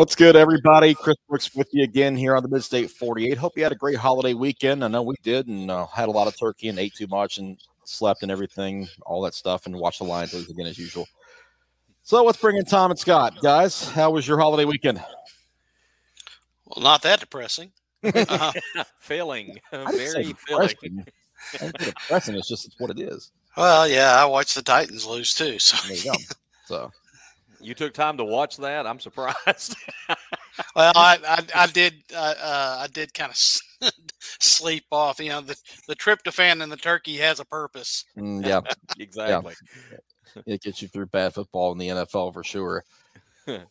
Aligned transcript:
What's 0.00 0.14
good, 0.14 0.34
everybody? 0.34 0.94
Chris 0.94 1.18
Brooks 1.28 1.54
with 1.54 1.68
you 1.72 1.84
again 1.84 2.16
here 2.16 2.34
on 2.34 2.42
the 2.42 2.48
Midstate 2.48 2.90
48. 2.90 3.36
Hope 3.36 3.52
you 3.54 3.62
had 3.62 3.70
a 3.70 3.74
great 3.74 3.98
holiday 3.98 4.32
weekend. 4.32 4.82
I 4.82 4.88
know 4.88 5.02
we 5.02 5.14
did, 5.22 5.46
and 5.46 5.70
uh, 5.70 5.86
had 5.88 6.08
a 6.08 6.10
lot 6.10 6.26
of 6.26 6.34
turkey 6.38 6.68
and 6.68 6.78
ate 6.78 6.94
too 6.94 7.06
much 7.06 7.36
and 7.36 7.58
slept 7.84 8.22
and 8.22 8.32
everything, 8.32 8.88
all 9.04 9.20
that 9.20 9.34
stuff, 9.34 9.66
and 9.66 9.76
watched 9.76 9.98
the 9.98 10.06
Lions 10.06 10.32
lose 10.32 10.48
again 10.48 10.64
as 10.64 10.78
usual. 10.78 11.06
So 12.02 12.24
let's 12.24 12.38
bring 12.38 12.56
in 12.56 12.64
Tom 12.64 12.90
and 12.90 12.98
Scott, 12.98 13.42
guys. 13.42 13.90
How 13.90 14.10
was 14.10 14.26
your 14.26 14.38
holiday 14.38 14.64
weekend? 14.64 15.04
Well, 16.64 16.82
not 16.82 17.02
that 17.02 17.20
depressing. 17.20 17.70
Uh, 18.02 18.52
filling, 19.00 19.58
very 19.70 20.32
filling. 20.48 21.04
depressing. 21.60 22.36
It's 22.36 22.48
just 22.48 22.68
it's 22.68 22.76
what 22.78 22.90
it 22.90 23.00
is. 23.00 23.32
Well, 23.54 23.86
yeah, 23.86 24.14
I 24.16 24.24
watched 24.24 24.54
the 24.54 24.62
Titans 24.62 25.04
lose 25.04 25.34
too. 25.34 25.58
So, 25.58 25.76
there 25.86 25.96
you 25.98 26.04
go. 26.04 26.18
so 26.64 26.90
you 27.60 27.74
took 27.74 27.94
time 27.94 28.16
to 28.16 28.24
watch 28.24 28.56
that. 28.58 28.86
I'm 28.86 29.00
surprised. 29.00 29.76
well, 30.76 30.92
I, 30.94 31.18
I, 31.26 31.62
I 31.62 31.66
did 31.66 31.94
uh, 32.14 32.34
uh, 32.42 32.78
I 32.80 32.86
did 32.92 33.14
kind 33.14 33.30
of 33.30 33.36
sleep 34.18 34.84
off. 34.90 35.20
You 35.20 35.30
know, 35.30 35.40
the 35.40 35.56
the 35.86 35.96
tryptophan 35.96 36.62
in 36.62 36.68
the 36.68 36.76
turkey 36.76 37.16
has 37.18 37.40
a 37.40 37.44
purpose. 37.44 38.04
Mm, 38.16 38.46
yeah, 38.46 38.60
exactly. 38.98 39.54
Yeah. 39.90 40.42
It 40.46 40.62
gets 40.62 40.80
you 40.80 40.88
through 40.88 41.06
bad 41.06 41.34
football 41.34 41.72
in 41.72 41.78
the 41.78 41.88
NFL 41.88 42.32
for 42.32 42.44
sure. 42.44 42.84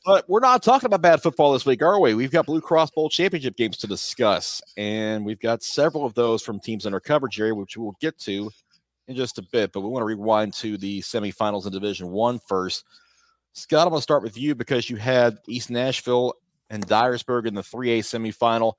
but 0.06 0.28
we're 0.28 0.42
not 0.42 0.62
talking 0.62 0.88
about 0.88 1.02
bad 1.02 1.22
football 1.22 1.54
this 1.54 1.66
week, 1.66 1.82
are 1.82 2.00
we? 2.02 2.14
We've 2.14 2.32
got 2.32 2.46
Blue 2.46 2.60
Cross 2.60 2.92
Bowl 2.92 3.10
championship 3.10 3.56
games 3.56 3.78
to 3.78 3.88
discuss, 3.88 4.62
and 4.76 5.24
we've 5.24 5.40
got 5.40 5.64
several 5.64 6.06
of 6.06 6.14
those 6.16 6.42
from 6.42 6.60
teams 6.60 6.86
in 6.86 6.94
our 6.94 7.00
coverage 7.00 7.40
area, 7.40 7.56
which 7.56 7.78
we'll 7.78 7.96
get 8.02 8.18
to 8.20 8.52
in 9.08 9.16
just 9.16 9.38
a 9.38 9.42
bit. 9.42 9.72
But 9.72 9.82
we 9.82 9.90
want 9.90 10.02
to 10.02 10.06
rewind 10.06 10.54
to 10.56 10.78
the 10.78 11.02
semifinals 11.02 11.66
in 11.66 11.72
Division 11.72 12.10
One 12.10 12.40
first. 12.40 12.86
Scott, 13.54 13.88
I'm 13.88 13.90
going 13.90 14.00
to 14.00 14.04
start 14.04 14.24
with 14.24 14.38
you 14.38 14.56
because 14.56 14.90
you 14.90 14.98
had 14.98 15.38
East 15.48 15.70
Nashville 15.70 16.36
and 16.70 16.86
Dyersburg 16.88 17.46
in 17.46 17.56
the 17.56 17.62
3A 17.62 18.00
semifinal. 18.00 18.74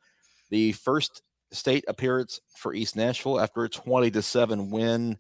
The 0.51 0.73
first 0.73 1.23
state 1.53 1.85
appearance 1.89 2.41
for 2.57 2.75
East 2.75 2.97
Nashville 2.97 3.41
after 3.41 3.65
a 3.65 3.69
20 3.69 4.11
to 4.13 4.23
7 4.23 4.71
win. 4.71 5.19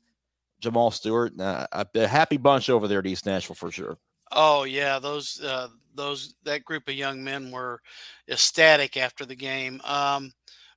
Jamal 0.61 0.91
Stewart, 0.91 1.39
uh, 1.41 1.67
a 1.73 2.07
happy 2.07 2.37
bunch 2.37 2.69
over 2.69 2.87
there 2.87 2.99
at 2.99 3.07
East 3.07 3.25
Nashville 3.25 3.57
for 3.57 3.71
sure. 3.71 3.97
Oh 4.31 4.65
yeah, 4.65 4.99
those 4.99 5.41
uh, 5.41 5.69
those 5.95 6.35
that 6.45 6.65
group 6.65 6.89
of 6.89 6.95
young 6.95 7.25
men 7.25 7.51
were 7.51 7.81
ecstatic 8.29 8.97
after 8.97 9.25
the 9.25 9.35
game. 9.35 9.81
Um, 9.85 10.33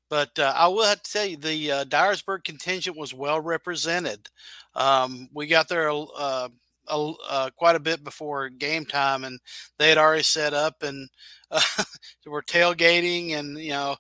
but 0.09 0.37
uh, 0.39 0.53
I 0.55 0.67
will 0.67 0.85
have 0.85 1.03
to 1.03 1.11
tell 1.11 1.25
you, 1.25 1.37
the 1.37 1.71
uh, 1.71 1.83
Dyersburg 1.85 2.43
contingent 2.43 2.97
was 2.97 3.13
well 3.13 3.41
represented. 3.41 4.29
Um, 4.75 5.29
we 5.33 5.47
got 5.47 5.67
there 5.67 5.89
uh, 5.89 6.49
a, 6.87 7.11
uh, 7.29 7.49
quite 7.55 7.75
a 7.75 7.79
bit 7.79 8.03
before 8.03 8.49
game 8.49 8.85
time, 8.85 9.23
and 9.23 9.39
they 9.77 9.89
had 9.89 9.97
already 9.97 10.23
set 10.23 10.53
up 10.53 10.83
and 10.83 11.09
uh, 11.51 11.61
were 12.25 12.41
tailgating 12.41 13.33
and 13.33 13.57
you 13.57 13.71
know 13.71 13.95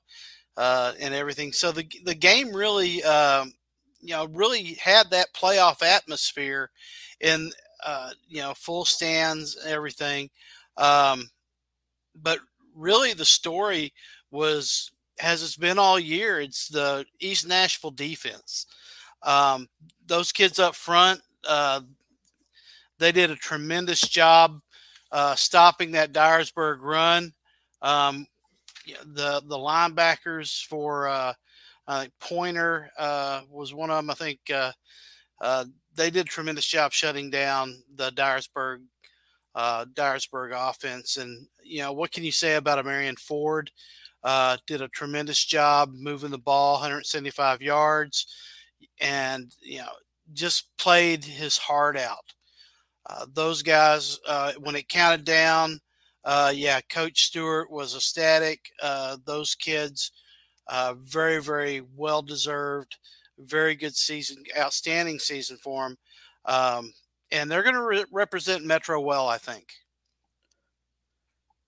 uh, 0.57 0.93
and 0.99 1.13
everything. 1.13 1.51
So 1.51 1.71
the 1.71 1.87
the 2.05 2.15
game 2.15 2.53
really 2.53 3.03
um, 3.03 3.53
you 4.01 4.13
know 4.13 4.27
really 4.27 4.75
had 4.75 5.09
that 5.11 5.33
playoff 5.33 5.81
atmosphere, 5.81 6.69
in 7.19 7.51
uh, 7.85 8.11
you 8.27 8.41
know 8.41 8.53
full 8.55 8.85
stands 8.85 9.55
and 9.55 9.71
everything. 9.71 10.29
Um, 10.77 11.29
but 12.15 12.39
really, 12.75 13.13
the 13.13 13.25
story 13.25 13.93
was 14.31 14.91
as 15.21 15.43
it's 15.43 15.57
been 15.57 15.79
all 15.79 15.99
year. 15.99 16.39
It's 16.39 16.67
the 16.67 17.05
East 17.19 17.47
Nashville 17.47 17.91
defense. 17.91 18.65
Um, 19.23 19.67
those 20.05 20.31
kids 20.31 20.59
up 20.59 20.75
front, 20.75 21.21
uh, 21.47 21.81
they 22.99 23.11
did 23.11 23.31
a 23.31 23.35
tremendous 23.35 24.01
job 24.01 24.59
uh, 25.11 25.35
stopping 25.35 25.91
that 25.91 26.11
Dyersburg 26.11 26.81
run. 26.81 27.31
Um, 27.81 28.25
the 28.85 29.41
the 29.45 29.57
linebackers 29.57 30.65
for 30.65 31.07
uh, 31.07 31.33
I 31.87 32.01
think 32.01 32.13
Pointer 32.19 32.89
uh, 32.97 33.41
was 33.49 33.73
one 33.73 33.89
of 33.89 33.97
them. 33.97 34.09
I 34.09 34.15
think 34.15 34.39
uh, 34.53 34.71
uh, 35.41 35.65
they 35.95 36.09
did 36.09 36.25
a 36.25 36.29
tremendous 36.29 36.65
job 36.65 36.91
shutting 36.91 37.29
down 37.29 37.81
the 37.95 38.11
Dyersburg 38.11 38.79
uh, 39.55 39.85
Dyersburg 39.93 40.51
offense. 40.53 41.17
And 41.17 41.47
you 41.63 41.79
know 41.79 41.93
what 41.93 42.11
can 42.11 42.23
you 42.23 42.31
say 42.31 42.55
about 42.55 42.79
a 42.79 42.83
Marion 42.83 43.15
Ford? 43.15 43.71
did 44.67 44.81
a 44.81 44.87
tremendous 44.87 45.43
job 45.43 45.91
moving 45.93 46.31
the 46.31 46.37
ball, 46.37 46.73
175 46.73 47.61
yards, 47.61 48.27
and 48.99 49.53
you 49.61 49.79
know 49.79 49.91
just 50.33 50.69
played 50.77 51.23
his 51.23 51.57
heart 51.57 51.97
out. 51.97 52.32
Uh, 53.13 53.25
those 53.33 53.61
guys, 53.61 54.19
uh, 54.27 54.53
when 54.59 54.75
it 54.75 54.89
counted 54.89 55.23
down, 55.23 55.79
uh, 56.25 56.51
yeah, 56.55 56.79
Coach 56.89 57.23
Stewart 57.23 57.69
was 57.69 57.95
ecstatic. 57.95 58.71
Uh, 58.81 59.17
those 59.25 59.55
kids, 59.55 60.11
uh, 60.67 60.95
very, 60.99 61.41
very 61.41 61.81
well 61.95 62.21
deserved, 62.21 62.97
very 63.37 63.75
good 63.75 63.95
season, 63.95 64.43
outstanding 64.57 65.19
season 65.19 65.57
for 65.57 65.83
them. 65.83 65.97
Um, 66.45 66.93
and 67.31 67.51
they're 67.51 67.63
going 67.63 67.75
to 67.75 67.83
re- 67.83 68.05
represent 68.11 68.65
Metro 68.65 68.99
well, 68.99 69.27
I 69.27 69.37
think. 69.37 69.67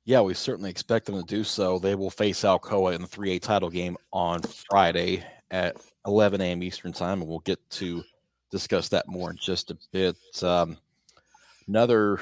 Yeah, 0.06 0.22
we 0.22 0.36
certainly 0.36 0.70
expect 0.70 1.08
them 1.08 1.16
to 1.16 1.24
do 1.24 1.44
so. 1.44 1.80
They 1.80 1.96
will 1.96 2.12
face 2.12 2.42
Alcoa 2.42 2.94
in 2.94 3.02
the 3.02 3.08
3A 3.08 3.42
title 3.42 3.70
game 3.70 3.98
on 4.14 4.42
Friday 4.70 5.24
at 5.52 5.78
11 6.06 6.42
a.m. 6.42 6.64
Eastern 6.64 6.94
Time, 6.94 7.22
and 7.22 7.30
we'll 7.30 7.40
get 7.40 7.60
to 7.72 8.04
discuss 8.52 8.88
that 8.90 9.08
more 9.08 9.32
in 9.32 9.38
just 9.38 9.72
a 9.72 9.78
bit. 9.92 10.16
Um, 10.44 10.78
Another 11.68 12.20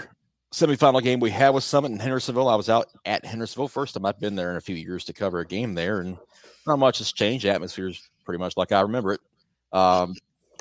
semifinal 0.54 1.02
game 1.02 1.20
we 1.20 1.31
had 1.31 1.50
with 1.50 1.64
Summit 1.64 1.92
in 1.92 2.00
Hendersonville. 2.00 2.48
I 2.48 2.56
was 2.56 2.70
out 2.70 2.88
at 3.06 3.26
Hendersonville 3.26 3.68
first 3.68 3.96
time 3.96 4.06
I've 4.06 4.20
been 4.20 4.36
there 4.36 4.52
in 4.52 4.58
a 4.58 4.62
few 4.62 4.76
years 4.76 5.04
to 5.06 5.14
cover 5.14 5.40
a 5.40 5.46
game 5.46 5.74
there, 5.74 6.00
and 6.00 6.18
not 6.66 6.80
much 6.80 7.00
has 7.00 7.12
changed. 7.12 7.46
Atmosphere 7.46 7.90
is 7.90 8.09
pretty 8.24 8.40
much 8.40 8.56
like 8.56 8.72
I 8.72 8.82
remember 8.82 9.14
it. 9.14 9.22
Um, 9.74 10.16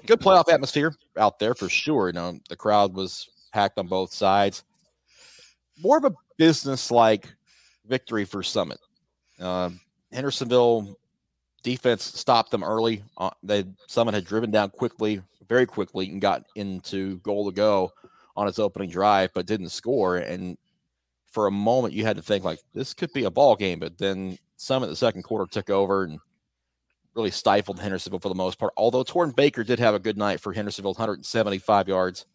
good 0.06 0.20
playoff 0.20 0.52
atmosphere 0.52 0.94
out 1.16 1.38
there 1.38 1.54
for 1.54 1.68
sure. 1.68 2.08
You 2.08 2.14
know, 2.14 2.38
the 2.48 2.56
crowd 2.56 2.94
was 2.94 3.28
packed 3.52 3.78
on 3.78 3.86
both 3.86 4.12
sides. 4.12 4.64
More 5.78 5.98
of 5.98 6.04
a 6.04 6.12
business 6.38 6.90
like 6.90 7.32
victory 7.86 8.24
for 8.24 8.42
Summit. 8.42 8.78
Uh, 9.38 9.70
Hendersonville 10.12 10.98
defense 11.62 12.02
stopped 12.02 12.50
them 12.50 12.64
early. 12.64 13.04
Uh, 13.16 13.30
they 13.42 13.64
Summit 13.86 14.14
had 14.14 14.24
driven 14.24 14.50
down 14.50 14.70
quickly, 14.70 15.22
very 15.48 15.66
quickly, 15.66 16.08
and 16.08 16.20
got 16.20 16.44
into 16.56 17.18
goal 17.18 17.50
to 17.50 17.54
go 17.54 17.92
on 18.36 18.48
its 18.48 18.58
opening 18.58 18.90
drive, 18.90 19.30
but 19.34 19.46
didn't 19.46 19.68
score. 19.70 20.18
And 20.18 20.56
for 21.30 21.46
a 21.46 21.50
moment, 21.50 21.94
you 21.94 22.04
had 22.04 22.16
to 22.16 22.22
think 22.22 22.44
like 22.44 22.60
this 22.74 22.94
could 22.94 23.12
be 23.12 23.24
a 23.24 23.30
ball 23.30 23.56
game, 23.56 23.78
but 23.78 23.98
then 23.98 24.38
some 24.56 24.82
of 24.82 24.88
the 24.88 24.96
second 24.96 25.22
quarter 25.22 25.46
took 25.50 25.70
over 25.70 26.04
and 26.04 26.18
really 27.14 27.30
stifled 27.30 27.78
Hendersonville 27.78 28.20
for 28.20 28.28
the 28.28 28.34
most 28.34 28.58
part. 28.58 28.72
Although 28.76 29.02
Torn 29.02 29.32
Baker 29.32 29.64
did 29.64 29.78
have 29.78 29.94
a 29.94 29.98
good 29.98 30.16
night 30.16 30.40
for 30.40 30.52
Hendersonville, 30.52 30.92
175 30.92 31.88
yards 31.88 32.26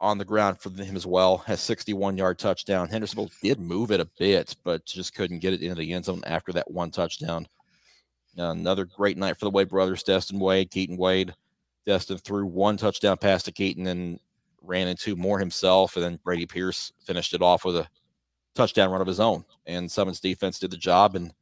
on 0.00 0.18
the 0.18 0.24
ground 0.24 0.60
for 0.60 0.70
him 0.70 0.96
as 0.96 1.06
well, 1.06 1.38
has 1.38 1.60
61 1.60 2.16
yard 2.16 2.38
touchdown. 2.38 2.88
Hendersonville 2.88 3.30
did 3.42 3.60
move 3.60 3.90
it 3.90 4.00
a 4.00 4.08
bit, 4.18 4.56
but 4.64 4.84
just 4.84 5.14
couldn't 5.14 5.38
get 5.38 5.52
it 5.52 5.62
into 5.62 5.76
the 5.76 5.92
end 5.92 6.04
zone 6.04 6.22
after 6.26 6.52
that 6.52 6.70
one 6.70 6.90
touchdown. 6.90 7.46
Another 8.36 8.84
great 8.84 9.16
night 9.16 9.38
for 9.38 9.44
the 9.44 9.50
Wade 9.50 9.68
brothers, 9.68 10.02
Destin 10.02 10.40
Wade, 10.40 10.70
Keaton 10.70 10.96
Wade. 10.96 11.34
Destin 11.86 12.18
threw 12.18 12.46
one 12.46 12.76
touchdown 12.76 13.16
pass 13.16 13.42
to 13.44 13.52
Keaton 13.52 13.86
and 13.86 14.18
ran 14.64 14.88
into 14.88 15.16
more 15.16 15.38
himself, 15.38 15.96
and 15.96 16.04
then 16.04 16.18
Brady 16.24 16.46
Pierce 16.46 16.92
finished 17.04 17.34
it 17.34 17.42
off 17.42 17.64
with 17.64 17.76
a 17.76 17.88
touchdown 18.54 18.90
run 18.90 19.00
of 19.00 19.06
his 19.06 19.20
own. 19.20 19.44
And 19.66 19.90
Summit's 19.90 20.20
defense 20.20 20.58
did 20.58 20.70
the 20.70 20.76
job, 20.76 21.16
and 21.16 21.32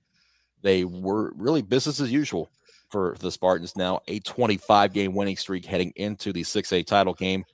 they 0.62 0.85
were 0.85 1.32
really 1.37 1.62
business 1.62 2.00
as 2.00 2.12
usual 2.12 2.50
for 2.88 3.17
the 3.20 3.31
Spartans. 3.31 3.76
Now 3.76 4.00
a 4.08 4.20
25 4.20 4.93
game 4.93 5.14
winning 5.14 5.37
streak 5.37 5.64
heading 5.64 5.93
into 5.96 6.32
the 6.32 6.43
6A 6.43 6.87
title 6.87 7.14
game 7.14 7.44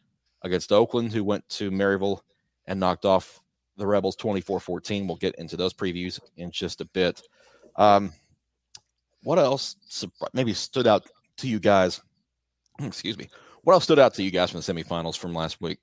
against 0.42 0.72
Oakland, 0.72 1.12
who 1.12 1.25
went 1.25 1.48
to 1.50 1.70
Maryville 1.70 2.20
and 2.66 2.78
knocked 2.78 3.04
off 3.04 3.40
the 3.76 3.87
Rebels 3.87 4.16
24 4.16 4.60
14. 4.60 5.06
We'll 5.06 5.16
get 5.16 5.37
into 5.37 5.56
those 5.56 5.72
previews 5.72 6.20
in 6.37 6.50
just 6.50 6.81
a 6.81 6.84
bit. 6.87 7.22
Um, 7.76 8.12
what 9.22 9.38
else 9.38 9.76
maybe 10.32 10.52
stood 10.52 10.87
out 10.87 11.06
to 11.38 11.48
you 11.48 11.60
guys? 11.60 12.02
Excuse 12.81 13.16
me. 13.16 13.28
What 13.68 13.74
else 13.74 13.84
stood 13.84 13.98
out 13.98 14.14
to 14.14 14.22
you 14.22 14.30
guys 14.30 14.50
from 14.50 14.62
the 14.62 14.72
semifinals 14.72 15.18
from 15.18 15.34
last 15.34 15.60
week? 15.60 15.78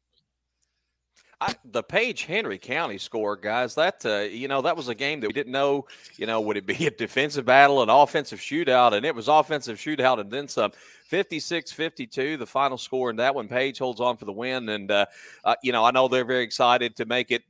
I, 1.39 1.53
the 1.65 1.83
Page 1.83 2.23
Henry 2.23 2.57
County 2.57 2.97
score, 2.97 3.35
guys, 3.35 3.75
that, 3.75 4.03
uh, 4.03 4.21
you 4.21 4.47
know, 4.47 4.63
that 4.63 4.75
was 4.75 4.87
a 4.87 4.95
game 4.95 5.19
that 5.19 5.27
we 5.27 5.33
didn't 5.33 5.51
know, 5.51 5.85
you 6.17 6.25
know, 6.25 6.41
would 6.41 6.57
it 6.57 6.65
be 6.65 6.87
a 6.87 6.89
defensive 6.89 7.45
battle, 7.45 7.83
an 7.83 7.89
offensive 7.89 8.39
shootout? 8.39 8.93
And 8.93 9.05
it 9.05 9.13
was 9.13 9.27
offensive 9.27 9.77
shootout 9.77 10.19
and 10.19 10.31
then 10.31 10.47
some. 10.47 10.71
56 11.09 11.71
52, 11.71 12.37
the 12.37 12.47
final 12.47 12.79
score 12.79 13.11
in 13.11 13.17
that 13.17 13.35
one. 13.35 13.47
Page 13.47 13.77
holds 13.77 14.01
on 14.01 14.17
for 14.17 14.25
the 14.25 14.33
win. 14.33 14.67
And, 14.69 14.89
uh, 14.89 15.05
uh, 15.43 15.53
you 15.61 15.71
know, 15.71 15.85
I 15.85 15.91
know 15.91 16.07
they're 16.07 16.25
very 16.25 16.43
excited 16.43 16.95
to 16.95 17.05
make 17.05 17.29
it 17.29 17.43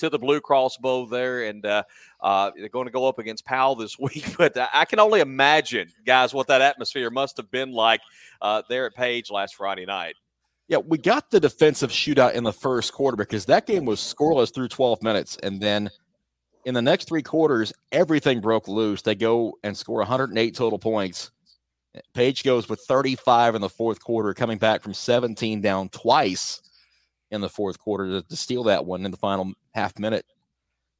to 0.00 0.10
the 0.10 0.18
Blue 0.18 0.40
Cross 0.40 0.78
Bowl 0.78 1.06
there, 1.06 1.44
and 1.44 1.64
uh, 1.64 1.84
uh, 2.20 2.50
they're 2.56 2.68
going 2.68 2.86
to 2.86 2.92
go 2.92 3.06
up 3.06 3.18
against 3.18 3.44
Powell 3.44 3.74
this 3.76 3.98
week. 4.00 4.36
But 4.36 4.56
I 4.74 4.84
can 4.84 4.98
only 5.00 5.20
imagine, 5.20 5.88
guys, 6.04 6.34
what 6.34 6.48
that 6.48 6.62
atmosphere 6.62 7.10
must 7.10 7.36
have 7.38 7.50
been 7.50 7.72
like 7.72 8.00
uh, 8.42 8.62
there 8.68 8.86
at 8.86 8.94
Page 8.94 9.30
last 9.30 9.54
Friday 9.56 9.86
night. 9.86 10.16
Yeah, 10.68 10.78
we 10.78 10.98
got 10.98 11.30
the 11.30 11.40
defensive 11.40 11.90
shootout 11.90 12.34
in 12.34 12.44
the 12.44 12.52
first 12.52 12.92
quarter 12.92 13.16
because 13.16 13.44
that 13.46 13.66
game 13.66 13.84
was 13.84 14.00
scoreless 14.00 14.54
through 14.54 14.68
12 14.68 15.02
minutes, 15.02 15.36
and 15.42 15.60
then 15.60 15.90
In 16.64 16.74
the 16.74 16.82
next 16.82 17.08
three 17.08 17.22
quarters, 17.22 17.72
everything 17.90 18.40
broke 18.40 18.68
loose. 18.68 19.02
They 19.02 19.14
go 19.14 19.54
and 19.62 19.76
score 19.76 19.98
108 19.98 20.54
total 20.54 20.78
points. 20.78 21.30
Page 22.14 22.44
goes 22.44 22.68
with 22.68 22.80
35 22.82 23.54
in 23.56 23.62
the 23.62 23.68
fourth 23.68 24.02
quarter, 24.02 24.34
coming 24.34 24.58
back 24.58 24.82
from 24.82 24.94
17 24.94 25.60
down 25.60 25.88
twice 25.88 26.60
in 27.30 27.40
the 27.40 27.48
fourth 27.48 27.78
quarter 27.78 28.06
to, 28.20 28.22
to 28.28 28.36
steal 28.36 28.64
that 28.64 28.84
one 28.84 29.04
in 29.04 29.10
the 29.10 29.16
final 29.16 29.52
half 29.74 29.98
minute. 29.98 30.24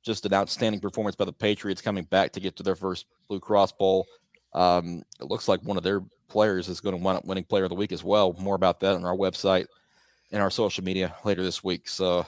Just 0.02 0.24
an 0.24 0.32
outstanding 0.32 0.80
performance 0.80 1.16
by 1.16 1.26
the 1.26 1.32
Patriots 1.32 1.82
coming 1.82 2.04
back 2.04 2.32
to 2.32 2.40
get 2.40 2.56
to 2.56 2.62
their 2.62 2.76
first 2.76 3.06
Blue 3.28 3.40
Cross 3.40 3.72
Bowl. 3.72 4.06
Um, 4.54 5.02
it 5.20 5.26
looks 5.26 5.46
like 5.46 5.60
one 5.62 5.76
of 5.76 5.82
their 5.82 6.02
players 6.28 6.68
is 6.68 6.80
going 6.80 6.96
to 6.96 7.02
wind 7.02 7.18
up 7.18 7.24
winning 7.26 7.44
Player 7.44 7.64
of 7.64 7.70
the 7.70 7.74
Week 7.74 7.92
as 7.92 8.02
well. 8.02 8.34
More 8.38 8.54
about 8.54 8.80
that 8.80 8.94
on 8.94 9.04
our 9.04 9.16
website 9.16 9.66
and 10.32 10.42
our 10.42 10.50
social 10.50 10.84
media 10.84 11.14
later 11.24 11.42
this 11.42 11.62
week. 11.62 11.88
So, 11.88 12.26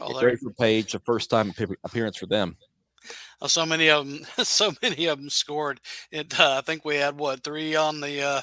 oh, 0.00 0.20
great 0.20 0.38
for 0.38 0.52
Page, 0.52 0.94
a 0.94 0.98
first 1.00 1.28
time 1.28 1.52
appearance 1.84 2.16
for 2.16 2.26
them. 2.26 2.56
Oh, 3.40 3.48
so 3.48 3.66
many 3.66 3.90
of 3.90 4.06
them, 4.08 4.24
so 4.44 4.72
many 4.82 5.06
of 5.06 5.18
them 5.18 5.28
scored. 5.28 5.80
It, 6.10 6.38
uh, 6.38 6.58
I 6.58 6.60
think 6.62 6.84
we 6.84 6.96
had 6.96 7.18
what 7.18 7.42
three 7.42 7.74
on 7.74 8.00
the 8.00 8.22
uh, 8.22 8.40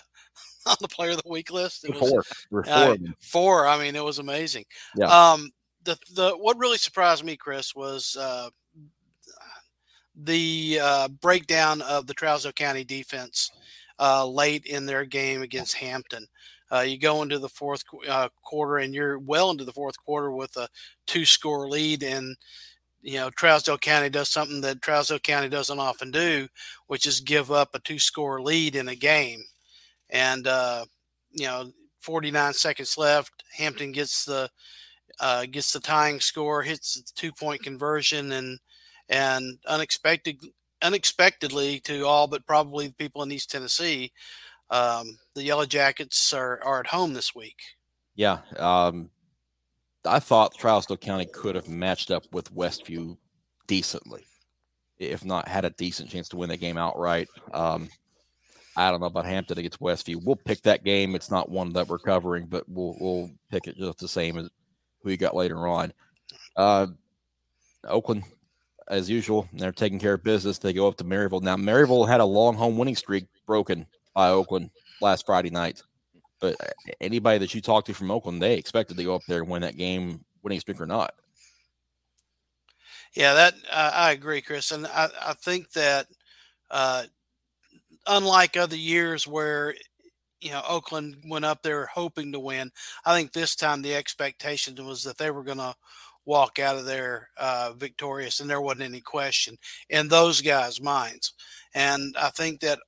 on 0.69 0.77
the 0.81 0.88
Player 0.88 1.12
of 1.12 1.21
the 1.24 1.30
Week 1.30 1.51
list. 1.51 1.86
It 1.86 2.00
was 2.00 2.25
four. 2.51 2.63
Uh, 2.68 2.95
four. 3.19 3.68
I 3.68 3.77
mean, 3.80 3.95
it 3.95 4.04
was 4.04 4.19
amazing. 4.19 4.66
Yeah. 4.95 5.07
Um, 5.07 5.51
the 5.83 5.98
the 6.13 6.31
what 6.31 6.57
really 6.57 6.77
surprised 6.77 7.24
me, 7.24 7.36
Chris, 7.36 7.75
was 7.75 8.18
uh, 8.19 8.50
the 10.16 10.80
uh, 10.81 11.07
breakdown 11.07 11.81
of 11.81 12.07
the 12.07 12.13
Trousdale 12.13 12.56
County 12.56 12.83
defense 12.83 13.51
uh, 14.00 14.25
late 14.25 14.66
in 14.66 14.86
their 14.86 15.06
game 15.06 15.42
against 15.42 15.75
Hampton. 15.75 16.27
Uh, 16.71 16.81
you 16.81 16.98
go 16.98 17.21
into 17.21 17.39
the 17.39 17.50
fourth 17.50 17.83
uh, 18.07 18.30
quarter 18.44 18.77
and 18.77 18.94
you're 18.94 19.19
well 19.19 19.50
into 19.50 19.66
the 19.66 19.74
fourth 19.74 19.98
quarter 20.04 20.31
with 20.31 20.56
a 20.57 20.68
two 21.07 21.25
score 21.25 21.68
lead 21.68 22.04
and 22.04 22.36
you 23.01 23.16
know 23.16 23.30
Trousdale 23.31 23.81
County 23.81 24.10
does 24.10 24.30
something 24.30 24.62
that 24.62 24.81
Trousdale 24.81 25.24
County 25.24 25.50
doesn't 25.50 25.80
often 25.80 26.12
do, 26.12 26.48
which 26.88 27.07
is 27.07 27.21
give 27.21 27.51
up 27.51 27.69
a 27.74 27.80
two 27.80 27.98
score 27.98 28.42
lead 28.42 28.75
in 28.75 28.89
a 28.89 28.95
game. 28.95 29.44
And 30.09 30.47
uh, 30.47 30.85
you 31.31 31.45
know, 31.45 31.71
49 32.01 32.53
seconds 32.53 32.97
left, 32.97 33.44
Hampton 33.56 33.91
gets 33.91 34.25
the 34.25 34.50
uh, 35.19 35.45
gets 35.45 35.71
the 35.71 35.79
tying 35.79 36.19
score, 36.19 36.61
hits 36.61 36.95
the 36.95 37.03
two 37.15 37.31
point 37.31 37.63
conversion, 37.63 38.31
and 38.31 38.59
and 39.09 39.57
unexpected 39.67 40.38
unexpectedly 40.81 41.79
to 41.81 42.06
all 42.06 42.27
but 42.27 42.45
probably 42.45 42.88
the 42.88 42.94
people 42.94 43.23
in 43.23 43.31
East 43.31 43.51
Tennessee, 43.51 44.11
um, 44.69 45.17
the 45.35 45.44
Yellow 45.44 45.65
Jackets 45.65 46.33
are, 46.33 46.61
are 46.63 46.79
at 46.79 46.88
home 46.88 47.13
this 47.13 47.35
week. 47.35 47.57
Yeah. 48.15 48.39
Um, 48.57 49.09
I 50.06 50.19
thought 50.19 50.57
Trousdale 50.57 51.00
County 51.00 51.25
could 51.25 51.56
have 51.56 51.67
matched 51.67 52.11
up 52.11 52.23
with 52.31 52.53
Westview 52.56 53.17
decently, 53.67 54.25
if 54.97 55.25
not 55.25 55.47
had 55.47 55.65
a 55.65 55.71
decent 55.71 56.09
chance 56.09 56.29
to 56.29 56.38
win 56.38 56.50
the 56.50 56.57
game 56.57 56.77
outright. 56.77 57.27
Um, 57.53 57.89
I 58.79 58.91
don't 58.91 59.01
know 59.01 59.07
about 59.07 59.25
Hampton 59.25 59.59
against 59.59 59.81
Westview. 59.81 60.23
We'll 60.23 60.37
pick 60.37 60.61
that 60.61 60.85
game. 60.85 61.13
It's 61.13 61.29
not 61.29 61.49
one 61.49 61.73
that 61.73 61.89
we're 61.89 61.99
covering, 61.99 62.45
but 62.45 62.63
we'll 62.69 62.95
we'll 62.99 63.29
pick 63.51 63.67
it 63.67 63.77
just 63.77 63.99
the 63.99 64.07
same 64.07 64.37
as 64.37 64.49
who 65.03 65.11
you 65.11 65.17
got 65.17 65.35
later 65.35 65.67
on. 65.67 65.91
Uh, 66.55 66.87
Oakland 67.85 68.23
as 68.89 69.09
usual. 69.09 69.49
They're 69.51 69.73
taking 69.73 69.99
care 69.99 70.13
of 70.13 70.23
business. 70.23 70.59
They 70.59 70.71
go 70.71 70.87
up 70.87 70.95
to 70.97 71.03
Maryville. 71.03 71.41
Now, 71.41 71.57
Maryville 71.57 72.07
had 72.07 72.21
a 72.21 72.25
long 72.25 72.55
home 72.55 72.77
winning 72.77 72.95
streak 72.95 73.25
broken 73.45 73.85
by 74.13 74.29
Oakland 74.29 74.69
last 75.01 75.25
Friday 75.25 75.49
night. 75.49 75.83
But 76.39 76.55
anybody 77.01 77.37
that 77.39 77.53
you 77.53 77.59
talk 77.59 77.83
to 77.85 77.93
from 77.93 78.11
Oakland, 78.11 78.41
they 78.41 78.55
expected 78.55 78.95
to 78.95 79.03
go 79.03 79.13
up 79.13 79.23
there 79.27 79.41
and 79.41 79.49
win 79.49 79.61
that 79.61 79.75
game, 79.75 80.23
winning 80.41 80.61
streak 80.61 80.79
or 80.79 80.85
not. 80.85 81.13
Yeah, 83.13 83.33
that 83.33 83.55
uh, 83.69 83.91
I 83.93 84.11
agree, 84.11 84.41
Chris, 84.41 84.71
and 84.71 84.87
I, 84.87 85.09
I 85.21 85.33
think 85.33 85.71
that 85.71 86.07
uh, 86.71 87.03
unlike 88.07 88.57
other 88.57 88.75
years 88.75 89.27
where 89.27 89.75
you 90.41 90.51
know 90.51 90.61
Oakland 90.67 91.17
went 91.27 91.45
up 91.45 91.61
there 91.63 91.85
hoping 91.87 92.31
to 92.31 92.39
win, 92.39 92.71
I 93.05 93.15
think 93.15 93.31
this 93.31 93.55
time 93.55 93.81
the 93.81 93.95
expectation 93.95 94.75
was 94.85 95.03
that 95.03 95.17
they 95.17 95.31
were 95.31 95.43
going 95.43 95.57
to 95.57 95.75
walk 96.25 96.59
out 96.59 96.77
of 96.77 96.85
there 96.85 97.29
uh, 97.37 97.73
victorious, 97.75 98.39
and 98.39 98.49
there 98.49 98.61
wasn't 98.61 98.83
any 98.83 99.01
question 99.01 99.57
in 99.89 100.07
those 100.07 100.41
guys' 100.41 100.81
minds. 100.81 101.33
And 101.73 102.15
I 102.19 102.29
think 102.29 102.61
that, 102.61 102.79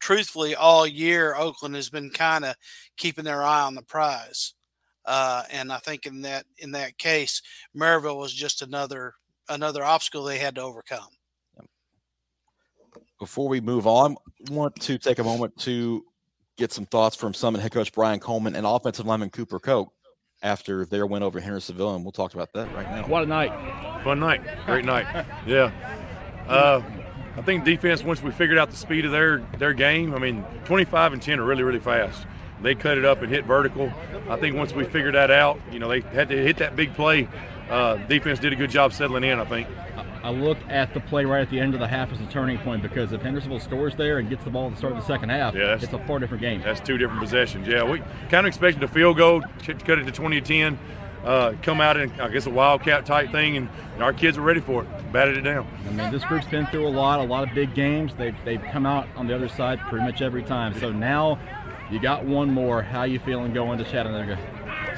truthfully, 0.00 0.54
all 0.54 0.86
year 0.86 1.34
Oakland 1.36 1.74
has 1.74 1.90
been 1.90 2.10
kind 2.10 2.44
of 2.44 2.54
keeping 2.96 3.24
their 3.24 3.42
eye 3.42 3.62
on 3.62 3.74
the 3.74 3.82
prize. 3.82 4.54
Uh, 5.04 5.42
and 5.50 5.72
I 5.72 5.78
think 5.78 6.06
in 6.06 6.22
that 6.22 6.44
in 6.58 6.72
that 6.72 6.98
case, 6.98 7.42
Maryville 7.76 8.18
was 8.18 8.32
just 8.32 8.62
another 8.62 9.14
another 9.48 9.84
obstacle 9.84 10.24
they 10.24 10.38
had 10.38 10.54
to 10.54 10.62
overcome. 10.62 11.08
Before 13.20 13.48
we 13.48 13.60
move 13.60 13.86
on, 13.86 14.16
I 14.48 14.52
want 14.52 14.76
to 14.76 14.96
take 14.96 15.18
a 15.18 15.24
moment 15.24 15.54
to 15.58 16.02
get 16.56 16.72
some 16.72 16.86
thoughts 16.86 17.14
from 17.14 17.34
Summit 17.34 17.60
head 17.60 17.70
coach 17.70 17.92
Brian 17.92 18.18
Coleman 18.18 18.56
and 18.56 18.66
offensive 18.66 19.04
lineman 19.04 19.28
Cooper 19.28 19.60
Koch 19.60 19.92
after 20.42 20.86
their 20.86 21.06
win 21.06 21.22
over 21.22 21.38
Hendersonville, 21.38 21.94
and 21.94 22.02
we'll 22.02 22.12
talk 22.12 22.32
about 22.32 22.50
that 22.54 22.74
right 22.74 22.90
now. 22.90 23.06
What 23.06 23.22
a 23.22 23.26
night! 23.26 23.52
Fun 24.04 24.20
night, 24.20 24.40
great 24.64 24.86
night. 24.86 25.26
Yeah, 25.46 25.70
uh, 26.48 26.82
I 27.36 27.42
think 27.42 27.64
defense 27.64 28.02
once 28.02 28.22
we 28.22 28.30
figured 28.30 28.56
out 28.56 28.70
the 28.70 28.76
speed 28.76 29.04
of 29.04 29.12
their 29.12 29.40
their 29.58 29.74
game. 29.74 30.14
I 30.14 30.18
mean, 30.18 30.42
25 30.64 31.12
and 31.12 31.20
10 31.20 31.40
are 31.40 31.44
really 31.44 31.62
really 31.62 31.78
fast. 31.78 32.26
They 32.62 32.74
cut 32.74 32.96
it 32.96 33.04
up 33.04 33.20
and 33.20 33.30
hit 33.30 33.44
vertical. 33.44 33.92
I 34.30 34.36
think 34.36 34.56
once 34.56 34.72
we 34.72 34.84
figured 34.84 35.14
that 35.14 35.30
out, 35.30 35.60
you 35.70 35.78
know, 35.78 35.88
they 35.88 36.00
had 36.00 36.30
to 36.30 36.42
hit 36.42 36.56
that 36.56 36.74
big 36.74 36.94
play. 36.94 37.28
Uh, 37.68 37.96
defense 37.96 38.38
did 38.38 38.54
a 38.54 38.56
good 38.56 38.70
job 38.70 38.94
settling 38.94 39.24
in. 39.24 39.38
I 39.38 39.44
think. 39.44 39.68
I 40.22 40.30
look 40.30 40.58
at 40.68 40.92
the 40.92 41.00
play 41.00 41.24
right 41.24 41.40
at 41.40 41.50
the 41.50 41.58
end 41.58 41.74
of 41.74 41.80
the 41.80 41.88
half 41.88 42.12
as 42.12 42.20
a 42.20 42.26
turning 42.26 42.58
point 42.58 42.82
because 42.82 43.12
if 43.12 43.22
Hendersonville 43.22 43.60
scores 43.60 43.96
there 43.96 44.18
and 44.18 44.28
gets 44.28 44.44
the 44.44 44.50
ball 44.50 44.66
at 44.66 44.72
the 44.72 44.76
start 44.76 44.92
of 44.92 44.98
the 44.98 45.06
second 45.06 45.30
half, 45.30 45.54
yeah, 45.54 45.74
it's 45.74 45.92
a 45.92 45.98
far 46.06 46.18
different 46.18 46.42
game. 46.42 46.60
That's 46.62 46.80
two 46.80 46.98
different 46.98 47.20
possessions. 47.20 47.66
Yeah, 47.66 47.84
we 47.84 48.00
kind 48.28 48.46
of 48.46 48.46
expected 48.46 48.82
a 48.82 48.88
field 48.88 49.16
goal, 49.16 49.40
cut 49.40 49.98
it 49.98 50.04
to 50.04 50.12
20 50.12 50.40
to 50.40 50.46
10, 50.46 50.78
uh, 51.24 51.54
come 51.62 51.80
out 51.80 51.96
in, 51.98 52.10
I 52.20 52.28
guess, 52.28 52.46
a 52.46 52.50
wildcat 52.50 53.06
type 53.06 53.30
thing, 53.30 53.56
and, 53.56 53.68
and, 53.94 54.02
our 54.02 54.12
kids 54.12 54.38
were 54.38 54.44
ready 54.44 54.60
for 54.60 54.82
it, 54.82 55.12
batted 55.12 55.36
it 55.36 55.42
down. 55.42 55.66
I 55.86 55.90
mean, 55.92 56.10
this 56.10 56.24
group's 56.24 56.46
been 56.46 56.66
through 56.66 56.86
a 56.86 56.88
lot, 56.88 57.20
a 57.20 57.24
lot 57.24 57.46
of 57.46 57.54
big 57.54 57.74
games. 57.74 58.14
They've, 58.16 58.36
they've 58.44 58.62
come 58.72 58.86
out 58.86 59.08
on 59.16 59.26
the 59.26 59.34
other 59.34 59.48
side 59.48 59.80
pretty 59.80 60.04
much 60.04 60.22
every 60.22 60.42
time. 60.42 60.78
So 60.78 60.90
now 60.90 61.38
you 61.90 62.00
got 62.00 62.24
one 62.24 62.50
more. 62.50 62.82
How 62.82 63.02
you 63.02 63.18
feeling 63.18 63.52
going 63.52 63.78
to 63.78 63.84
Chattanooga? 63.84 64.38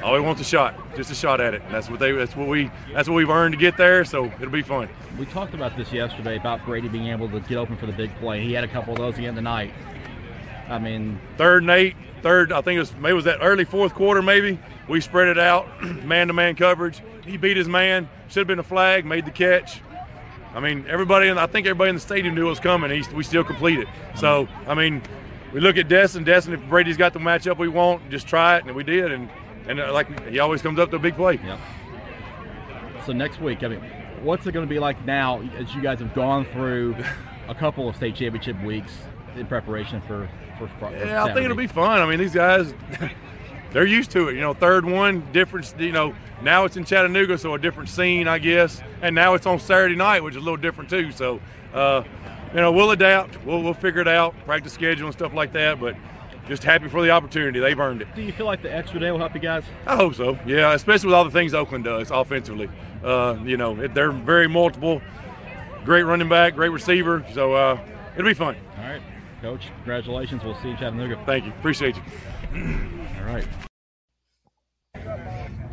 All 0.03 0.15
we 0.15 0.21
want 0.21 0.41
a 0.41 0.45
shot, 0.45 0.75
just 0.97 1.11
a 1.11 1.15
shot 1.15 1.41
at 1.41 1.55
it. 1.55 1.63
And 1.63 1.75
that's 1.75 1.89
what 1.89 2.01
they. 2.01 2.13
That's 2.13 2.37
what 2.37 2.49
we. 2.49 2.71
That's 2.93 3.09
what 3.09 3.15
we've 3.15 3.31
earned 3.31 3.53
to 3.53 3.59
get 3.59 3.77
there. 3.77 4.05
So 4.05 4.27
it'll 4.27 4.51
be 4.51 4.63
fun. 4.63 4.89
We 5.19 5.27
talked 5.27 5.55
about 5.55 5.77
this 5.77 5.93
yesterday 5.93 6.37
about 6.37 6.65
Brady 6.65 6.89
being 6.89 7.09
able 7.09 7.29
to 7.31 7.41
get 7.41 7.57
open 7.57 7.77
for 7.77 7.87
the 7.87 7.93
big 7.93 8.15
play. 8.17 8.43
He 8.43 8.53
had 8.53 8.65
a 8.65 8.69
couple 8.69 8.93
of 8.93 8.99
those 8.99 9.19
again 9.19 9.35
tonight. 9.35 9.73
I 10.69 10.79
mean, 10.79 11.21
third 11.37 11.63
and 11.63 11.71
eight, 11.71 11.97
third. 12.23 12.53
I 12.53 12.61
think 12.63 12.77
it 12.77 12.81
was 12.81 12.95
maybe 12.97 13.11
it 13.11 13.15
was 13.15 13.25
that 13.25 13.39
early 13.43 13.65
fourth 13.65 13.95
quarter. 13.95 14.23
Maybe 14.23 14.59
we 14.89 15.01
spread 15.01 15.29
it 15.29 15.39
out, 15.39 15.67
man-to-man 16.05 16.57
coverage. 16.57 17.03
He 17.25 17.37
beat 17.37 17.57
his 17.57 17.69
man. 17.69 18.09
Should 18.29 18.41
have 18.41 18.47
been 18.47 18.59
a 18.59 18.65
flag. 18.65 19.05
Made 19.05 19.25
the 19.25 19.31
catch. 19.31 19.81
I 20.55 20.61
mean, 20.61 20.85
everybody. 20.89 21.31
I 21.31 21.47
think 21.47 21.67
everybody 21.67 21.91
in 21.91 21.97
the 21.97 22.01
stadium 22.01 22.35
knew 22.35 22.47
it 22.47 22.51
was 22.51 22.61
coming. 22.61 22.91
He, 22.91 23.15
we 23.15 23.23
still 23.23 23.45
completed. 23.45 23.89
So 24.17 24.49
I 24.67 24.75
mean, 24.75 25.03
we 25.53 25.61
look 25.61 25.77
at 25.77 25.89
Destin. 25.89 26.25
Destin, 26.25 26.55
if 26.55 26.61
Brady's 26.69 26.97
got 26.97 27.13
the 27.13 27.19
matchup 27.19 27.59
we 27.59 27.69
want, 27.69 28.11
just 28.11 28.27
try 28.27 28.57
it, 28.57 28.65
and 28.65 28.75
we 28.75 28.85
did. 28.85 29.13
And 29.13 29.29
and 29.69 29.81
uh, 29.81 29.93
like 29.93 30.29
he 30.29 30.39
always 30.39 30.63
comes 30.63 30.79
up 30.79 30.91
to 30.91 30.97
a 30.97 30.99
big 30.99 31.17
play. 31.17 31.41
Yeah. 31.43 31.59
So 33.07 33.13
next 33.13 33.41
week, 33.41 33.63
I 33.63 33.69
mean, 33.69 33.81
what's 34.23 34.47
it 34.47 34.53
going 34.53 34.67
to 34.67 34.71
be 34.71 34.79
like 34.79 35.05
now 35.05 35.41
as 35.57 35.75
you 35.75 35.83
guys 35.83 35.99
have 35.99 36.15
gone 36.15 36.45
through 36.47 36.97
a 37.49 37.55
couple 37.55 37.89
of 37.89 37.97
state 37.97 38.15
championship 38.15 38.61
weeks 38.63 38.93
in 39.37 39.47
preparation 39.47 40.01
for 40.03 40.29
for, 40.59 40.69
for 40.79 40.91
Yeah, 40.91 41.25
I 41.25 41.33
think 41.33 41.45
it'll 41.45 41.57
be 41.57 41.67
fun. 41.67 42.01
I 42.01 42.07
mean, 42.07 42.19
these 42.19 42.35
guys. 42.35 42.75
they're 43.73 43.87
used 43.87 44.11
to 44.11 44.29
it. 44.29 44.35
You 44.35 44.41
know, 44.41 44.55
third 44.55 44.85
one, 44.85 45.27
different. 45.33 45.75
You 45.79 45.93
know, 45.93 46.15
now 46.43 46.65
it's 46.65 46.77
in 46.77 46.85
Chattanooga, 46.85 47.39
so 47.39 47.55
a 47.55 47.59
different 47.59 47.89
scene, 47.89 48.29
I 48.29 48.39
guess. 48.39 48.83
And 49.01 49.15
now 49.15 49.35
it's 49.35 49.47
on 49.47 49.59
Saturday 49.59 49.97
night, 49.97 50.23
which 50.23 50.35
is 50.35 50.37
a 50.37 50.45
little 50.45 50.57
different 50.57 50.91
too. 50.91 51.11
So, 51.13 51.41
uh, 51.73 52.05
you 52.55 52.61
know, 52.61 52.71
we'll 52.71 52.91
adapt. 52.91 53.43
We'll 53.45 53.63
we'll 53.63 53.75
figure 53.75 54.01
it 54.01 54.09
out, 54.09 54.35
practice 54.45 54.73
schedule 54.73 55.07
and 55.07 55.15
stuff 55.15 55.33
like 55.33 55.53
that. 55.55 55.81
But 55.81 55.97
just 56.49 56.65
happy 56.65 56.89
for 56.89 57.03
the 57.03 57.11
opportunity. 57.11 57.61
They've 57.61 57.79
earned 57.79 58.03
it. 58.03 58.09
Do 58.15 58.23
you 58.23 58.33
feel 58.33 58.47
like 58.47 58.63
the 58.63 58.75
extra 58.75 58.99
day 59.01 59.11
will 59.11 59.19
help 59.19 59.35
you 59.35 59.41
guys? 59.41 59.65
I 59.87 59.97
hope 59.97 60.15
so. 60.15 60.39
Yeah, 60.47 60.73
especially 60.75 61.09
with 61.09 61.15
all 61.15 61.25
the 61.25 61.31
things 61.31 61.55
Oakland 61.55 61.85
does 61.85 62.11
offensively. 62.11 62.69
Uh, 63.05 63.37
you 63.45 63.57
know, 63.57 63.87
they're 63.89 64.13
very 64.13 64.49
multiple. 64.49 65.01
Great 65.85 66.03
running 66.03 66.29
back, 66.29 66.55
great 66.55 66.71
receiver. 66.71 67.25
So 67.33 67.55
uh, 67.55 67.81
it'll 68.17 68.29
be 68.29 68.35
fun. 68.35 68.57
All 68.79 68.85
right, 68.85 69.03
Coach. 69.41 69.69
Congratulations. 69.77 70.43
We'll 70.45 70.55
see 70.57 70.69
you 70.69 70.71
in 70.71 70.79
Chattanooga. 70.79 71.23
Thank 71.27 71.45
you. 71.45 71.53
Appreciate 71.53 71.97
you. 71.97 72.03
all 73.19 73.25
right. 73.25 73.47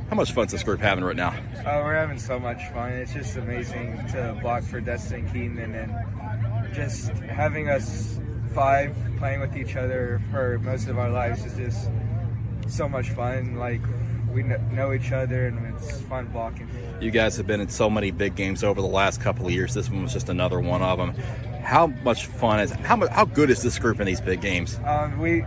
How 0.10 0.16
much 0.16 0.32
fun 0.32 0.48
is 0.48 0.52
this 0.52 0.64
group 0.64 0.80
having 0.80 1.04
right 1.04 1.16
now? 1.16 1.30
Uh, 1.60 1.82
we're 1.84 1.94
having 1.94 2.18
so 2.18 2.40
much 2.40 2.60
fun. 2.74 2.94
It's 2.94 3.14
just 3.14 3.38
amazing 3.38 3.96
to 4.08 4.36
block 4.42 4.64
for 4.64 4.82
Destin 4.82 5.28
Keaton 5.32 5.60
and 5.60 6.74
just 6.74 7.10
having 7.10 7.70
us 7.70 8.20
five 8.54 8.96
playing 9.18 9.40
with 9.40 9.56
each 9.56 9.76
other 9.76 10.22
for 10.32 10.60
most 10.60 10.88
of 10.88 10.98
our 10.98 11.10
lives 11.10 11.46
is 11.46 11.56
just 11.56 11.90
so 12.68 12.88
much 12.88 13.10
fun. 13.10 13.56
Like 13.56 13.82
we 14.34 14.44
know 14.44 14.94
each 14.94 15.12
other 15.12 15.48
and 15.48 15.76
it's 15.76 16.02
fun 16.02 16.28
blocking. 16.28 16.70
You 17.02 17.12
guys 17.12 17.38
have 17.38 17.48
been 17.48 17.62
in 17.62 17.70
so 17.70 17.90
many 17.90 18.12
big 18.12 18.36
games 18.36 18.64
over 18.64 18.82
the 18.82 18.88
last 18.88 19.22
couple 19.22 19.46
of 19.46 19.52
years. 19.52 19.74
This 19.74 19.90
one 19.90 20.04
was 20.04 20.14
just 20.14 20.30
another 20.30 20.60
one 20.60 20.82
of 20.82 20.98
them. 20.98 21.14
How 21.64 21.88
much 21.88 22.26
fun 22.26 22.60
is 22.60 22.72
how 22.72 23.08
how 23.10 23.26
good 23.26 23.50
is 23.50 23.62
this 23.62 23.78
group 23.80 24.00
in 24.00 24.06
these 24.06 24.22
big 24.22 24.42
games? 24.42 24.80
Um, 24.86 25.20
we 25.20 25.44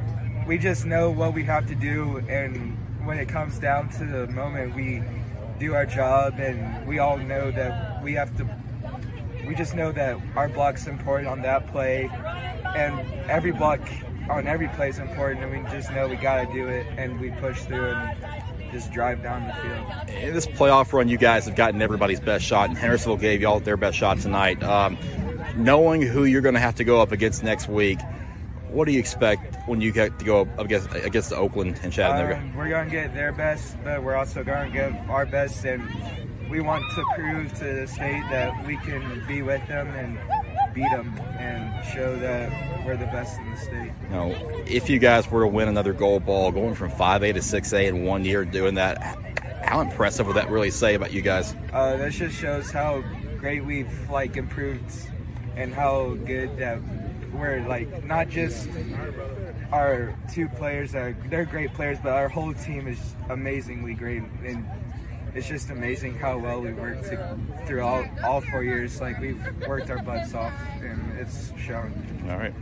we 0.46 0.58
just 0.58 0.84
know 0.84 1.10
what 1.10 1.34
we 1.34 1.44
have 1.44 1.66
to 1.68 1.74
do, 1.74 2.18
and 2.28 2.76
when 3.04 3.18
it 3.18 3.28
comes 3.28 3.58
down 3.58 3.88
to 3.90 4.04
the 4.04 4.26
moment, 4.28 4.74
we 4.74 5.02
do 5.58 5.74
our 5.74 5.86
job, 5.86 6.38
and 6.38 6.86
we 6.86 6.98
all 6.98 7.16
know 7.16 7.50
that 7.50 8.02
we 8.02 8.14
have 8.14 8.36
to. 8.36 8.48
We 9.46 9.54
just 9.54 9.74
know 9.74 9.92
that 9.92 10.16
our 10.36 10.48
block's 10.48 10.86
important 10.86 11.28
on 11.28 11.42
that 11.42 11.66
play, 11.68 12.10
and 12.74 12.98
every 13.30 13.52
buck 13.52 13.80
on 14.30 14.46
every 14.46 14.68
play 14.68 14.88
is 14.88 14.98
important, 14.98 15.44
and 15.44 15.64
we 15.64 15.70
just 15.70 15.90
know 15.92 16.08
we 16.08 16.16
got 16.16 16.46
to 16.46 16.52
do 16.52 16.68
it, 16.68 16.86
and 16.96 17.20
we 17.20 17.30
push 17.32 17.60
through 17.62 17.90
and 17.90 18.72
just 18.72 18.90
drive 18.92 19.22
down 19.22 19.46
the 19.46 19.54
field. 19.54 20.08
In 20.24 20.34
this 20.34 20.46
playoff 20.46 20.92
run, 20.92 21.08
you 21.08 21.18
guys 21.18 21.44
have 21.46 21.56
gotten 21.56 21.82
everybody's 21.82 22.20
best 22.20 22.44
shot, 22.44 22.68
and 22.68 22.78
Hendersonville 22.78 23.18
gave 23.18 23.42
y'all 23.42 23.60
their 23.60 23.76
best 23.76 23.96
shot 23.96 24.18
tonight. 24.18 24.62
Um, 24.62 24.96
knowing 25.56 26.02
who 26.02 26.24
you're 26.24 26.40
going 26.40 26.54
to 26.54 26.60
have 26.60 26.76
to 26.76 26.84
go 26.84 27.00
up 27.00 27.12
against 27.12 27.42
next 27.42 27.68
week, 27.68 28.00
what 28.68 28.86
do 28.86 28.92
you 28.92 28.98
expect 28.98 29.56
when 29.68 29.80
you 29.80 29.92
get 29.92 30.18
to 30.18 30.24
go 30.24 30.40
up 30.42 30.58
against 30.58 30.92
against 30.94 31.32
Oakland 31.32 31.78
and 31.82 31.92
Chattanooga? 31.92 32.38
Um, 32.38 32.56
we're 32.56 32.70
going 32.70 32.86
to 32.86 32.90
get 32.90 33.14
their 33.14 33.32
best, 33.32 33.76
but 33.84 34.02
we're 34.02 34.16
also 34.16 34.42
going 34.42 34.72
to 34.72 34.78
give 34.78 34.94
our 35.10 35.26
best, 35.26 35.64
and 35.66 35.82
we 36.48 36.60
want 36.60 36.82
to 36.94 37.04
prove 37.14 37.52
to 37.58 37.64
the 37.64 37.86
state 37.86 38.22
that 38.30 38.66
we 38.66 38.76
can 38.78 39.22
be 39.26 39.42
with 39.42 39.66
them 39.68 39.88
and 39.88 40.18
beat 40.74 40.90
them 40.90 41.18
and 41.38 41.84
show 41.84 42.16
that 42.16 42.86
we're 42.86 42.96
the 42.96 43.06
best 43.06 43.38
in 43.38 43.50
the 43.50 43.56
state. 43.56 43.92
You 44.04 44.08
know, 44.10 44.64
if 44.66 44.88
you 44.88 44.98
guys 44.98 45.30
were 45.30 45.42
to 45.42 45.48
win 45.48 45.68
another 45.68 45.92
gold 45.92 46.24
ball, 46.24 46.52
going 46.52 46.74
from 46.74 46.90
5A 46.90 47.34
to 47.34 47.40
6A 47.40 47.88
in 47.88 48.04
one 48.04 48.24
year, 48.24 48.44
doing 48.44 48.74
that, 48.74 48.98
how 49.64 49.80
impressive 49.80 50.26
would 50.26 50.36
that 50.36 50.50
really 50.50 50.70
say 50.70 50.94
about 50.94 51.12
you 51.12 51.22
guys? 51.22 51.54
Uh, 51.72 51.96
that 51.96 52.12
just 52.12 52.38
shows 52.38 52.70
how 52.70 53.02
great 53.38 53.64
we've 53.64 54.10
like 54.10 54.36
improved 54.36 54.92
and 55.56 55.74
how 55.74 56.14
good 56.24 56.56
that 56.58 56.78
we're 57.32 57.60
like 57.66 58.04
not 58.04 58.28
just 58.28 58.68
our 59.72 60.14
two 60.30 60.48
players 60.48 60.94
are 60.94 61.16
they're 61.28 61.44
great 61.44 61.72
players, 61.74 61.98
but 62.02 62.12
our 62.12 62.28
whole 62.28 62.52
team 62.52 62.86
is 62.86 63.16
amazingly 63.30 63.94
great 63.94 64.22
and 64.44 64.66
it's 65.34 65.48
just 65.48 65.70
amazing 65.70 66.14
how 66.14 66.38
well 66.38 66.60
we 66.60 66.72
worked 66.72 67.04
to, 67.04 67.38
through 67.66 67.82
all, 67.82 68.04
all 68.22 68.40
four 68.40 68.62
years. 68.62 69.00
Like 69.00 69.18
we've 69.18 69.40
worked 69.66 69.90
our 69.90 70.02
butts 70.02 70.34
off, 70.34 70.52
and 70.80 71.18
it's 71.18 71.52
shown. 71.58 71.92
All 72.30 72.36
right. 72.36 72.54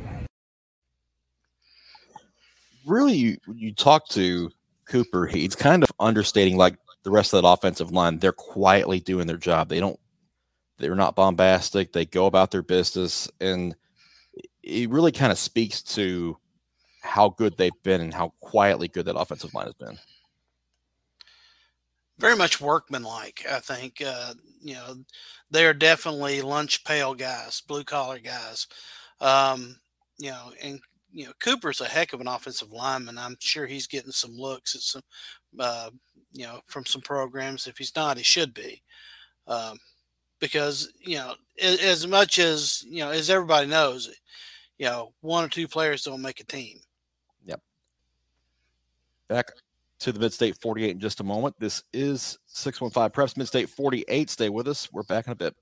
Really, 2.86 3.14
you, 3.14 3.36
you 3.52 3.74
talk 3.74 4.08
to 4.10 4.50
Cooper, 4.86 5.26
he's 5.26 5.54
kind 5.54 5.82
of 5.82 5.90
understating 5.98 6.56
like 6.56 6.76
the 7.02 7.10
rest 7.10 7.32
of 7.32 7.42
that 7.42 7.48
offensive 7.48 7.90
line. 7.90 8.18
They're 8.18 8.32
quietly 8.32 9.00
doing 9.00 9.26
their 9.26 9.36
job. 9.36 9.68
They 9.68 9.80
don't. 9.80 9.98
They're 10.78 10.94
not 10.94 11.14
bombastic. 11.14 11.92
They 11.92 12.06
go 12.06 12.26
about 12.26 12.50
their 12.50 12.62
business, 12.62 13.28
and 13.40 13.76
it 14.62 14.88
really 14.88 15.12
kind 15.12 15.32
of 15.32 15.38
speaks 15.38 15.82
to 15.82 16.38
how 17.02 17.30
good 17.30 17.56
they've 17.56 17.72
been 17.82 18.00
and 18.00 18.14
how 18.14 18.32
quietly 18.40 18.88
good 18.88 19.06
that 19.06 19.16
offensive 19.16 19.52
line 19.54 19.66
has 19.66 19.74
been 19.74 19.98
very 22.20 22.36
much 22.36 22.60
workmanlike. 22.60 23.44
I 23.50 23.60
think 23.60 24.02
uh, 24.06 24.34
you 24.60 24.74
know 24.74 24.96
they 25.50 25.64
are 25.66 25.74
definitely 25.74 26.42
lunch 26.42 26.84
pail 26.84 27.14
guys, 27.14 27.62
blue 27.62 27.82
collar 27.82 28.18
guys. 28.18 28.66
Um, 29.20 29.76
you 30.18 30.30
know, 30.30 30.52
and 30.62 30.80
you 31.12 31.26
know 31.26 31.32
Cooper's 31.40 31.80
a 31.80 31.86
heck 31.86 32.12
of 32.12 32.20
an 32.20 32.28
offensive 32.28 32.72
lineman. 32.72 33.18
I'm 33.18 33.36
sure 33.40 33.66
he's 33.66 33.86
getting 33.86 34.12
some 34.12 34.36
looks 34.36 34.74
at 34.74 34.82
some, 34.82 35.02
uh, 35.58 35.90
you 36.32 36.44
know, 36.44 36.60
from 36.66 36.84
some 36.84 37.00
programs. 37.00 37.66
If 37.66 37.78
he's 37.78 37.96
not, 37.96 38.18
he 38.18 38.22
should 38.22 38.52
be, 38.52 38.82
um, 39.48 39.78
because 40.38 40.92
you 41.00 41.16
know 41.16 41.34
as, 41.60 41.80
as 41.80 42.06
much 42.06 42.38
as 42.38 42.84
you 42.86 43.00
know 43.00 43.10
as 43.10 43.30
everybody 43.30 43.66
knows, 43.66 44.14
you 44.78 44.84
know, 44.84 45.12
one 45.22 45.44
or 45.44 45.48
two 45.48 45.66
players 45.66 46.04
don't 46.04 46.22
make 46.22 46.40
a 46.40 46.44
team. 46.44 46.80
Yep. 47.46 47.62
Back 49.28 49.52
to 50.00 50.12
the 50.12 50.21
Mid 50.21 50.33
State 50.33 50.57
48 50.61 50.90
in 50.90 51.00
just 51.00 51.21
a 51.21 51.25
moment. 51.25 51.54
This 51.59 51.83
is 51.92 52.38
615 52.47 53.11
Preps 53.11 53.37
Mid 53.37 53.47
State 53.47 53.69
48. 53.69 54.30
Stay 54.30 54.49
with 54.49 54.66
us. 54.66 54.90
We're 54.92 55.02
back 55.04 55.26
in 55.26 55.33
a 55.33 55.37
bit. 55.37 55.54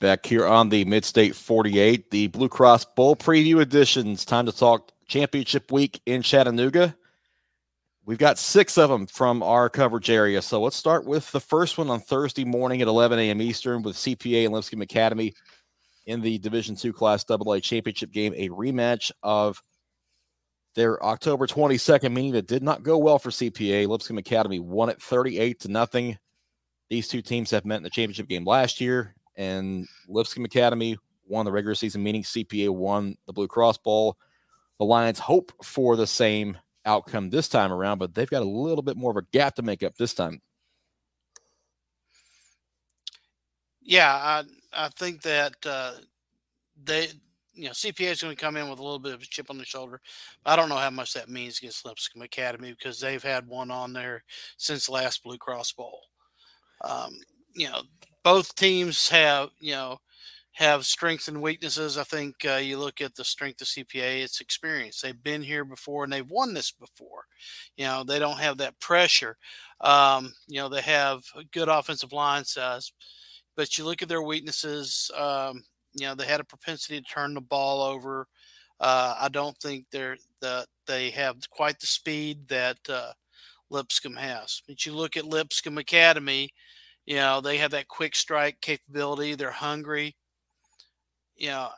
Back 0.00 0.26
here 0.26 0.46
on 0.46 0.68
the 0.68 0.84
Mid 0.84 1.04
State 1.04 1.34
48, 1.34 2.10
the 2.10 2.28
Blue 2.28 2.48
Cross 2.48 2.84
Bowl 2.96 3.16
preview 3.16 3.60
editions. 3.60 4.24
Time 4.24 4.46
to 4.46 4.52
talk 4.52 4.92
championship 5.08 5.72
week 5.72 6.00
in 6.06 6.22
Chattanooga. 6.22 6.94
We've 8.04 8.18
got 8.18 8.38
six 8.38 8.78
of 8.78 8.88
them 8.88 9.06
from 9.06 9.42
our 9.42 9.68
coverage 9.68 10.08
area. 10.08 10.40
So 10.40 10.62
let's 10.62 10.76
start 10.76 11.04
with 11.04 11.30
the 11.30 11.40
first 11.40 11.76
one 11.76 11.90
on 11.90 12.00
Thursday 12.00 12.44
morning 12.44 12.80
at 12.80 12.88
11 12.88 13.18
a.m. 13.18 13.42
Eastern 13.42 13.82
with 13.82 13.96
CPA 13.96 14.46
and 14.46 14.54
Lipscomb 14.54 14.82
Academy 14.82 15.34
in 16.06 16.22
the 16.22 16.38
Division 16.38 16.74
two 16.74 16.92
Class 16.92 17.24
AA 17.28 17.58
championship 17.58 18.10
game, 18.10 18.32
a 18.36 18.48
rematch 18.48 19.10
of 19.22 19.62
their 20.78 21.04
October 21.04 21.48
22nd 21.48 22.12
meeting 22.12 22.32
that 22.32 22.46
did 22.46 22.62
not 22.62 22.84
go 22.84 22.98
well 22.98 23.18
for 23.18 23.30
CPA. 23.30 23.88
Lipscomb 23.88 24.16
Academy 24.16 24.60
won 24.60 24.88
it 24.88 25.02
38 25.02 25.58
to 25.60 25.68
nothing. 25.68 26.16
These 26.88 27.08
two 27.08 27.20
teams 27.20 27.50
have 27.50 27.64
met 27.64 27.78
in 27.78 27.82
the 27.82 27.90
championship 27.90 28.28
game 28.28 28.44
last 28.44 28.80
year, 28.80 29.16
and 29.34 29.88
Lipscomb 30.06 30.44
Academy 30.44 30.96
won 31.26 31.44
the 31.44 31.50
regular 31.50 31.74
season 31.74 32.04
meeting. 32.04 32.22
CPA 32.22 32.70
won 32.70 33.16
the 33.26 33.32
Blue 33.32 33.48
Cross 33.48 33.78
Bowl. 33.78 34.18
The 34.78 34.84
Lions 34.84 35.18
hope 35.18 35.50
for 35.64 35.96
the 35.96 36.06
same 36.06 36.56
outcome 36.84 37.28
this 37.28 37.48
time 37.48 37.72
around, 37.72 37.98
but 37.98 38.14
they've 38.14 38.30
got 38.30 38.42
a 38.42 38.48
little 38.48 38.82
bit 38.82 38.96
more 38.96 39.10
of 39.10 39.16
a 39.16 39.26
gap 39.32 39.56
to 39.56 39.62
make 39.62 39.82
up 39.82 39.96
this 39.96 40.14
time. 40.14 40.40
Yeah, 43.82 44.14
I 44.14 44.44
I 44.72 44.90
think 44.90 45.22
that 45.22 45.54
uh, 45.66 45.94
they 46.84 47.08
you 47.58 47.64
know, 47.64 47.72
CPA 47.72 48.12
is 48.12 48.22
going 48.22 48.34
to 48.34 48.40
come 48.40 48.56
in 48.56 48.70
with 48.70 48.78
a 48.78 48.82
little 48.82 49.00
bit 49.00 49.14
of 49.14 49.20
a 49.20 49.26
chip 49.26 49.50
on 49.50 49.58
the 49.58 49.64
shoulder. 49.64 50.00
I 50.46 50.54
don't 50.54 50.68
know 50.68 50.76
how 50.76 50.90
much 50.90 51.12
that 51.14 51.28
means 51.28 51.58
against 51.58 51.84
Lipscomb 51.84 52.22
Academy 52.22 52.70
because 52.70 53.00
they've 53.00 53.22
had 53.22 53.48
one 53.48 53.72
on 53.72 53.92
there 53.92 54.22
since 54.56 54.88
last 54.88 55.24
Blue 55.24 55.38
Cross 55.38 55.72
Bowl. 55.72 56.00
Um, 56.84 57.18
you 57.54 57.68
know, 57.68 57.82
both 58.22 58.54
teams 58.54 59.08
have, 59.08 59.50
you 59.58 59.72
know, 59.72 59.98
have 60.52 60.86
strengths 60.86 61.26
and 61.26 61.42
weaknesses. 61.42 61.98
I 61.98 62.04
think 62.04 62.36
uh, 62.48 62.56
you 62.56 62.78
look 62.78 63.00
at 63.00 63.16
the 63.16 63.24
strength 63.24 63.60
of 63.60 63.66
CPA, 63.66 64.22
it's 64.22 64.40
experience. 64.40 65.00
They've 65.00 65.22
been 65.22 65.42
here 65.42 65.64
before 65.64 66.04
and 66.04 66.12
they've 66.12 66.30
won 66.30 66.54
this 66.54 66.70
before. 66.70 67.24
You 67.76 67.86
know, 67.86 68.04
they 68.04 68.20
don't 68.20 68.38
have 68.38 68.58
that 68.58 68.78
pressure. 68.78 69.36
Um, 69.80 70.32
you 70.46 70.60
know, 70.60 70.68
they 70.68 70.82
have 70.82 71.24
a 71.36 71.42
good 71.44 71.68
offensive 71.68 72.12
line 72.12 72.44
size, 72.44 72.92
but 73.56 73.76
you 73.76 73.84
look 73.84 74.00
at 74.00 74.08
their 74.08 74.22
weaknesses. 74.22 75.10
Um, 75.16 75.64
you 76.00 76.06
know, 76.06 76.14
they 76.14 76.26
had 76.26 76.40
a 76.40 76.44
propensity 76.44 77.00
to 77.00 77.06
turn 77.06 77.34
the 77.34 77.40
ball 77.40 77.82
over. 77.82 78.26
Uh, 78.80 79.16
I 79.18 79.28
don't 79.28 79.56
think 79.58 79.86
they're 79.90 80.16
that 80.40 80.66
they 80.86 81.10
have 81.10 81.36
quite 81.50 81.80
the 81.80 81.86
speed 81.86 82.48
that 82.48 82.78
uh, 82.88 83.12
Lipscomb 83.70 84.16
has. 84.16 84.62
But 84.66 84.86
you 84.86 84.92
look 84.92 85.16
at 85.16 85.24
Lipscomb 85.26 85.78
Academy, 85.78 86.50
you 87.06 87.16
know, 87.16 87.40
they 87.40 87.56
have 87.58 87.72
that 87.72 87.88
quick 87.88 88.14
strike 88.14 88.60
capability. 88.60 89.34
They're 89.34 89.50
hungry. 89.50 90.14
You 91.36 91.48
know, 91.48 91.68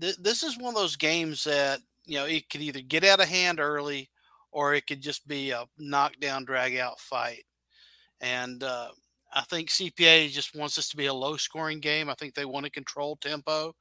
th- 0.00 0.16
this 0.16 0.42
is 0.42 0.58
one 0.58 0.74
of 0.74 0.80
those 0.80 0.96
games 0.96 1.44
that 1.44 1.80
you 2.04 2.18
know 2.18 2.24
it 2.26 2.48
could 2.50 2.60
either 2.60 2.80
get 2.80 3.04
out 3.04 3.20
of 3.20 3.28
hand 3.28 3.60
early, 3.60 4.10
or 4.52 4.74
it 4.74 4.86
could 4.86 5.00
just 5.00 5.26
be 5.26 5.50
a 5.50 5.64
knockdown, 5.78 6.44
drag 6.44 6.76
out 6.76 7.00
fight. 7.00 7.44
And 8.20 8.62
uh, 8.62 8.88
I 9.36 9.42
think 9.42 9.68
CPA 9.68 10.30
just 10.30 10.56
wants 10.56 10.76
this 10.76 10.88
to 10.88 10.96
be 10.96 11.06
a 11.06 11.14
low 11.14 11.36
scoring 11.36 11.78
game. 11.78 12.08
I 12.08 12.14
think 12.14 12.34
they 12.34 12.46
want 12.46 12.64
to 12.64 12.72
control 12.72 13.16
tempo. 13.16 13.74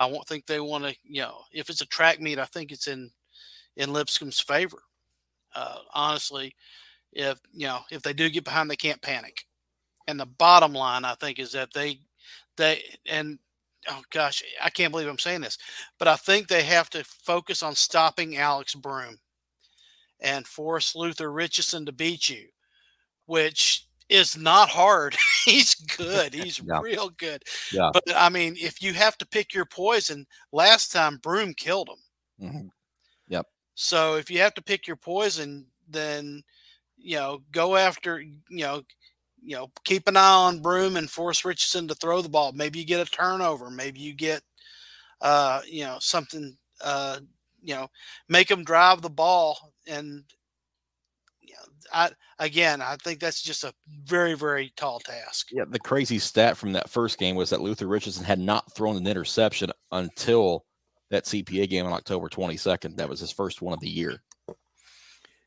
I 0.00 0.06
won't 0.06 0.26
think 0.26 0.46
they 0.46 0.58
want 0.58 0.82
to, 0.82 0.96
you 1.04 1.22
know, 1.22 1.42
if 1.52 1.70
it's 1.70 1.80
a 1.80 1.86
track 1.86 2.20
meet, 2.20 2.40
I 2.40 2.44
think 2.46 2.72
it's 2.72 2.88
in 2.88 3.10
in 3.76 3.92
Lipscomb's 3.92 4.40
favor. 4.40 4.82
Uh, 5.54 5.78
honestly, 5.94 6.54
if 7.12 7.38
you 7.52 7.68
know 7.68 7.80
if 7.92 8.02
they 8.02 8.12
do 8.12 8.28
get 8.28 8.42
behind, 8.42 8.68
they 8.68 8.76
can't 8.76 9.00
panic. 9.00 9.46
And 10.08 10.18
the 10.18 10.26
bottom 10.26 10.72
line, 10.72 11.04
I 11.04 11.14
think, 11.14 11.38
is 11.38 11.52
that 11.52 11.72
they 11.72 12.00
they 12.56 12.82
and 13.08 13.38
oh 13.88 14.02
gosh, 14.10 14.42
I 14.60 14.70
can't 14.70 14.90
believe 14.90 15.06
I'm 15.06 15.18
saying 15.20 15.42
this, 15.42 15.56
but 16.00 16.08
I 16.08 16.16
think 16.16 16.48
they 16.48 16.64
have 16.64 16.90
to 16.90 17.04
focus 17.04 17.62
on 17.62 17.76
stopping 17.76 18.38
Alex 18.38 18.74
Broom 18.74 19.18
and 20.18 20.48
force 20.48 20.96
Luther 20.96 21.30
Richardson 21.30 21.86
to 21.86 21.92
beat 21.92 22.28
you, 22.28 22.46
which 23.26 23.85
is 24.08 24.36
not 24.36 24.68
hard. 24.68 25.16
He's 25.44 25.74
good. 25.74 26.34
He's 26.34 26.60
yeah. 26.60 26.80
real 26.80 27.10
good. 27.10 27.42
Yeah. 27.72 27.90
But 27.92 28.04
I 28.14 28.28
mean, 28.28 28.56
if 28.58 28.82
you 28.82 28.92
have 28.94 29.18
to 29.18 29.26
pick 29.26 29.54
your 29.54 29.64
poison, 29.64 30.26
last 30.52 30.92
time 30.92 31.18
Broom 31.22 31.54
killed 31.54 31.88
him. 31.88 32.48
Mm-hmm. 32.48 32.66
Yep. 33.28 33.46
So 33.74 34.14
if 34.16 34.30
you 34.30 34.40
have 34.40 34.54
to 34.54 34.62
pick 34.62 34.86
your 34.86 34.96
poison, 34.96 35.66
then 35.88 36.42
you 36.96 37.16
know 37.16 37.42
go 37.52 37.76
after 37.76 38.20
you 38.20 38.40
know 38.50 38.82
you 39.42 39.56
know 39.56 39.70
keep 39.84 40.08
an 40.08 40.16
eye 40.16 40.34
on 40.34 40.60
Broom 40.60 40.96
and 40.96 41.10
force 41.10 41.44
Richardson 41.44 41.88
to 41.88 41.94
throw 41.94 42.22
the 42.22 42.28
ball. 42.28 42.52
Maybe 42.52 42.78
you 42.78 42.86
get 42.86 43.06
a 43.06 43.10
turnover. 43.10 43.70
Maybe 43.70 44.00
you 44.00 44.14
get 44.14 44.42
uh 45.20 45.60
you 45.66 45.84
know 45.84 45.96
something 46.00 46.56
uh 46.82 47.20
you 47.62 47.74
know 47.74 47.88
make 48.28 48.48
them 48.48 48.64
drive 48.64 49.02
the 49.02 49.10
ball 49.10 49.72
and 49.86 50.24
I 51.92 52.10
again, 52.38 52.82
I 52.82 52.96
think 52.96 53.20
that's 53.20 53.42
just 53.42 53.64
a 53.64 53.72
very, 54.04 54.34
very 54.34 54.72
tall 54.76 55.00
task. 55.00 55.48
Yeah, 55.52 55.64
the 55.68 55.78
crazy 55.78 56.18
stat 56.18 56.56
from 56.56 56.72
that 56.72 56.90
first 56.90 57.18
game 57.18 57.36
was 57.36 57.50
that 57.50 57.60
Luther 57.60 57.86
Richardson 57.86 58.24
had 58.24 58.38
not 58.38 58.72
thrown 58.72 58.96
an 58.96 59.06
interception 59.06 59.70
until 59.92 60.64
that 61.10 61.24
CPA 61.24 61.68
game 61.68 61.86
on 61.86 61.92
October 61.92 62.28
22nd. 62.28 62.96
That 62.96 63.08
was 63.08 63.20
his 63.20 63.32
first 63.32 63.62
one 63.62 63.74
of 63.74 63.80
the 63.80 63.88
year. 63.88 64.22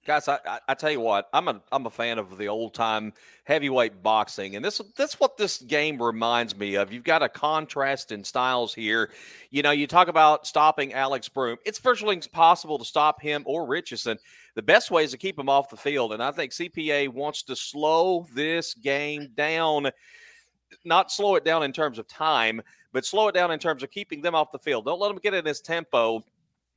Guys, 0.05 0.27
I, 0.27 0.39
I, 0.45 0.59
I, 0.69 0.73
tell 0.73 0.89
you 0.89 1.01
what, 1.01 1.29
I'm 1.33 1.47
a 1.49 1.61
I'm 1.71 1.85
a 1.85 1.89
fan 1.89 2.17
of 2.17 2.37
the 2.37 2.47
old 2.47 2.73
time 2.73 3.13
heavyweight 3.43 4.01
boxing, 4.01 4.55
and 4.55 4.65
this 4.65 4.81
that's 4.95 5.19
what 5.19 5.37
this 5.37 5.61
game 5.61 6.01
reminds 6.01 6.57
me 6.57 6.75
of. 6.75 6.91
You've 6.91 7.03
got 7.03 7.21
a 7.21 7.29
contrast 7.29 8.11
in 8.11 8.23
styles 8.23 8.73
here. 8.73 9.11
You 9.51 9.61
know, 9.61 9.69
you 9.69 9.85
talk 9.85 10.07
about 10.07 10.47
stopping 10.47 10.93
Alex 10.93 11.29
Broom. 11.29 11.57
It's 11.63 11.77
virtually 11.77 12.15
impossible 12.15 12.79
to 12.79 12.85
stop 12.85 13.21
him 13.21 13.43
or 13.45 13.67
Richardson. 13.67 14.17
The 14.55 14.61
best 14.61 14.91
way 14.91 15.03
is 15.03 15.11
to 15.11 15.17
keep 15.17 15.37
them 15.37 15.49
off 15.49 15.69
the 15.69 15.77
field, 15.77 16.13
and 16.13 16.23
I 16.23 16.31
think 16.31 16.51
CPA 16.51 17.09
wants 17.09 17.43
to 17.43 17.55
slow 17.55 18.27
this 18.33 18.73
game 18.73 19.29
down. 19.35 19.89
Not 20.83 21.11
slow 21.11 21.35
it 21.35 21.45
down 21.45 21.63
in 21.63 21.71
terms 21.71 21.99
of 21.99 22.07
time, 22.07 22.61
but 22.91 23.05
slow 23.05 23.27
it 23.27 23.33
down 23.33 23.51
in 23.51 23.59
terms 23.59 23.83
of 23.83 23.91
keeping 23.91 24.21
them 24.21 24.35
off 24.35 24.51
the 24.51 24.59
field. 24.59 24.85
Don't 24.85 24.99
let 24.99 25.09
them 25.09 25.19
get 25.21 25.33
in 25.33 25.45
this 25.45 25.61
tempo 25.61 26.23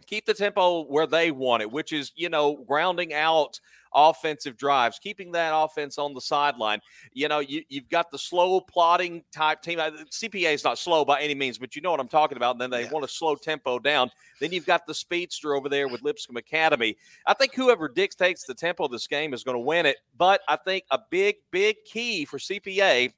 keep 0.06 0.26
the 0.26 0.34
tempo 0.34 0.82
where 0.84 1.06
they 1.06 1.30
want 1.30 1.62
it, 1.62 1.70
which 1.70 1.92
is, 1.92 2.12
you 2.16 2.28
know, 2.28 2.56
grounding 2.66 3.14
out 3.14 3.60
offensive 3.94 4.56
drives, 4.56 4.98
keeping 4.98 5.32
that 5.32 5.52
offense 5.54 5.98
on 5.98 6.14
the 6.14 6.20
sideline. 6.20 6.80
You 7.12 7.28
know, 7.28 7.40
you, 7.40 7.62
have 7.72 7.88
got 7.88 8.10
the 8.10 8.18
slow 8.18 8.60
plotting 8.60 9.22
type 9.32 9.62
team. 9.62 9.78
Uh, 9.78 9.90
CPA 10.10 10.54
is 10.54 10.64
not 10.64 10.78
slow 10.78 11.04
by 11.04 11.20
any 11.20 11.34
means, 11.34 11.58
but 11.58 11.76
you 11.76 11.82
know 11.82 11.90
what 11.90 12.00
I'm 12.00 12.08
talking 12.08 12.36
about. 12.36 12.52
And 12.52 12.60
then 12.60 12.70
they 12.70 12.84
yeah. 12.84 12.90
want 12.90 13.06
to 13.06 13.12
slow 13.12 13.34
tempo 13.34 13.78
down. 13.78 14.10
Then 14.40 14.52
you've 14.52 14.66
got 14.66 14.86
the 14.86 14.94
speedster 14.94 15.54
over 15.54 15.68
there 15.68 15.88
with 15.88 16.02
Lipscomb 16.02 16.36
Academy. 16.36 16.96
I 17.26 17.34
think 17.34 17.54
whoever 17.54 17.88
dictates 17.88 18.44
the 18.44 18.54
tempo 18.54 18.84
of 18.84 18.90
this 18.90 19.06
game 19.06 19.34
is 19.34 19.44
going 19.44 19.56
to 19.56 19.60
win 19.60 19.86
it. 19.86 19.98
But 20.16 20.40
I 20.48 20.56
think 20.56 20.84
a 20.90 20.98
big, 21.10 21.36
big 21.50 21.76
key 21.84 22.24
for 22.24 22.38
CPA 22.38 23.12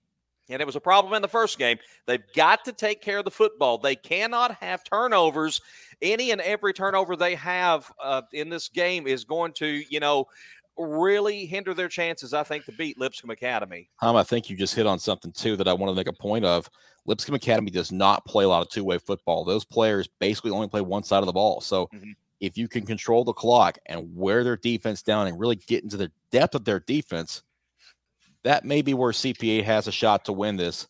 and 0.50 0.60
it 0.60 0.66
was 0.66 0.76
a 0.76 0.80
problem 0.80 1.14
in 1.14 1.22
the 1.22 1.28
first 1.28 1.58
game. 1.58 1.78
They've 2.06 2.22
got 2.34 2.64
to 2.66 2.72
take 2.72 3.00
care 3.00 3.18
of 3.18 3.24
the 3.24 3.30
football. 3.30 3.78
They 3.78 3.96
cannot 3.96 4.56
have 4.56 4.84
turnovers. 4.84 5.60
Any 6.02 6.32
and 6.32 6.40
every 6.40 6.74
turnover 6.74 7.16
they 7.16 7.34
have 7.36 7.90
uh, 8.02 8.22
in 8.32 8.50
this 8.50 8.68
game 8.68 9.06
is 9.06 9.24
going 9.24 9.52
to, 9.54 9.82
you 9.88 10.00
know, 10.00 10.26
really 10.76 11.46
hinder 11.46 11.74
their 11.74 11.88
chances, 11.88 12.34
I 12.34 12.42
think, 12.42 12.64
to 12.64 12.72
beat 12.72 12.98
Lipscomb 12.98 13.30
Academy. 13.30 13.88
Tom, 14.00 14.16
I 14.16 14.24
think 14.24 14.50
you 14.50 14.56
just 14.56 14.74
hit 14.74 14.86
on 14.86 14.98
something 14.98 15.32
too 15.32 15.56
that 15.56 15.68
I 15.68 15.72
want 15.72 15.90
to 15.90 15.96
make 15.96 16.08
a 16.08 16.12
point 16.12 16.44
of. 16.44 16.68
Lipscomb 17.06 17.34
Academy 17.34 17.70
does 17.70 17.92
not 17.92 18.24
play 18.24 18.44
a 18.44 18.48
lot 18.48 18.62
of 18.62 18.70
two-way 18.70 18.98
football. 18.98 19.44
Those 19.44 19.64
players 19.64 20.08
basically 20.18 20.50
only 20.50 20.68
play 20.68 20.80
one 20.80 21.04
side 21.04 21.18
of 21.18 21.26
the 21.26 21.32
ball. 21.32 21.60
So 21.60 21.86
mm-hmm. 21.94 22.12
if 22.40 22.56
you 22.56 22.66
can 22.66 22.86
control 22.86 23.24
the 23.24 23.32
clock 23.32 23.78
and 23.86 24.16
wear 24.16 24.42
their 24.42 24.56
defense 24.56 25.02
down 25.02 25.26
and 25.26 25.38
really 25.38 25.56
get 25.56 25.84
into 25.84 25.96
the 25.96 26.10
depth 26.30 26.54
of 26.54 26.64
their 26.64 26.80
defense– 26.80 27.42
that 28.44 28.64
may 28.64 28.82
be 28.82 28.94
where 28.94 29.10
CPA 29.10 29.64
has 29.64 29.88
a 29.88 29.92
shot 29.92 30.26
to 30.26 30.32
win 30.32 30.56
this 30.56 30.86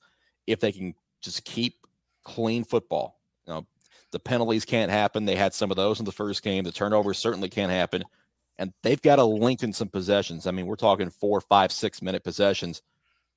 if 0.46 0.60
they 0.60 0.72
can 0.72 0.94
just 1.22 1.44
keep 1.44 1.86
clean 2.24 2.64
football. 2.64 3.20
You 3.46 3.54
know, 3.54 3.66
the 4.10 4.18
penalties 4.18 4.64
can't 4.64 4.90
happen. 4.90 5.24
They 5.24 5.36
had 5.36 5.54
some 5.54 5.70
of 5.70 5.76
those 5.76 6.00
in 6.00 6.04
the 6.04 6.12
first 6.12 6.42
game. 6.42 6.64
The 6.64 6.72
turnovers 6.72 7.18
certainly 7.18 7.48
can't 7.48 7.72
happen. 7.72 8.04
And 8.58 8.72
they've 8.82 9.02
got 9.02 9.16
to 9.16 9.24
lengthen 9.24 9.72
some 9.72 9.88
possessions. 9.88 10.46
I 10.46 10.52
mean, 10.52 10.66
we're 10.66 10.76
talking 10.76 11.10
four, 11.10 11.40
five, 11.40 11.72
six 11.72 12.00
minute 12.00 12.22
possessions 12.22 12.82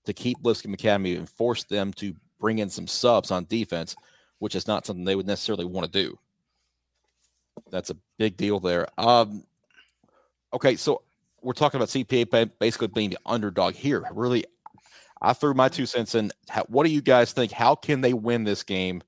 to 0.06 0.14
keep 0.14 0.38
Lipscomb 0.44 0.74
Academy 0.74 1.16
and 1.16 1.30
force 1.30 1.64
them 1.64 1.92
to 1.94 2.14
bring 2.40 2.60
in 2.60 2.70
some 2.70 2.88
subs 2.88 3.32
on 3.32 3.46
defense, 3.46 3.96
which 4.40 4.56
is 4.56 4.68
not 4.68 4.86
something 4.86 5.06
they 5.06 5.16
would 5.16 5.28
necessarily 5.28 5.66
want 5.66 5.92
to 5.92 6.04
do. 6.04 6.18
That's 7.72 7.90
a 7.90 7.98
big 8.18 8.38
deal 8.38 8.60
there. 8.60 8.88
Um, 8.98 9.44
okay, 10.54 10.76
so 10.76 11.02
we're 11.42 11.54
talking 11.54 11.78
about 11.78 11.90
CPA 11.90 12.52
basically 12.60 12.88
being 12.88 13.10
the 13.10 13.20
underdog 13.26 13.74
here. 13.74 14.04
Really, 14.12 14.46
I 15.22 15.34
threw 15.34 15.54
my 15.54 15.70
two 15.70 15.86
cents 15.86 16.16
in. 16.16 16.32
How, 16.48 16.64
what 16.68 16.86
do 16.86 16.92
you 16.92 17.02
guys 17.02 17.34
think? 17.34 17.52
How 17.52 17.76
can 17.76 18.02
they 18.02 18.14
win 18.14 18.44
this 18.44 18.64
game 18.64 19.02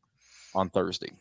on 0.56 0.70
Thursday? 0.70 1.12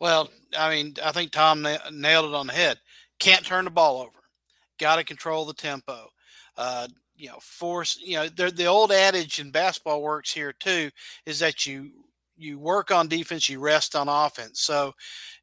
Well, 0.00 0.30
I 0.56 0.70
mean, 0.70 0.94
I 1.04 1.12
think 1.12 1.32
Tom 1.32 1.62
na- 1.62 1.78
nailed 1.90 2.26
it 2.30 2.34
on 2.34 2.46
the 2.46 2.52
head. 2.52 2.78
Can't 3.18 3.44
turn 3.44 3.64
the 3.64 3.70
ball 3.70 4.00
over. 4.00 4.18
Got 4.78 4.96
to 4.96 5.04
control 5.04 5.44
the 5.44 5.54
tempo. 5.54 6.08
Uh, 6.56 6.88
you 7.16 7.28
know, 7.28 7.38
force. 7.40 7.98
You 8.00 8.16
know, 8.18 8.28
the 8.28 8.66
old 8.66 8.92
adage 8.92 9.40
in 9.40 9.50
basketball 9.50 10.02
works 10.02 10.32
here 10.32 10.52
too. 10.52 10.90
Is 11.26 11.40
that 11.40 11.66
you 11.66 11.90
you 12.36 12.58
work 12.58 12.92
on 12.92 13.08
defense, 13.08 13.48
you 13.48 13.58
rest 13.58 13.96
on 13.96 14.08
offense. 14.08 14.60
So 14.60 14.94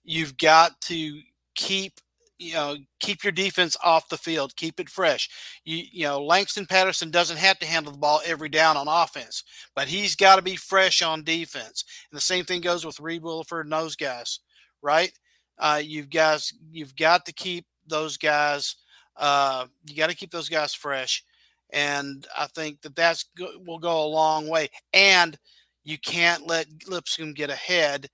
you've 0.04 0.38
got 0.38 0.80
to 0.82 1.20
keep 1.56 2.00
you 2.38 2.54
know 2.54 2.76
keep 3.00 3.24
your 3.24 3.32
defense 3.32 3.78
off 3.84 4.10
the 4.10 4.18
field 4.18 4.56
keep 4.56 4.80
it 4.80 4.90
fresh. 4.90 5.30
You 5.64 5.84
you 5.92 6.04
know 6.06 6.24
langston 6.24 6.66
patterson 6.66 7.12
doesn't 7.12 7.38
have 7.38 7.60
to 7.60 7.66
handle 7.66 7.92
the 7.92 7.98
ball 7.98 8.22
every 8.26 8.50
down 8.50 8.78
on 8.78 8.88
offense 8.88 9.44
but 9.76 9.88
he's 9.88 10.16
got 10.16 10.36
to 10.36 10.42
be 10.42 10.56
fresh 10.56 11.02
on 11.02 11.24
defense. 11.24 11.86
And 12.12 12.18
the 12.18 12.22
same 12.22 12.46
thing 12.46 12.62
goes 12.62 12.86
with 12.86 13.00
reed 13.00 13.24
williford 13.24 13.62
and 13.62 13.72
those 13.72 13.96
guys 13.96 14.40
right? 14.82 15.12
Uh, 15.58 15.82
you've 15.84 16.10
guys 16.10 16.54
you've 16.72 16.96
got 16.96 17.26
to 17.26 17.34
keep 17.34 17.66
those 17.88 18.18
guys 18.18 18.76
uh, 19.18 19.66
you 19.86 19.96
got 19.96 20.10
to 20.10 20.16
keep 20.16 20.32
those 20.32 20.50
guys 20.50 20.74
fresh. 20.74 21.24
And 21.72 22.28
i 22.38 22.46
think 22.48 22.82
that 22.82 22.96
that's 22.96 23.26
will 23.66 23.80
go 23.80 24.06
a 24.06 24.08
long 24.08 24.48
way. 24.48 24.70
And 24.94 25.38
you 25.84 25.98
can't 25.98 26.48
let 26.48 26.68
lipscomb 26.88 27.34
get 27.34 27.50
ahead 27.50 28.10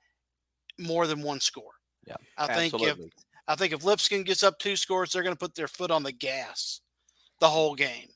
more 0.78 1.06
than 1.08 1.22
one 1.22 1.40
score. 1.40 1.74
Yeah 2.08 2.16
i 2.38 2.54
think 2.54 2.74
if 2.82 2.98
I 3.52 3.56
think 3.56 3.74
if 3.74 3.84
Lipscomb 3.84 4.24
gets 4.24 4.44
up 4.44 4.60
two 4.60 4.78
scores, 4.78 5.12
they're 5.12 5.24
going 5.24 5.36
to 5.36 5.40
put 5.40 5.56
their 5.56 5.68
foot 5.68 5.92
on 5.92 6.04
the 6.04 6.14
gas 6.14 6.80
the 7.42 7.50
whole 7.50 7.76
game. 7.76 8.08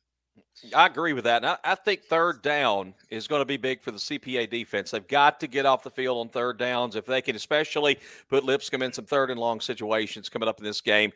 I 0.74 0.86
agree 0.86 1.12
with 1.12 1.26
that. 1.26 1.43
And 1.43 1.48
I, 1.48 1.58
I, 1.63 1.76
think 1.76 2.04
third 2.04 2.41
down 2.41 2.93
is 3.10 3.28
going 3.28 3.41
to 3.41 3.45
be 3.45 3.58
big 3.58 3.82
for 3.82 3.91
the 3.91 3.98
CPA 3.98 4.50
defense. 4.50 4.91
They've 4.91 5.06
got 5.06 5.39
to 5.41 5.48
get 5.48 5.65
off 5.65 5.84
the 5.84 5.91
field 5.91 6.17
on 6.19 6.30
third 6.30 6.58
downs. 6.58 6.95
If 6.95 7.06
they 7.06 7.21
can, 7.21 7.36
especially 7.36 8.00
put 8.30 8.45
Lipscomb 8.45 8.82
in 8.82 8.93
some 8.93 9.06
third 9.06 9.30
and 9.30 9.39
long 9.39 9.60
situations 9.60 10.30
coming 10.30 10.48
up 10.48 10.60
in 10.60 10.63
this 10.63 10.80
game, 10.80 11.12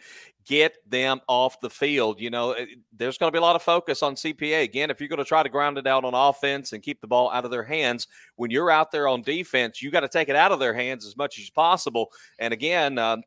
get 0.46 0.76
them 0.90 1.22
off 1.28 1.60
the 1.62 1.70
field. 1.70 2.20
You 2.20 2.30
know, 2.30 2.52
eh, 2.52 2.66
there's 2.92 3.18
going 3.18 3.30
to 3.30 3.36
be 3.36 3.40
a 3.40 3.42
lot 3.42 3.56
of 3.56 3.64
focus 3.64 4.04
on 4.04 4.16
CPA. 4.16 4.64
Again, 4.64 4.90
if 4.90 5.00
you're 5.00 5.10
going 5.10 5.20
to 5.20 5.26
try 5.26 5.42
to 5.42 5.50
ground 5.50 5.78
it 5.78 5.88
out 5.88 6.04
on 6.04 6.14
offense 6.14 6.74
and 6.74 6.84
keep 6.84 7.00
the 7.00 7.08
ball 7.08 7.32
out 7.32 7.46
of 7.46 7.52
their 7.52 7.64
hands, 7.64 8.08
when 8.36 8.52
you're 8.52 8.70
out 8.70 8.92
there 8.92 9.08
on 9.08 9.22
defense, 9.22 9.82
you 9.82 9.90
got 9.90 10.02
to 10.02 10.10
take 10.10 10.28
it 10.28 10.36
out 10.36 10.52
of 10.52 10.60
their 10.60 10.74
hands 10.74 11.06
as 11.06 11.16
much 11.16 11.40
as 11.40 11.50
possible. 11.50 12.12
And 12.40 12.54
again, 12.54 12.98
uh, 12.98 13.18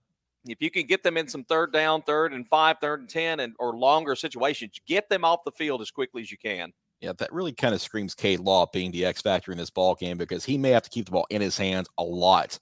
if 0.46 0.60
you 0.60 0.70
can 0.70 0.86
get 0.86 1.02
them 1.02 1.16
in 1.16 1.28
some 1.28 1.44
third 1.44 1.72
down, 1.72 2.02
third 2.02 2.32
and 2.32 2.48
five, 2.48 2.76
third 2.80 3.00
and 3.00 3.08
10, 3.08 3.40
and 3.40 3.54
or 3.58 3.76
longer 3.76 4.16
situations, 4.16 4.80
get 4.86 5.08
them 5.08 5.24
off 5.24 5.44
the 5.44 5.52
field 5.52 5.80
as 5.80 5.90
quickly 5.90 6.22
as 6.22 6.30
you 6.30 6.38
can. 6.38 6.72
Yeah, 7.00 7.12
that 7.18 7.32
really 7.32 7.52
kind 7.52 7.74
of 7.74 7.80
screams 7.80 8.14
Cade 8.14 8.40
Law 8.40 8.66
being 8.72 8.92
the 8.92 9.04
X 9.04 9.22
factor 9.22 9.50
in 9.50 9.58
this 9.58 9.70
ball 9.70 9.94
game 9.94 10.18
because 10.18 10.44
he 10.44 10.56
may 10.56 10.70
have 10.70 10.84
to 10.84 10.90
keep 10.90 11.06
the 11.06 11.10
ball 11.10 11.26
in 11.30 11.40
his 11.40 11.58
hands 11.58 11.88
a 11.98 12.04
lot 12.04 12.58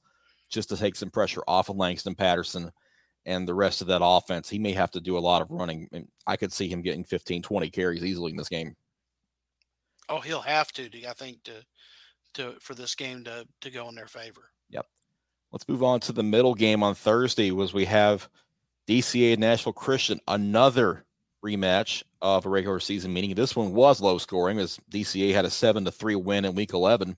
just 0.49 0.69
to 0.71 0.77
take 0.77 0.97
some 0.97 1.11
pressure 1.11 1.43
off 1.47 1.69
of 1.69 1.77
Langston 1.77 2.15
Patterson 2.15 2.71
and 3.27 3.47
the 3.47 3.55
rest 3.55 3.83
of 3.83 3.87
that 3.89 4.03
offense. 4.03 4.49
He 4.49 4.59
may 4.59 4.73
have 4.73 4.91
to 4.93 5.01
do 5.01 5.19
a 5.19 5.21
lot 5.21 5.43
of 5.43 5.51
running. 5.51 5.89
And 5.93 6.09
I 6.27 6.37
could 6.37 6.53
see 6.53 6.69
him 6.69 6.81
getting 6.81 7.05
15, 7.05 7.43
20 7.43 7.71
carries 7.71 8.05
easily 8.05 8.31
in 8.31 8.37
this 8.37 8.49
game. 8.49 8.75
Oh, 10.09 10.21
he'll 10.21 10.41
have 10.41 10.73
to, 10.73 10.89
I 11.07 11.13
think, 11.13 11.43
to 11.45 11.65
to 12.35 12.55
for 12.61 12.75
this 12.75 12.95
game 12.95 13.25
to 13.25 13.47
to 13.61 13.71
go 13.71 13.89
in 13.89 13.95
their 13.95 14.07
favor. 14.07 14.51
Yep. 14.71 14.87
Let's 15.53 15.69
move 15.69 15.83
on 15.83 16.01
to 16.01 16.13
the 16.13 16.23
middle 16.23 16.55
game 16.55 16.83
on 16.83 16.95
Thursday. 16.95 17.51
Was 17.51 17.75
we 17.75 17.85
have 17.87 18.29
DCA 18.87 19.39
Nashville 19.39 19.73
Christian, 19.73 20.21
another 20.29 21.05
rematch 21.45 22.03
of 22.23 22.47
a 22.47 22.49
regular 22.49 22.81
season 22.81 23.13
meeting. 23.13 23.35
This 23.35 23.57
one 23.57 23.73
was 23.73 24.01
low 24.01 24.19
scoring 24.19 24.59
as 24.59 24.79
DCA 24.91 25.33
had 25.33 25.45
a 25.45 25.51
seven 25.51 25.85
to 25.85 25.91
three 25.91 26.15
win 26.15 26.45
in 26.45 26.55
Week 26.55 26.73
11, 26.73 27.17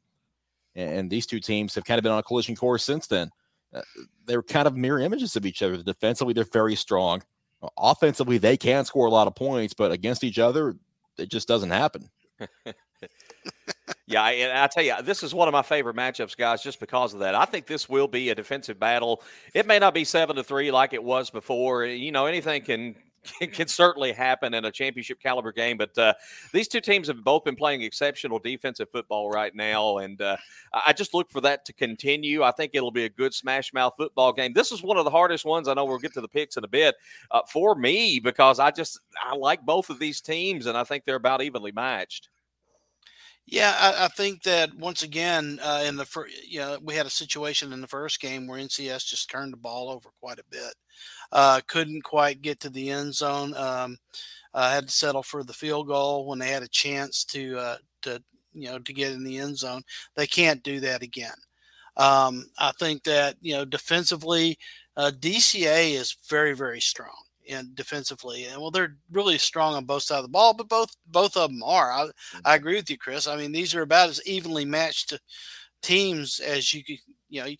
and 0.75 1.11
these 1.11 1.27
two 1.27 1.41
teams 1.41 1.75
have 1.75 1.85
kind 1.85 1.99
of 1.99 2.03
been 2.03 2.13
on 2.13 2.19
a 2.19 2.23
collision 2.23 2.57
course 2.57 2.85
since 2.85 3.07
then. 3.07 3.31
Uh, 3.75 3.83
they're 4.27 4.43
kind 4.43 4.67
of 4.67 4.77
mirror 4.77 5.01
images 5.01 5.35
of 5.37 5.47
each 5.47 5.63
other. 5.63 5.83
Defensively, 5.83 6.35
they're 6.35 6.45
very 6.45 6.75
strong. 6.75 7.23
Offensively, 7.79 8.39
they 8.39 8.57
can 8.57 8.85
score 8.85 9.07
a 9.07 9.11
lot 9.11 9.27
of 9.27 9.35
points, 9.35 9.73
but 9.75 9.93
against 9.93 10.25
each 10.25 10.39
other, 10.39 10.77
it 11.19 11.31
just 11.31 11.49
doesn't 11.49 11.71
happen. 11.71 12.11
yeah, 14.13 14.25
and 14.27 14.59
I 14.59 14.67
tell 14.67 14.85
you, 14.85 14.95
this 15.03 15.23
is 15.23 15.35
one 15.35 15.49
of 15.49 15.53
my 15.53 15.63
favorite 15.63 15.97
matchups, 15.97 16.37
guys, 16.37 16.63
just 16.63 16.79
because 16.81 17.15
of 17.15 17.21
that. 17.21 17.35
I 17.35 17.45
think 17.47 17.67
this 17.67 17.89
will 17.89 18.09
be 18.09 18.29
a 18.31 18.35
defensive 18.35 18.79
battle. 18.79 19.23
It 19.55 19.67
may 19.67 19.79
not 19.79 19.95
be 19.95 20.05
seven 20.05 20.37
to 20.37 20.45
three 20.45 20.71
like 20.71 20.93
it 20.93 21.03
was 21.03 21.31
before. 21.31 21.85
You 21.87 22.13
know, 22.13 22.27
anything 22.27 22.63
can 22.63 22.95
can 23.53 23.69
certainly 23.69 24.13
happen 24.13 24.53
in 24.55 24.65
a 24.65 24.71
championship 24.71 25.21
caliber 25.21 25.53
game. 25.53 25.77
But 25.77 25.97
uh, 25.97 26.15
these 26.53 26.69
two 26.69 26.81
teams 26.81 27.09
have 27.09 27.23
both 27.25 27.45
been 27.45 27.57
playing 27.57 27.83
exceptional 27.83 28.39
defensive 28.39 28.89
football 28.91 29.31
right 29.31 29.55
now, 29.55 29.99
and 29.99 30.21
uh, 30.21 30.37
I 30.73 30.93
just 30.93 31.15
look 31.15 31.31
for 31.31 31.41
that 31.43 31.65
to 31.67 31.73
continue. 31.73 32.43
I 32.43 32.51
think 32.51 32.73
it'll 32.75 32.91
be 32.91 33.05
a 33.05 33.11
good 33.11 33.33
smash 33.33 33.73
mouth 33.73 33.95
football 33.97 34.33
game. 34.33 34.53
This 34.53 34.73
is 34.73 34.83
one 34.83 34.97
of 34.97 35.05
the 35.05 35.11
hardest 35.11 35.45
ones. 35.45 35.69
I 35.69 35.75
know 35.75 35.85
we'll 35.85 35.99
get 35.99 36.15
to 36.15 36.21
the 36.21 36.29
picks 36.29 36.57
in 36.57 36.65
a 36.65 36.69
bit 36.69 36.97
uh, 37.31 37.43
for 37.49 37.75
me 37.75 38.21
because 38.21 38.59
I 38.59 38.71
just 38.71 39.01
I 39.25 39.37
like 39.37 39.63
both 39.63 39.91
of 39.91 39.99
these 39.99 40.21
teams, 40.21 40.67
and 40.67 40.77
I 40.77 40.85
think 40.85 41.05
they're 41.05 41.17
about 41.17 41.43
evenly 41.43 41.73
matched. 41.73 42.29
Yeah, 43.47 43.77
I, 43.79 44.05
I, 44.05 44.09
think 44.09 44.45
that 44.45 44.75
once 44.77 45.03
again, 45.03 45.59
uh, 45.63 45.83
in 45.87 45.97
the 45.97 46.05
first, 46.07 46.35
you 46.49 46.61
know, 46.61 46.79
we 46.83 46.95
had 46.95 47.07
a 47.07 47.11
situation 47.11 47.73
in 47.73 47.81
the 47.81 47.89
first 47.89 48.21
game 48.21 48.47
where 48.47 48.59
NCS 48.61 49.05
just 49.07 49.29
turned 49.31 49.53
the 49.53 49.57
ball 49.59 49.91
over 49.91 50.11
quite 50.21 50.39
a 50.39 50.45
bit. 50.51 50.75
uh, 51.33 51.61
couldn't 51.69 52.03
quite 52.05 52.43
get 52.43 52.61
to 52.61 52.71
the 52.71 52.91
end 52.91 53.15
zone. 53.15 53.55
Um, 53.57 53.99
uh, 54.55 54.73
had 54.73 54.89
to 54.89 54.93
settle 54.95 55.23
for 55.25 55.45
the 55.45 55.55
field 55.55 55.89
goal 55.89 56.27
when 56.27 56.39
they 56.41 56.49
had 56.51 56.63
a 56.65 56.69
chance 56.69 57.25
to 57.27 57.59
uh, 57.59 57.79
to 58.03 58.23
you 58.55 58.69
know 58.71 58.79
to 58.81 58.93
get 58.95 59.13
in 59.13 59.25
the 59.25 59.39
end 59.39 59.59
zone. 59.59 59.83
They 60.17 60.27
can't 60.29 60.63
do 60.65 60.81
that 60.81 61.03
again. 61.03 61.35
Um, 61.97 62.47
I 62.59 62.73
think 62.79 63.05
that 63.05 63.37
you 63.43 63.55
know 63.55 63.65
defensively, 63.65 64.59
uh, 64.97 65.13
DCA 65.19 65.95
is 65.95 66.17
very 66.29 66.55
very 66.55 66.81
strong 66.81 67.17
in 67.47 67.73
defensively, 67.75 68.45
and 68.45 68.61
well, 68.61 68.71
they're 68.71 68.97
really 69.11 69.39
strong 69.39 69.75
on 69.75 69.85
both 69.85 70.03
sides 70.05 70.19
of 70.19 70.25
the 70.25 70.29
ball, 70.29 70.55
but 70.55 70.69
both 70.69 70.95
both 71.07 71.37
of 71.37 71.51
them 71.51 71.63
are. 71.63 71.93
I, 71.93 72.09
I 72.45 72.55
agree 72.55 72.77
with 72.77 72.91
you, 72.91 72.99
Chris. 72.99 73.27
I 73.27 73.37
mean, 73.37 73.53
these 73.53 73.75
are 73.75 73.83
about 73.83 74.11
as 74.11 74.27
evenly 74.27 74.65
matched 74.65 75.19
teams 75.83 76.41
as 76.41 76.73
you 76.73 76.85
could. 76.85 76.99
You 77.29 77.43
know, 77.43 77.51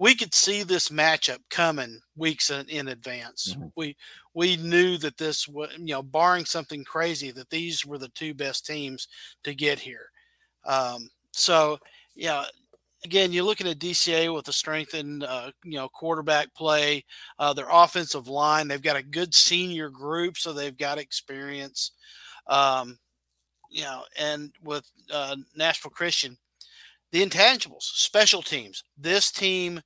we 0.00 0.16
could 0.16 0.34
see 0.34 0.64
this 0.64 0.88
matchup 0.88 1.38
coming 1.50 2.00
weeks 2.16 2.50
in, 2.50 2.68
in 2.68 2.88
advance. 2.88 3.54
Mm-hmm. 3.54 3.68
We 3.76 3.96
we 4.34 4.56
knew 4.56 4.98
that 4.98 5.16
this 5.16 5.46
was, 5.46 5.70
you 5.78 5.94
know, 5.94 6.02
barring 6.02 6.44
something 6.44 6.84
crazy, 6.84 7.30
that 7.32 7.50
these 7.50 7.86
were 7.86 7.98
the 7.98 8.08
two 8.08 8.34
best 8.34 8.66
teams 8.66 9.06
to 9.44 9.54
get 9.54 9.78
here. 9.78 10.10
Um, 10.64 11.08
so, 11.32 11.78
yeah, 12.14 12.44
again, 13.04 13.32
you're 13.32 13.44
looking 13.44 13.68
at 13.68 13.78
DCA 13.78 14.34
with 14.34 14.48
a 14.48 14.52
strengthened, 14.52 15.24
uh, 15.24 15.50
you 15.64 15.76
know, 15.76 15.88
quarterback 15.88 16.54
play. 16.54 17.04
Uh, 17.38 17.52
their 17.52 17.68
offensive 17.70 18.28
line, 18.28 18.68
they've 18.68 18.82
got 18.82 18.96
a 18.96 19.02
good 19.02 19.34
senior 19.34 19.88
group, 19.88 20.36
so 20.36 20.52
they've 20.52 20.76
got 20.76 20.98
experience. 20.98 21.92
Um, 22.46 22.98
you 23.70 23.82
know, 23.82 24.02
and 24.18 24.52
with 24.62 24.90
uh, 25.12 25.36
Nashville 25.56 25.92
Christian, 25.92 26.36
the 27.12 27.24
intangibles, 27.24 27.82
special 27.82 28.42
teams. 28.42 28.84
This 28.98 29.30
team 29.30 29.80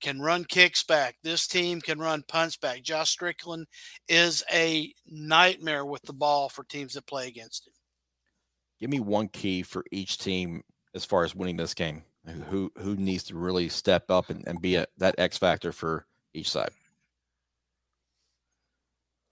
can 0.00 0.20
run 0.20 0.44
kicks 0.44 0.82
back. 0.82 1.16
This 1.22 1.46
team 1.46 1.80
can 1.80 1.98
run 1.98 2.24
punts 2.28 2.56
back. 2.56 2.82
Josh 2.82 3.10
Strickland 3.10 3.66
is 4.08 4.42
a 4.52 4.92
nightmare 5.06 5.84
with 5.84 6.02
the 6.02 6.12
ball 6.12 6.48
for 6.48 6.64
teams 6.64 6.94
that 6.94 7.06
play 7.06 7.28
against 7.28 7.66
him. 7.66 7.72
Give 8.80 8.90
me 8.90 9.00
one 9.00 9.28
key 9.28 9.62
for 9.62 9.84
each 9.90 10.18
team 10.18 10.62
as 10.94 11.04
far 11.04 11.24
as 11.24 11.34
winning 11.34 11.56
this 11.56 11.74
game. 11.74 12.02
Who 12.48 12.72
who 12.78 12.96
needs 12.96 13.24
to 13.24 13.36
really 13.36 13.68
step 13.68 14.10
up 14.10 14.30
and, 14.30 14.46
and 14.46 14.60
be 14.60 14.76
a, 14.76 14.86
that 14.98 15.14
X 15.18 15.36
factor 15.36 15.72
for 15.72 16.06
each 16.32 16.50
side? 16.50 16.70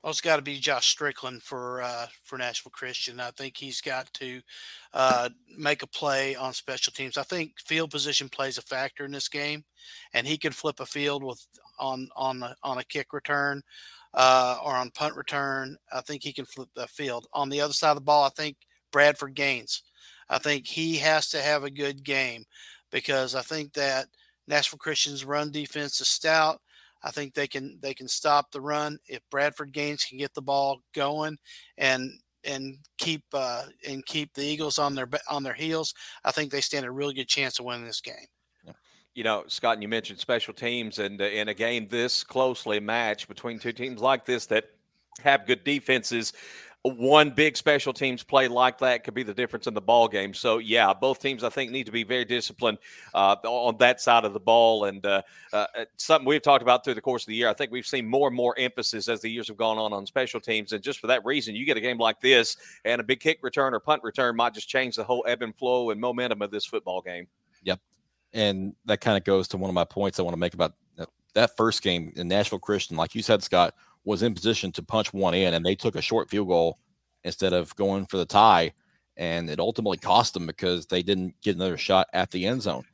Well, 0.02 0.10
it's 0.10 0.20
got 0.20 0.36
to 0.36 0.42
be 0.42 0.58
Josh 0.58 0.88
Strickland 0.88 1.42
for 1.42 1.80
uh, 1.80 2.06
for 2.24 2.36
Nashville 2.36 2.72
Christian. 2.72 3.20
I 3.20 3.30
think 3.30 3.56
he's 3.56 3.80
got 3.80 4.12
to 4.14 4.40
uh, 4.92 5.28
make 5.56 5.82
a 5.82 5.86
play 5.86 6.34
on 6.34 6.52
special 6.52 6.92
teams. 6.92 7.16
I 7.16 7.22
think 7.22 7.52
field 7.64 7.92
position 7.92 8.28
plays 8.28 8.58
a 8.58 8.62
factor 8.62 9.04
in 9.04 9.12
this 9.12 9.28
game, 9.28 9.64
and 10.12 10.26
he 10.26 10.36
can 10.36 10.52
flip 10.52 10.80
a 10.80 10.86
field 10.86 11.22
with 11.22 11.46
on 11.78 12.08
on 12.16 12.42
a, 12.42 12.56
on 12.64 12.78
a 12.78 12.84
kick 12.84 13.12
return 13.12 13.62
uh, 14.12 14.58
or 14.64 14.74
on 14.74 14.90
punt 14.90 15.14
return. 15.14 15.76
I 15.92 16.00
think 16.00 16.24
he 16.24 16.32
can 16.32 16.46
flip 16.46 16.68
the 16.74 16.88
field. 16.88 17.28
On 17.32 17.48
the 17.48 17.60
other 17.60 17.72
side 17.72 17.90
of 17.90 17.96
the 17.96 18.02
ball, 18.02 18.24
I 18.24 18.30
think 18.30 18.56
Bradford 18.90 19.34
Gaines. 19.34 19.84
I 20.28 20.38
think 20.38 20.66
he 20.66 20.96
has 20.96 21.28
to 21.30 21.42
have 21.42 21.62
a 21.62 21.70
good 21.70 22.02
game 22.02 22.44
because 22.92 23.34
I 23.34 23.42
think 23.42 23.72
that 23.72 24.06
Nashville 24.46 24.78
Christian's 24.78 25.24
run 25.24 25.50
defense 25.50 26.00
is 26.00 26.08
stout. 26.08 26.60
I 27.02 27.10
think 27.10 27.34
they 27.34 27.48
can 27.48 27.78
they 27.82 27.94
can 27.94 28.06
stop 28.06 28.52
the 28.52 28.60
run 28.60 28.98
if 29.08 29.20
Bradford 29.30 29.72
Gaines 29.72 30.04
can 30.04 30.18
get 30.18 30.34
the 30.34 30.42
ball 30.42 30.80
going 30.94 31.38
and 31.76 32.12
and 32.44 32.78
keep 32.98 33.24
uh, 33.32 33.64
and 33.88 34.04
keep 34.06 34.34
the 34.34 34.44
Eagles 34.44 34.78
on 34.78 34.94
their 34.94 35.08
on 35.28 35.42
their 35.42 35.54
heels. 35.54 35.94
I 36.24 36.30
think 36.30 36.52
they 36.52 36.60
stand 36.60 36.86
a 36.86 36.90
really 36.90 37.14
good 37.14 37.28
chance 37.28 37.58
of 37.58 37.64
winning 37.64 37.86
this 37.86 38.00
game. 38.00 38.26
You 39.14 39.24
know, 39.24 39.44
Scott, 39.46 39.74
and 39.74 39.82
you 39.82 39.88
mentioned 39.88 40.20
special 40.20 40.54
teams, 40.54 40.98
and 40.98 41.20
uh, 41.20 41.24
in 41.24 41.48
a 41.48 41.54
game 41.54 41.88
this 41.88 42.24
closely 42.24 42.80
matched 42.80 43.28
between 43.28 43.58
two 43.58 43.72
teams 43.72 44.00
like 44.00 44.24
this 44.24 44.46
that 44.46 44.70
have 45.22 45.46
good 45.46 45.64
defenses 45.64 46.32
one 46.84 47.30
big 47.30 47.56
special 47.56 47.92
teams 47.92 48.24
play 48.24 48.48
like 48.48 48.78
that 48.78 49.04
could 49.04 49.14
be 49.14 49.22
the 49.22 49.34
difference 49.34 49.68
in 49.68 49.74
the 49.74 49.80
ball 49.80 50.08
game. 50.08 50.34
So 50.34 50.58
yeah, 50.58 50.92
both 50.92 51.20
teams 51.20 51.44
I 51.44 51.48
think 51.48 51.70
need 51.70 51.86
to 51.86 51.92
be 51.92 52.02
very 52.02 52.24
disciplined 52.24 52.78
uh, 53.14 53.36
on 53.44 53.76
that 53.78 54.00
side 54.00 54.24
of 54.24 54.32
the 54.32 54.40
ball, 54.40 54.86
and 54.86 55.04
uh, 55.06 55.22
uh, 55.52 55.66
something 55.96 56.26
we've 56.26 56.42
talked 56.42 56.62
about 56.62 56.84
through 56.84 56.94
the 56.94 57.00
course 57.00 57.22
of 57.22 57.28
the 57.28 57.36
year. 57.36 57.48
I 57.48 57.52
think 57.52 57.70
we've 57.70 57.86
seen 57.86 58.08
more 58.08 58.26
and 58.26 58.36
more 58.36 58.58
emphasis 58.58 59.08
as 59.08 59.20
the 59.20 59.30
years 59.30 59.46
have 59.46 59.56
gone 59.56 59.78
on 59.78 59.92
on 59.92 60.06
special 60.06 60.40
teams, 60.40 60.72
and 60.72 60.82
just 60.82 60.98
for 60.98 61.06
that 61.06 61.24
reason, 61.24 61.54
you 61.54 61.64
get 61.64 61.76
a 61.76 61.80
game 61.80 61.98
like 61.98 62.20
this, 62.20 62.56
and 62.84 63.00
a 63.00 63.04
big 63.04 63.20
kick 63.20 63.38
return 63.42 63.74
or 63.74 63.80
punt 63.80 64.02
return 64.02 64.34
might 64.34 64.54
just 64.54 64.68
change 64.68 64.96
the 64.96 65.04
whole 65.04 65.24
ebb 65.28 65.42
and 65.42 65.56
flow 65.56 65.90
and 65.90 66.00
momentum 66.00 66.42
of 66.42 66.50
this 66.50 66.66
football 66.66 67.00
game. 67.00 67.28
Yep, 67.62 67.78
and 68.32 68.74
that 68.86 69.00
kind 69.00 69.16
of 69.16 69.22
goes 69.22 69.46
to 69.48 69.56
one 69.56 69.70
of 69.70 69.74
my 69.74 69.84
points 69.84 70.18
I 70.18 70.22
want 70.22 70.34
to 70.34 70.40
make 70.40 70.54
about 70.54 70.74
that 71.34 71.56
first 71.56 71.82
game 71.82 72.12
in 72.16 72.28
Nashville 72.28 72.58
Christian. 72.58 72.96
Like 72.96 73.14
you 73.14 73.22
said, 73.22 73.42
Scott 73.42 73.74
was 74.04 74.22
in 74.22 74.34
position 74.34 74.72
to 74.72 74.82
punch 74.82 75.12
one 75.12 75.34
in, 75.34 75.54
and 75.54 75.64
they 75.64 75.74
took 75.74 75.96
a 75.96 76.02
short 76.02 76.28
field 76.28 76.48
goal 76.48 76.78
instead 77.24 77.52
of 77.52 77.74
going 77.76 78.06
for 78.06 78.16
the 78.16 78.26
tie. 78.26 78.72
And 79.16 79.50
it 79.50 79.60
ultimately 79.60 79.98
cost 79.98 80.34
them 80.34 80.46
because 80.46 80.86
they 80.86 81.02
didn't 81.02 81.34
get 81.42 81.56
another 81.56 81.76
shot 81.76 82.08
at 82.12 82.30
the 82.30 82.46
end 82.46 82.62
zone. 82.62 82.84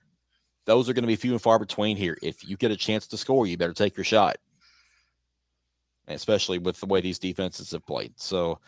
Those 0.66 0.88
are 0.88 0.92
going 0.92 1.04
to 1.04 1.08
be 1.08 1.16
few 1.16 1.32
and 1.32 1.40
far 1.40 1.58
between 1.58 1.96
here. 1.96 2.18
If 2.22 2.46
you 2.46 2.56
get 2.56 2.72
a 2.72 2.76
chance 2.76 3.06
to 3.06 3.16
score, 3.16 3.46
you 3.46 3.56
better 3.56 3.72
take 3.72 3.96
your 3.96 4.04
shot, 4.04 4.36
especially 6.08 6.58
with 6.58 6.78
the 6.80 6.86
way 6.86 7.00
these 7.00 7.18
defenses 7.18 7.70
have 7.70 7.86
played. 7.86 8.12
So 8.16 8.58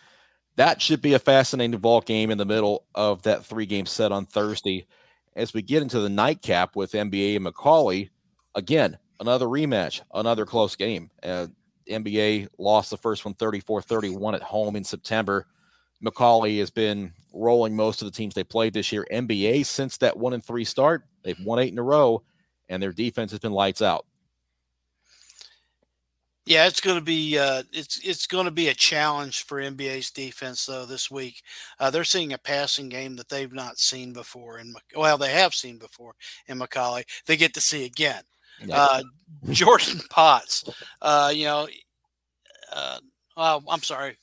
that 0.57 0.81
should 0.81 1.03
be 1.03 1.15
a 1.15 1.19
fascinating 1.19 1.79
ball 1.79 2.01
game 2.01 2.31
in 2.31 2.39
the 2.39 2.47
middle 2.47 2.85
of 2.95 3.23
that 3.23 3.45
three 3.45 3.67
game 3.67 3.87
set 3.87 4.13
on 4.13 4.27
Thursday. 4.27 4.87
As 5.37 5.53
we 5.53 5.63
get 5.63 5.83
into 5.83 6.01
the 6.01 6.09
nightcap 6.09 6.75
with 6.77 6.93
MBA 6.93 7.37
and 7.37 7.47
McCallie, 7.47 8.11
again, 8.55 8.99
another 9.21 9.47
rematch, 9.47 10.01
another 10.15 10.47
close 10.47 10.77
game. 10.77 11.11
Uh, 11.23 11.49
MBA 11.91 12.49
lost 12.59 12.91
the 12.91 12.97
first 12.97 13.25
one 13.25 13.35
34 13.35 13.83
31 13.83 14.35
at 14.35 14.43
home 14.43 14.77
in 14.77 14.85
September. 14.85 15.47
McCallie 16.05 16.59
has 16.61 16.71
been 16.71 17.13
rolling 17.33 17.77
most 17.77 18.01
of 18.01 18.07
the 18.07 18.17
teams 18.17 18.35
they 18.35 18.45
played 18.45 18.73
this 18.73 18.91
year. 18.91 19.07
MBA, 19.13 19.67
since 19.67 19.99
that 19.99 20.17
one 20.17 20.33
and 20.33 20.45
three 20.45 20.65
start, 20.65 21.05
they've 21.23 21.39
won 21.45 21.59
eight 21.59 21.73
in 21.73 21.79
a 21.79 21.83
row, 21.83 22.23
and 22.69 22.83
their 22.83 22.93
defense 22.93 23.31
has 23.33 23.41
been 23.41 23.53
lights 23.53 23.83
out. 23.83 24.07
Yeah, 26.47 26.67
it's 26.67 26.81
going 26.81 26.99
to 26.99 27.05
be 27.05 27.39
uh, 27.39 27.63
it's 27.73 28.01
it's 28.03 28.27
going 28.27 28.47
to 28.47 28.51
be 28.51 28.69
a 28.69 28.75
challenge 28.75 29.45
for 29.45 29.61
MBA's 29.61 30.11
defense 30.11 30.67
though 30.67 30.87
this 30.87 31.11
week. 31.11 31.43
Uh, 31.79 31.91
they're 31.91 32.03
seeing 32.03 32.33
a 32.33 32.39
passing 32.39 32.89
game 32.89 33.15
that 33.17 33.29
they've 33.29 33.53
not 33.53 33.79
seen 33.79 34.13
before, 34.13 34.57
and 34.57 34.75
well, 34.97 35.19
they 35.19 35.31
have 35.31 35.55
seen 35.55 35.79
before 35.79 36.15
in 36.49 36.59
McCallie. 36.59 37.05
They 37.27 37.37
get 37.37 37.55
to 37.55 37.61
see 37.61 37.85
again. 37.85 38.23
Uh, 38.71 39.03
Jordan 39.51 40.01
Potts, 40.11 40.65
uh, 41.03 41.33
you 41.35 41.45
know, 41.45 41.69
uh, 42.73 42.99
oh, 43.37 43.63
I'm 43.69 43.83
sorry, 43.83 44.17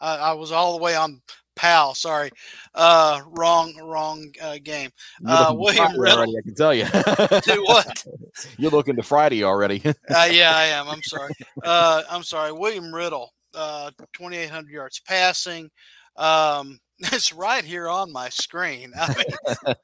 I, 0.00 0.16
I, 0.16 0.32
was 0.32 0.52
all 0.52 0.76
the 0.76 0.82
way 0.82 0.94
on 0.94 1.20
Powell. 1.56 1.94
Sorry, 1.94 2.30
uh, 2.74 3.20
wrong, 3.26 3.74
wrong 3.82 4.30
uh, 4.42 4.58
game. 4.62 4.90
Uh, 5.26 5.54
William 5.56 5.98
Riddle, 5.98 6.18
already, 6.18 6.38
I 6.38 6.42
can 6.42 6.54
tell 6.54 6.74
you. 6.74 6.84
do 7.42 7.64
what? 7.64 8.04
You're 8.58 8.70
looking 8.70 8.96
to 8.96 9.02
Friday 9.02 9.44
already. 9.44 9.82
uh, 9.86 10.28
yeah, 10.30 10.52
I 10.54 10.64
am. 10.66 10.88
I'm 10.88 11.02
sorry. 11.02 11.32
Uh, 11.62 12.02
I'm 12.10 12.22
sorry. 12.22 12.52
William 12.52 12.94
Riddle, 12.94 13.32
uh, 13.54 13.90
2,800 14.14 14.70
yards 14.70 15.00
passing. 15.00 15.70
Um, 16.16 16.78
it's 17.00 17.32
right 17.32 17.64
here 17.64 17.88
on 17.88 18.12
my 18.12 18.28
screen. 18.28 18.92
I 18.96 19.14
mean, 19.14 19.74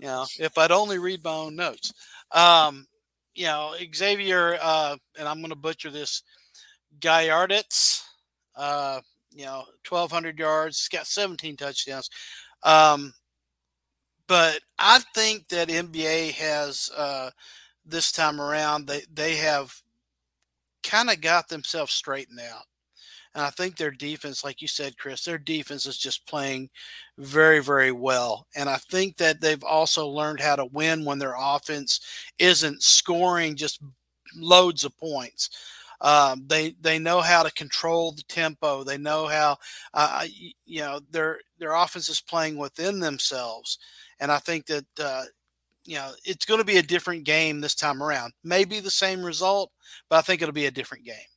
you 0.00 0.06
know, 0.06 0.26
if 0.38 0.56
I'd 0.56 0.72
only 0.72 0.98
read 0.98 1.22
my 1.22 1.30
own 1.30 1.56
notes. 1.56 1.92
Um, 2.32 2.86
you 3.34 3.46
know, 3.46 3.74
Xavier, 3.94 4.58
uh, 4.60 4.96
and 5.18 5.28
I'm 5.28 5.38
going 5.38 5.50
to 5.50 5.56
butcher 5.56 5.90
this, 5.90 6.22
Gayarditz, 7.00 8.02
uh, 8.56 9.00
you 9.30 9.44
know, 9.44 9.64
1,200 9.88 10.38
yards, 10.38 10.78
he's 10.78 10.98
got 10.98 11.06
17 11.06 11.56
touchdowns. 11.56 12.10
Um, 12.62 13.14
but 14.26 14.60
I 14.78 15.00
think 15.14 15.48
that 15.48 15.68
MBA 15.68 16.32
has 16.32 16.90
uh, 16.96 17.30
this 17.84 18.12
time 18.12 18.40
around, 18.40 18.86
they, 18.86 19.02
they 19.12 19.36
have 19.36 19.74
kind 20.82 21.10
of 21.10 21.20
got 21.20 21.48
themselves 21.48 21.92
straightened 21.92 22.40
out. 22.40 22.64
And 23.34 23.44
I 23.44 23.50
think 23.50 23.76
their 23.76 23.90
defense, 23.90 24.44
like 24.44 24.60
you 24.60 24.68
said, 24.68 24.98
Chris, 24.98 25.24
their 25.24 25.38
defense 25.38 25.86
is 25.86 25.96
just 25.96 26.26
playing 26.26 26.68
very, 27.18 27.60
very 27.62 27.92
well. 27.92 28.46
And 28.54 28.68
I 28.68 28.76
think 28.76 29.16
that 29.16 29.40
they've 29.40 29.64
also 29.64 30.06
learned 30.06 30.40
how 30.40 30.56
to 30.56 30.66
win 30.66 31.04
when 31.04 31.18
their 31.18 31.34
offense 31.38 32.00
isn't 32.38 32.82
scoring 32.82 33.56
just 33.56 33.80
loads 34.36 34.84
of 34.84 34.96
points. 34.98 35.50
Um, 36.00 36.44
they 36.48 36.74
they 36.80 36.98
know 36.98 37.20
how 37.20 37.44
to 37.44 37.52
control 37.52 38.12
the 38.12 38.24
tempo. 38.24 38.82
They 38.82 38.98
know 38.98 39.26
how 39.28 39.56
uh, 39.94 40.26
you 40.66 40.80
know 40.80 41.00
their 41.10 41.38
their 41.58 41.74
offense 41.74 42.08
is 42.08 42.20
playing 42.20 42.56
within 42.56 42.98
themselves, 42.98 43.78
and 44.18 44.32
I 44.32 44.38
think 44.38 44.66
that 44.66 44.84
uh, 44.98 45.22
you 45.84 45.94
know 45.96 46.10
it's 46.24 46.44
going 46.44 46.58
to 46.58 46.64
be 46.64 46.78
a 46.78 46.82
different 46.82 47.22
game 47.24 47.60
this 47.60 47.76
time 47.76 48.02
around. 48.02 48.32
Maybe 48.42 48.80
the 48.80 48.90
same 48.90 49.24
result, 49.24 49.70
but 50.08 50.16
I 50.16 50.22
think 50.22 50.42
it'll 50.42 50.52
be 50.52 50.66
a 50.66 50.72
different 50.72 51.04
game. 51.04 51.31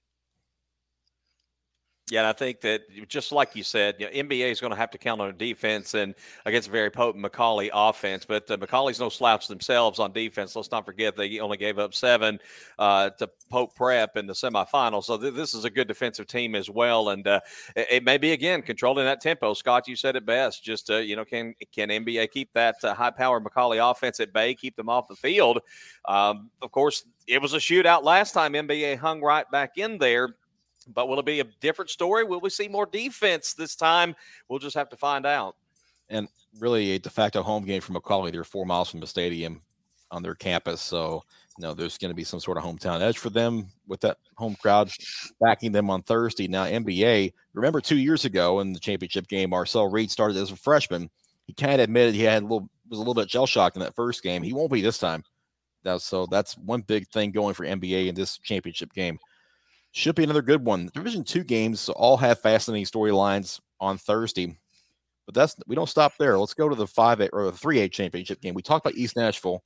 Yeah, 2.11 2.19
and 2.19 2.27
I 2.27 2.33
think 2.33 2.61
that 2.61 2.81
just 3.07 3.31
like 3.31 3.55
you 3.55 3.63
said, 3.63 3.95
you 3.97 4.05
know, 4.05 4.11
MBA 4.11 4.51
is 4.51 4.61
going 4.61 4.69
to 4.69 4.77
have 4.77 4.91
to 4.91 4.97
count 4.99 5.21
on 5.21 5.35
defense 5.37 5.95
and 5.95 6.13
against 6.45 6.67
a 6.67 6.71
very 6.71 6.91
potent 6.91 7.25
McCallie 7.25 7.71
offense. 7.73 8.25
But 8.25 8.49
uh, 8.51 8.57
McCallie's 8.57 8.99
no 8.99 9.09
slouch 9.09 9.47
themselves 9.47 9.97
on 9.97 10.11
defense. 10.11 10.55
Let's 10.55 10.69
not 10.69 10.85
forget 10.85 11.15
they 11.15 11.39
only 11.39 11.57
gave 11.57 11.79
up 11.79 11.95
seven 11.95 12.37
uh, 12.77 13.09
to 13.17 13.27
Pope 13.49 13.75
Prep 13.75 14.17
in 14.17 14.27
the 14.27 14.33
semifinals. 14.33 15.05
So 15.05 15.17
th- 15.17 15.33
this 15.33 15.55
is 15.55 15.65
a 15.65 15.69
good 15.71 15.87
defensive 15.87 16.27
team 16.27 16.53
as 16.53 16.69
well. 16.69 17.09
And 17.09 17.25
uh, 17.25 17.39
it, 17.75 17.87
it, 17.89 18.03
may 18.03 18.19
be 18.19 18.33
again 18.33 18.61
controlling 18.61 19.05
that 19.05 19.19
tempo. 19.19 19.55
Scott, 19.55 19.87
you 19.87 19.95
said 19.95 20.15
it 20.15 20.27
best. 20.27 20.63
Just 20.63 20.91
uh, 20.91 20.97
you 20.97 21.15
know, 21.15 21.25
can 21.25 21.55
can 21.73 21.89
MBA 21.89 22.29
keep 22.29 22.53
that 22.53 22.75
uh, 22.83 22.93
high 22.93 23.09
power 23.09 23.41
McCallie 23.41 23.81
offense 23.91 24.19
at 24.19 24.31
bay, 24.31 24.53
keep 24.53 24.75
them 24.75 24.89
off 24.89 25.07
the 25.07 25.15
field? 25.15 25.59
Um, 26.07 26.51
of 26.61 26.71
course, 26.71 27.03
it 27.25 27.41
was 27.41 27.55
a 27.55 27.57
shootout 27.57 28.03
last 28.03 28.33
time. 28.33 28.53
MBA 28.53 28.99
hung 28.99 29.21
right 29.21 29.49
back 29.49 29.79
in 29.79 29.97
there 29.97 30.35
but 30.87 31.07
will 31.07 31.19
it 31.19 31.25
be 31.25 31.39
a 31.39 31.45
different 31.61 31.89
story? 31.89 32.23
Will 32.23 32.39
we 32.39 32.49
see 32.49 32.67
more 32.67 32.85
defense 32.85 33.53
this 33.53 33.75
time? 33.75 34.15
We'll 34.49 34.59
just 34.59 34.75
have 34.75 34.89
to 34.89 34.97
find 34.97 35.25
out. 35.25 35.55
And 36.09 36.27
really, 36.59 36.91
a 36.91 36.99
de 36.99 37.09
facto 37.09 37.41
home 37.41 37.65
game 37.65 37.81
for 37.81 37.93
McCallie. 37.93 38.31
They're 38.31 38.43
four 38.43 38.65
miles 38.65 38.89
from 38.89 38.99
the 38.99 39.07
stadium 39.07 39.61
on 40.11 40.21
their 40.21 40.35
campus. 40.35 40.81
So, 40.81 41.23
you 41.57 41.63
know, 41.63 41.73
there's 41.73 41.97
going 41.97 42.11
to 42.11 42.15
be 42.15 42.23
some 42.23 42.39
sort 42.39 42.57
of 42.57 42.63
hometown 42.63 43.01
edge 43.01 43.17
for 43.17 43.29
them 43.29 43.67
with 43.87 44.01
that 44.01 44.17
home 44.37 44.55
crowd 44.61 44.91
backing 45.41 45.71
them 45.71 45.89
on 45.89 46.03
Thursday. 46.03 46.47
Now, 46.47 46.65
MBA, 46.65 47.33
remember 47.53 47.81
two 47.81 47.97
years 47.97 48.25
ago 48.25 48.59
in 48.59 48.73
the 48.73 48.79
championship 48.79 49.27
game, 49.27 49.49
Marcel 49.49 49.89
Reed 49.89 50.11
started 50.11 50.37
as 50.37 50.51
a 50.51 50.55
freshman. 50.55 51.09
He 51.47 51.53
kind 51.53 51.75
of 51.75 51.81
admitted 51.81 52.15
he 52.15 52.23
had 52.23 52.43
a 52.43 52.45
little 52.45 52.69
was 52.87 52.99
a 52.99 53.01
little 53.01 53.15
bit 53.15 53.31
shell 53.31 53.47
shocked 53.47 53.77
in 53.77 53.81
that 53.81 53.95
first 53.95 54.21
game. 54.21 54.43
He 54.43 54.53
won't 54.53 54.71
be 54.71 54.81
this 54.81 54.99
time. 54.99 55.23
Now, 55.83 55.97
so 55.97 56.25
that's 56.25 56.57
one 56.57 56.81
big 56.81 57.07
thing 57.09 57.31
going 57.31 57.53
for 57.53 57.65
MBA 57.65 58.07
in 58.07 58.15
this 58.15 58.37
championship 58.39 58.93
game. 58.93 59.19
Should 59.95 60.15
be 60.15 60.25
another 60.25 60.41
good 60.41 60.65
one. 60.65 60.89
Division 60.93 61.23
two 61.23 61.45
games 61.45 61.87
all 61.87 62.17
have 62.17 62.41
fascinating 62.41 62.85
storylines 62.85 63.61
on 63.79 63.97
Thursday, 63.97 64.57
but 65.25 65.33
that's 65.33 65.55
we 65.67 65.75
don't 65.75 65.87
stop 65.87 66.11
there. 66.19 66.37
Let's 66.37 66.53
go 66.53 66.67
to 66.67 66.75
the 66.75 66.85
five 66.85 67.21
eight 67.21 67.29
or 67.31 67.45
the 67.45 67.53
three 67.53 67.79
eight 67.79 67.93
championship 67.93 68.41
game. 68.41 68.53
We 68.53 68.61
talked 68.61 68.85
about 68.85 68.97
East 68.97 69.15
Nashville 69.15 69.63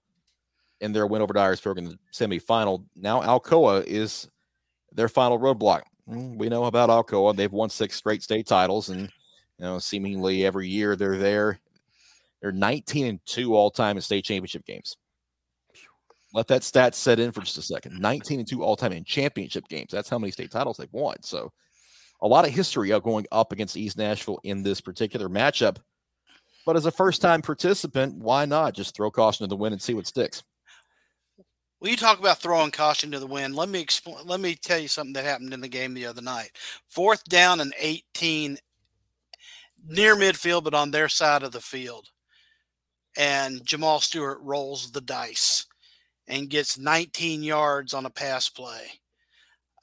and 0.82 0.96
their 0.96 1.08
win 1.08 1.24
over 1.24 1.34
Dyersburg 1.34 1.80
in 1.80 1.86
the 1.86 1.98
semifinal. 2.13 2.86
Now 2.96 3.22
Alcoa 3.22 3.84
is 3.88 4.30
their 4.94 5.10
final 5.10 5.39
roadblock. 5.39 5.82
Hmm, 6.08 6.38
we 6.38 6.48
know 6.48 6.65
about 6.65 6.92
Alcoa; 6.92 7.36
they've 7.36 7.52
won 7.52 7.72
six 7.72 7.96
straight 7.96 8.22
state 8.22 8.46
titles, 8.46 8.89
and 8.89 9.02
you 9.58 9.65
know 9.65 9.80
seemingly 9.80 10.46
every 10.46 10.68
year 10.68 10.96
they're 10.96 11.18
there. 11.18 11.60
They're 12.39 12.52
19 12.52 13.08
and 13.08 13.20
two 13.26 13.56
all 13.56 13.72
time 13.72 13.98
in 13.98 14.04
state 14.04 14.26
championship 14.26 14.63
games. 14.63 14.96
Let 16.34 16.48
that 16.48 16.63
stat 16.63 16.94
set 16.94 17.20
in 17.20 17.32
for 17.32 17.42
just 17.42 17.58
a 17.58 17.62
second. 17.62 18.00
19 18.00 18.39
and 18.39 18.48
2 18.48 18.63
all 18.63 18.76
time 18.76 18.92
in 18.92 19.04
championship 19.04 19.68
games. 19.68 19.92
That's 19.92 20.10
how 20.10 20.20
many 20.20 20.32
state 20.32 20.52
titles 20.52 20.78
they've 20.78 20.88
won. 20.92 21.22
So 21.24 21.52
a 22.22 22.28
lot 22.28 22.48
of 22.48 22.54
history 22.54 22.92
of 22.92 23.04
going 23.04 23.26
up 23.32 23.52
against 23.52 23.78
East 23.78 23.98
Nashville 23.98 24.39
in 24.44 24.62
this 24.62 24.82
particular 24.82 25.28
matchup. 25.30 25.78
But 26.65 26.76
as 26.76 26.86
a 26.86 26.92
first 26.92 27.22
time 27.22 27.42
participant, 27.42 28.15
why 28.15 28.46
not 28.46 28.76
just 28.76 28.96
throw 28.96 29.10
caution 29.10 29.44
to 29.44 29.48
the 29.48 29.56
wind 29.56 29.74
and 29.74 29.82
see 29.82 29.94
what 29.94 30.06
sticks? 30.06 30.44
Well, 31.80 31.89
you 31.89 31.98
talk 31.98 32.20
about 32.20 32.39
throwing 32.39 32.72
caution 32.72 33.10
to 33.12 33.20
the 33.20 33.26
wind. 33.26 33.56
Let 33.56 33.70
me 33.70 33.80
explain. 33.80 34.18
Let 34.26 34.42
me 34.42 34.54
tell 34.54 34.78
you 34.78 34.89
something 34.89 35.13
that 35.13 35.24
happened 35.24 35.54
in 35.54 35.62
the 35.62 35.70
game 35.70 35.94
the 35.94 36.06
other 36.06 36.22
night. 36.22 36.52
Fourth 36.88 37.24
down 37.24 37.62
and 37.62 37.74
18 37.80 38.58
near 39.88 40.15
midfield, 40.15 40.65
but 40.65 40.74
on 40.74 40.92
their 40.92 41.08
side 41.08 41.42
of 41.42 41.54
the 41.54 41.62
field. 41.62 42.10
And 43.18 43.65
Jamal 43.65 44.02
Stewart 44.02 44.39
rolls 44.42 44.92
the 44.92 45.02
dice 45.02 45.65
and 46.30 46.50
gets 46.50 46.78
19 46.78 47.44
yards 47.44 47.94
on 47.94 48.06
a 48.06 48.10
pass 48.10 48.48
play. 48.48 48.88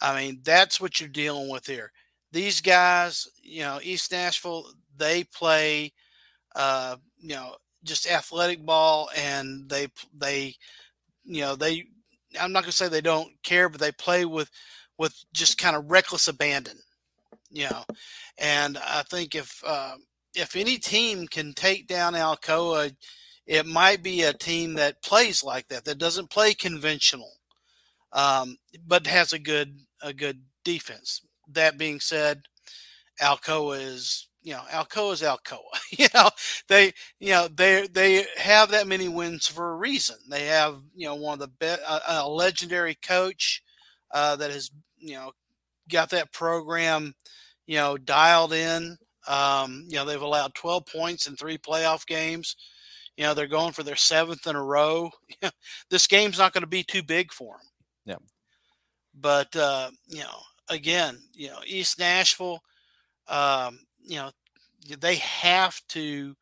I 0.01 0.17
mean, 0.19 0.41
that's 0.45 0.81
what 0.81 1.01
you're 1.01 1.09
dealing 1.09 1.51
with 1.51 1.67
here. 1.67 1.91
These 2.33 2.61
guys, 2.61 3.29
you 3.43 3.63
know, 3.63 3.81
East 3.83 4.13
Nashville, 4.13 4.67
they 4.97 5.25
play, 5.25 5.93
uh, 6.55 6.97
you 7.19 7.35
know, 7.35 7.57
just 7.83 8.11
athletic 8.11 8.65
ball, 8.65 9.09
and 9.17 9.69
they 9.69 9.89
they, 10.17 10.55
you 11.25 11.41
know, 11.43 11.57
they. 11.57 11.85
I'm 12.39 12.53
not 12.53 12.65
gonna 12.65 12.73
say 12.73 12.89
they 12.89 13.01
don't 13.01 13.31
care, 13.43 13.69
but 13.69 13.81
they 13.81 13.93
play 13.93 14.25
with 14.25 14.51
with 14.99 15.15
just 15.33 15.59
kind 15.59 15.77
of 15.77 15.91
reckless 15.91 16.29
abandon, 16.29 16.79
you 17.51 17.65
know. 17.71 17.85
And 18.39 18.77
I 18.79 19.03
think 19.03 19.35
if 19.35 19.63
uh, 19.67 19.95
if 20.35 20.57
any 20.57 20.79
team 20.79 21.27
can 21.27 21.55
take 21.55 21.87
down 21.87 22.15
Alcoa 22.15 22.95
it 23.47 23.67
might 23.67 24.03
be 24.03 24.23
a 24.23 24.33
team 24.33 24.75
that 24.75 25.03
plays 25.03 25.45
like 25.45 25.69
that, 25.69 25.85
that 25.85 25.99
doesn't 25.99 26.31
play 26.31 26.55
conventional, 26.55 27.33
um, 28.13 28.59
but 28.87 29.07
has 29.07 29.33
a 29.33 29.39
good 29.39 29.81
a 30.03 30.13
good 30.13 30.43
defense. 30.65 31.23
That 31.49 31.79
being 31.79 32.01
said, 32.01 32.43
Alcoa 33.21 33.81
is 33.81 34.29
you 34.43 34.53
know 34.53 34.63
Alcoa 34.71 35.13
is 35.13 35.23
Alcoa. 35.23 35.61
you 35.91 36.09
know 36.15 36.31
they 36.69 36.93
you 37.21 37.31
know 37.31 37.49
they 37.49 37.87
they 37.89 38.27
have 38.37 38.71
that 38.71 38.87
many 38.87 39.09
wins 39.09 39.47
for 39.47 39.73
a 39.73 39.77
reason. 39.77 40.17
They 40.29 40.47
have 40.47 40.81
you 40.95 41.07
know 41.07 41.15
one 41.15 41.35
of 41.35 41.41
the 41.41 41.49
best 41.49 41.83
a, 41.89 42.23
a 42.23 42.29
legendary 42.29 42.95
coach 42.97 43.63
uh, 44.13 44.37
that 44.37 44.51
has 44.51 44.71
you 44.99 45.15
know 45.15 45.33
got 45.91 46.11
that 46.11 46.33
program 46.33 47.15
you 47.67 47.77
know 47.77 47.97
dialed 47.97 48.53
in. 48.53 48.99
Um, 49.29 49.87
you 49.89 49.97
know 49.97 50.05
they've 50.05 50.21
allowed 50.21 50.55
12 50.55 50.87
points 50.87 51.27
in 51.27 51.37
three 51.37 51.59
playoff 51.59 52.07
games. 52.07 52.57
You 53.17 53.25
know, 53.25 53.35
they're 53.35 53.47
going 53.47 53.73
for 53.73 53.83
their 53.83 53.97
seventh 53.97 54.47
in 54.47 54.57
a 54.57 54.63
row. 54.63 55.11
this 55.91 56.07
game's 56.07 56.39
not 56.39 56.53
going 56.53 56.63
to 56.63 56.69
be 56.69 56.83
too 56.83 57.03
big 57.03 57.33
for 57.33 57.57
them. 57.57 57.67
Yeah. 58.05 58.27
But, 59.19 59.55
uh, 59.57 59.91
you 60.07 60.21
know, 60.21 60.41
again, 60.69 61.19
you 61.33 61.49
know, 61.49 61.61
East 61.67 61.99
Nashville, 61.99 62.61
um, 63.29 63.79
you 64.05 64.17
know, 64.17 64.31
they 65.01 65.17
have 65.17 65.81
to 65.89 66.37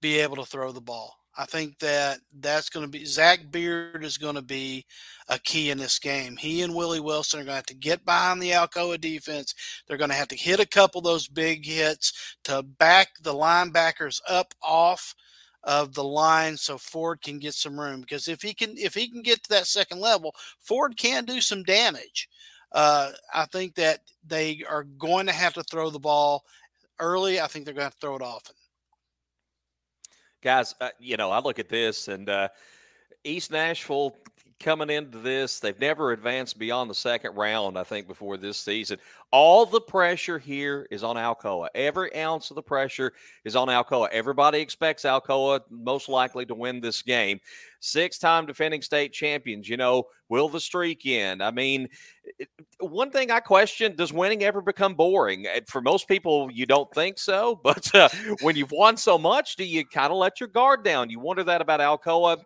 be 0.00 0.18
able 0.18 0.36
to 0.36 0.44
throw 0.44 0.72
the 0.72 0.80
ball. 0.80 1.14
I 1.40 1.44
think 1.44 1.78
that 1.78 2.18
that's 2.40 2.68
going 2.68 2.84
to 2.84 2.90
be 2.90 3.04
Zach 3.04 3.48
Beard 3.52 4.02
is 4.04 4.18
going 4.18 4.34
to 4.34 4.42
be 4.42 4.84
a 5.28 5.38
key 5.38 5.70
in 5.70 5.78
this 5.78 6.00
game. 6.00 6.36
He 6.36 6.62
and 6.62 6.74
Willie 6.74 6.98
Wilson 6.98 7.38
are 7.38 7.44
going 7.44 7.52
to 7.52 7.56
have 7.56 7.66
to 7.66 7.74
get 7.74 8.04
behind 8.04 8.42
the 8.42 8.50
Alcoa 8.50 9.00
defense. 9.00 9.54
They're 9.86 9.96
going 9.96 10.10
to 10.10 10.16
have 10.16 10.26
to 10.28 10.36
hit 10.36 10.58
a 10.58 10.66
couple 10.66 10.98
of 10.98 11.04
those 11.04 11.28
big 11.28 11.64
hits 11.64 12.36
to 12.44 12.64
back 12.64 13.10
the 13.22 13.32
linebackers 13.32 14.20
up 14.28 14.52
off 14.60 15.14
of 15.64 15.94
the 15.94 16.04
line 16.04 16.56
so 16.56 16.78
Ford 16.78 17.20
can 17.20 17.38
get 17.38 17.54
some 17.54 17.78
room 17.78 18.00
because 18.00 18.28
if 18.28 18.42
he 18.42 18.54
can 18.54 18.76
if 18.76 18.94
he 18.94 19.08
can 19.08 19.22
get 19.22 19.42
to 19.42 19.50
that 19.50 19.66
second 19.66 20.00
level, 20.00 20.34
Ford 20.60 20.96
can 20.96 21.24
do 21.24 21.40
some 21.40 21.62
damage. 21.62 22.28
Uh, 22.72 23.12
I 23.32 23.46
think 23.46 23.74
that 23.76 24.00
they 24.26 24.62
are 24.68 24.84
going 24.84 25.26
to 25.26 25.32
have 25.32 25.54
to 25.54 25.62
throw 25.62 25.90
the 25.90 25.98
ball 25.98 26.44
early. 27.00 27.40
I 27.40 27.46
think 27.46 27.64
they're 27.64 27.74
going 27.74 27.88
to, 27.88 27.94
to 27.94 28.00
throw 28.00 28.16
it 28.16 28.22
often. 28.22 28.54
Guys, 30.42 30.74
uh, 30.80 30.90
you 31.00 31.16
know, 31.16 31.30
I 31.30 31.40
look 31.40 31.58
at 31.58 31.68
this 31.68 32.08
and 32.08 32.28
uh, 32.28 32.48
East 33.24 33.50
Nashville 33.50 34.16
coming 34.60 34.90
into 34.90 35.18
this. 35.18 35.60
They've 35.60 35.78
never 35.78 36.12
advanced 36.12 36.58
beyond 36.58 36.90
the 36.90 36.94
second 36.94 37.34
round, 37.34 37.78
I 37.78 37.84
think, 37.84 38.06
before 38.06 38.36
this 38.36 38.56
season. 38.58 38.98
All 39.30 39.66
the 39.66 39.80
pressure 39.80 40.38
here 40.38 40.86
is 40.90 41.04
on 41.04 41.16
Alcoa. 41.16 41.68
Every 41.74 42.14
ounce 42.16 42.50
of 42.50 42.54
the 42.54 42.62
pressure 42.62 43.12
is 43.44 43.56
on 43.56 43.68
Alcoa. 43.68 44.08
Everybody 44.10 44.60
expects 44.60 45.04
Alcoa 45.04 45.60
most 45.70 46.08
likely 46.08 46.46
to 46.46 46.54
win 46.54 46.80
this 46.80 47.02
game. 47.02 47.38
Six 47.80 48.18
time 48.18 48.46
defending 48.46 48.82
state 48.82 49.12
champions. 49.12 49.68
You 49.68 49.76
know, 49.76 50.04
will 50.28 50.48
the 50.48 50.60
streak 50.60 51.06
end? 51.06 51.42
I 51.42 51.50
mean, 51.50 51.88
one 52.80 53.10
thing 53.10 53.30
I 53.30 53.40
question 53.40 53.94
does 53.96 54.12
winning 54.12 54.42
ever 54.42 54.60
become 54.60 54.94
boring? 54.94 55.46
For 55.68 55.80
most 55.80 56.08
people, 56.08 56.50
you 56.50 56.66
don't 56.66 56.92
think 56.94 57.18
so. 57.18 57.60
But 57.68 57.94
uh, 57.94 58.08
when 58.40 58.56
you've 58.56 58.72
won 58.72 58.96
so 58.96 59.18
much, 59.18 59.56
do 59.56 59.64
you 59.64 59.84
kind 59.84 60.10
of 60.10 60.16
let 60.16 60.40
your 60.40 60.48
guard 60.48 60.84
down? 60.84 61.10
You 61.10 61.20
wonder 61.20 61.44
that 61.44 61.60
about 61.60 61.80
Alcoa 61.80 62.38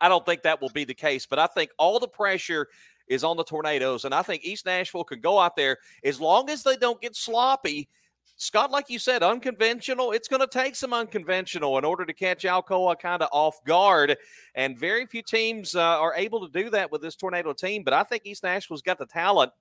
I 0.00 0.08
don't 0.08 0.24
think 0.24 0.42
that 0.42 0.60
will 0.60 0.70
be 0.70 0.84
the 0.84 0.94
case, 0.94 1.26
but 1.26 1.38
I 1.38 1.46
think 1.46 1.70
all 1.78 1.98
the 1.98 2.08
pressure 2.08 2.68
is 3.08 3.24
on 3.24 3.36
the 3.36 3.44
Tornadoes. 3.44 4.04
And 4.04 4.14
I 4.14 4.22
think 4.22 4.44
East 4.44 4.66
Nashville 4.66 5.04
could 5.04 5.22
go 5.22 5.38
out 5.38 5.56
there 5.56 5.78
as 6.04 6.20
long 6.20 6.50
as 6.50 6.62
they 6.62 6.76
don't 6.76 7.00
get 7.00 7.16
sloppy. 7.16 7.88
Scott, 8.36 8.70
like 8.70 8.90
you 8.90 8.98
said, 8.98 9.22
unconventional. 9.22 10.10
It's 10.10 10.26
going 10.26 10.40
to 10.40 10.48
take 10.48 10.74
some 10.74 10.92
unconventional 10.92 11.78
in 11.78 11.84
order 11.84 12.04
to 12.04 12.12
catch 12.12 12.42
Alcoa 12.42 12.98
kind 12.98 13.22
of 13.22 13.28
off 13.30 13.62
guard. 13.64 14.16
And 14.54 14.76
very 14.78 15.06
few 15.06 15.22
teams 15.22 15.76
uh, 15.76 15.80
are 15.80 16.14
able 16.16 16.46
to 16.46 16.62
do 16.62 16.68
that 16.70 16.90
with 16.90 17.00
this 17.00 17.14
Tornado 17.14 17.52
team. 17.52 17.84
But 17.84 17.94
I 17.94 18.02
think 18.02 18.22
East 18.24 18.42
Nashville's 18.42 18.82
got 18.82 18.98
the 18.98 19.06
talent 19.06 19.52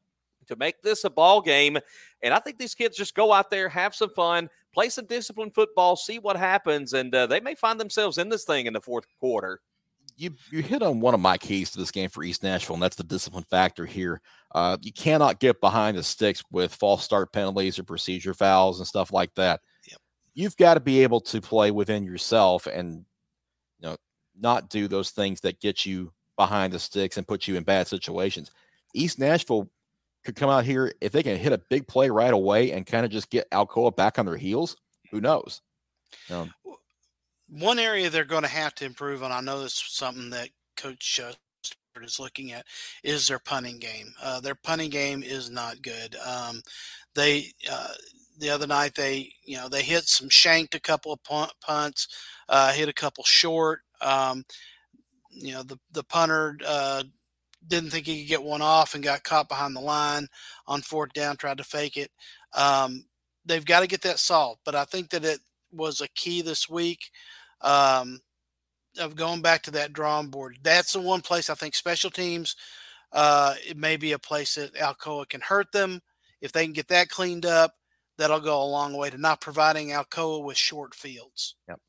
to 0.48 0.56
make 0.56 0.82
this 0.82 1.04
a 1.04 1.10
ball 1.10 1.40
game. 1.40 1.78
And 2.24 2.34
I 2.34 2.40
think 2.40 2.58
these 2.58 2.76
kids 2.76 2.98
just 2.98 3.16
go 3.16 3.32
out 3.32 3.52
there, 3.52 3.70
have 3.70 3.94
some 3.94 4.10
fun, 4.10 4.50
play 4.74 4.90
some 4.90 5.06
disciplined 5.06 5.54
football, 5.54 5.96
see 5.96 6.18
what 6.18 6.36
happens. 6.36 6.94
And 6.94 7.14
uh, 7.14 7.28
they 7.28 7.40
may 7.40 7.56
find 7.56 7.80
themselves 7.80 8.18
in 8.18 8.30
this 8.30 8.44
thing 8.44 8.66
in 8.66 8.74
the 8.74 8.82
fourth 8.82 9.06
quarter 9.20 9.62
you 10.16 10.32
you 10.52 10.62
hit 10.62 10.82
on 10.82 11.00
one 11.00 11.14
of 11.14 11.20
my 11.20 11.38
keys 11.38 11.72
to 11.72 11.80
this 11.80 11.92
game 11.92 12.10
for 12.10 12.24
East 12.24 12.44
Nashville, 12.44 12.76
and 12.76 12.84
that's 12.84 12.96
the 12.96 13.04
discipline 13.04 13.46
factor 13.50 13.86
here. 13.86 14.22
Uh, 14.54 14.78
you 14.82 14.92
cannot 14.92 15.40
get 15.40 15.62
behind 15.62 15.98
the 15.98 16.04
sticks 16.04 16.44
with 16.52 16.74
false 16.74 17.04
start 17.04 17.34
penalties 17.34 17.80
or 17.80 17.84
procedure 17.84 18.34
fouls 18.34 18.80
and 18.80 18.88
stuff 18.88 19.12
like 19.12 19.34
that. 19.36 19.62
Yep. 19.90 20.00
You've 20.36 20.58
got 20.58 20.76
to 20.76 20.80
be 20.80 21.04
able 21.04 21.22
to 21.22 21.42
play 21.42 21.72
within 21.72 22.04
yourself 22.04 22.68
and 22.68 23.06
you 23.80 23.90
know 23.90 23.98
not 24.40 24.70
do 24.70 24.88
those 24.88 25.12
things 25.12 25.42
that 25.42 25.60
get 25.60 25.86
you 25.86 26.12
behind 26.38 26.74
the 26.74 26.80
sticks 26.80 27.18
and 27.18 27.28
put 27.28 27.48
you 27.48 27.56
in 27.56 27.64
bad 27.64 27.88
situations. 27.88 28.52
East 28.94 29.20
Nashville 29.20 29.70
could 30.24 30.36
come 30.36 30.50
out 30.50 30.66
here 30.66 30.94
if 31.02 31.12
they 31.12 31.24
can 31.24 31.38
hit 31.38 31.52
a 31.54 31.62
big 31.70 31.88
play 31.88 32.10
right 32.10 32.34
away 32.34 32.72
and 32.72 32.86
kind 32.86 33.06
of 33.06 33.12
just 33.12 33.30
get 33.30 33.50
Alcoa 33.52 33.96
back 33.96 34.18
on 34.20 34.26
their 34.26 34.38
heels. 34.38 34.78
Who 35.12 35.22
knows? 35.22 35.62
Um, 36.32 36.54
One 37.60 37.78
area 37.78 38.10
they're 38.10 38.26
going 38.26 38.44
to 38.44 38.50
have 38.50 38.74
to 38.76 38.86
improve 38.86 39.24
on. 39.24 39.32
I 39.32 39.42
know 39.42 39.62
this 39.62 39.74
is 39.74 39.86
something 39.90 40.32
that 40.32 40.50
Coach 40.76 41.20
uh, 41.24 41.34
is 42.02 42.20
looking 42.20 42.52
at 42.52 42.66
is 43.04 43.28
their 43.28 43.40
punting 43.40 43.78
game. 43.78 44.14
Uh, 44.22 44.40
their 44.40 44.56
punting 44.56 44.90
game 44.90 45.22
is 45.24 45.52
not 45.52 45.82
good. 45.82 46.16
Um, 46.26 46.62
they 47.14 47.52
uh, 47.72 47.94
the 48.40 48.50
other 48.50 48.66
night 48.66 48.96
they 48.96 49.32
you 49.44 49.58
know 49.58 49.70
they 49.70 49.84
hit 49.84 50.06
some 50.06 50.30
shanked 50.30 50.74
a 50.76 50.80
couple 50.80 51.14
of 51.14 51.24
punt, 51.24 51.52
punts, 51.62 52.08
uh, 52.50 52.72
hit 52.72 52.90
a 52.90 52.94
couple 52.94 53.24
short. 53.24 53.82
Um, 54.02 54.44
you 55.30 55.54
know 55.54 55.64
the 55.64 55.78
the 55.92 56.04
punter 56.04 56.58
uh, 56.66 57.04
didn't 57.68 57.92
think 57.92 58.08
he 58.08 58.22
could 58.22 58.30
get 58.30 58.44
one 58.44 58.62
off 58.62 58.96
and 58.96 59.04
got 59.04 59.24
caught 59.24 59.48
behind 59.48 59.76
the 59.76 59.82
line 59.82 60.28
on 60.68 60.82
fourth 60.82 61.14
down, 61.14 61.38
tried 61.38 61.60
to 61.60 61.64
fake 61.64 61.98
it. 61.98 62.10
Um, 62.56 63.06
they've 63.46 63.66
got 63.66 63.82
to 63.82 63.88
get 63.88 64.02
that 64.02 64.20
solved, 64.20 64.62
but 64.66 64.76
I 64.76 64.86
think 64.86 65.12
that 65.12 65.24
it 65.24 65.40
was 65.72 66.02
a 66.02 66.08
key 66.10 66.42
this 66.42 66.68
week. 66.70 67.12
Um, 67.64 68.22
of 69.00 69.16
going 69.16 69.42
back 69.42 69.64
to 69.64 69.72
that 69.72 69.94
drawing 69.94 70.28
board. 70.28 70.60
That's 70.62 70.94
the 70.94 71.02
one 71.02 71.22
place 71.22 71.50
I 71.50 71.56
think 71.56 71.76
special 71.76 72.12
teams. 72.12 72.56
Uh, 73.12 73.56
it 73.68 73.78
may 73.78 73.98
be 73.98 74.12
a 74.12 74.20
place 74.20 74.56
that 74.56 74.74
Alcoa 74.76 75.28
can 75.28 75.42
hurt 75.42 75.72
them 75.72 76.02
if 76.42 76.52
they 76.52 76.64
can 76.64 76.74
get 76.74 76.88
that 76.90 77.10
cleaned 77.10 77.46
up 77.46 77.76
that'll 78.18 78.40
go 78.40 78.62
a 78.62 78.66
long 78.66 78.94
way 78.96 79.10
to 79.10 79.18
not 79.18 79.42
providing 79.42 79.90
Alcoa 79.90 80.44
with 80.44 80.58
short 80.58 80.94
fields. 80.94 81.56
Yep. 81.68 81.80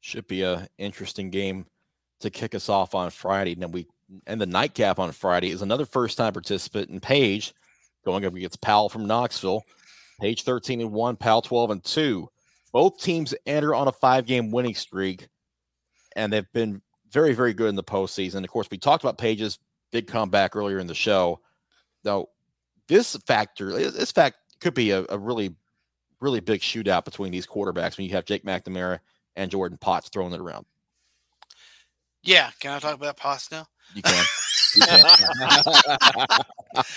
Should 0.00 0.26
be 0.26 0.42
a 0.42 0.68
interesting 0.78 1.30
game 1.30 1.66
to 2.20 2.30
kick 2.30 2.54
us 2.54 2.68
off 2.68 2.94
on 2.94 3.10
Friday. 3.10 3.52
And 3.52 3.62
then 3.62 3.72
we 3.72 3.86
and 4.26 4.40
the 4.40 4.46
nightcap 4.46 4.98
on 4.98 5.12
Friday 5.12 5.50
is 5.50 5.62
another 5.62 5.86
first 5.86 6.18
time 6.18 6.32
participant 6.32 6.90
in 6.90 7.00
Page 7.00 7.54
going 8.04 8.24
up 8.24 8.34
against 8.34 8.60
Powell 8.60 8.88
from 8.88 9.06
Knoxville. 9.06 9.64
Page 10.20 10.42
13 10.42 10.80
and 10.80 10.92
1, 10.92 11.16
Powell 11.16 11.42
12 11.42 11.70
and 11.70 11.84
2. 11.84 12.28
Both 12.74 13.00
teams 13.00 13.32
enter 13.46 13.72
on 13.72 13.86
a 13.86 13.92
five 13.92 14.26
game 14.26 14.50
winning 14.50 14.74
streak, 14.74 15.28
and 16.16 16.32
they've 16.32 16.52
been 16.52 16.82
very, 17.12 17.32
very 17.32 17.54
good 17.54 17.68
in 17.68 17.76
the 17.76 17.84
postseason. 17.84 18.42
Of 18.42 18.50
course, 18.50 18.66
we 18.68 18.78
talked 18.78 19.04
about 19.04 19.16
Page's 19.16 19.60
big 19.92 20.08
comeback 20.08 20.56
earlier 20.56 20.80
in 20.80 20.88
the 20.88 20.94
show. 20.94 21.38
Now, 22.02 22.26
this 22.88 23.14
factor, 23.28 23.70
this 23.70 24.10
fact 24.10 24.38
could 24.58 24.74
be 24.74 24.90
a, 24.90 25.04
a 25.08 25.16
really, 25.16 25.54
really 26.18 26.40
big 26.40 26.62
shootout 26.62 27.04
between 27.04 27.30
these 27.30 27.46
quarterbacks 27.46 27.96
when 27.96 28.08
you 28.08 28.12
have 28.14 28.24
Jake 28.24 28.44
McNamara 28.44 28.98
and 29.36 29.52
Jordan 29.52 29.78
Potts 29.80 30.08
throwing 30.08 30.32
it 30.32 30.40
around. 30.40 30.66
Yeah, 32.24 32.50
can 32.58 32.72
I 32.72 32.80
talk 32.80 32.94
about 32.96 33.16
Potts 33.16 33.52
now? 33.52 33.68
You 33.94 34.02
can. 34.02 34.24
You 34.74 34.82
can. 34.82 35.04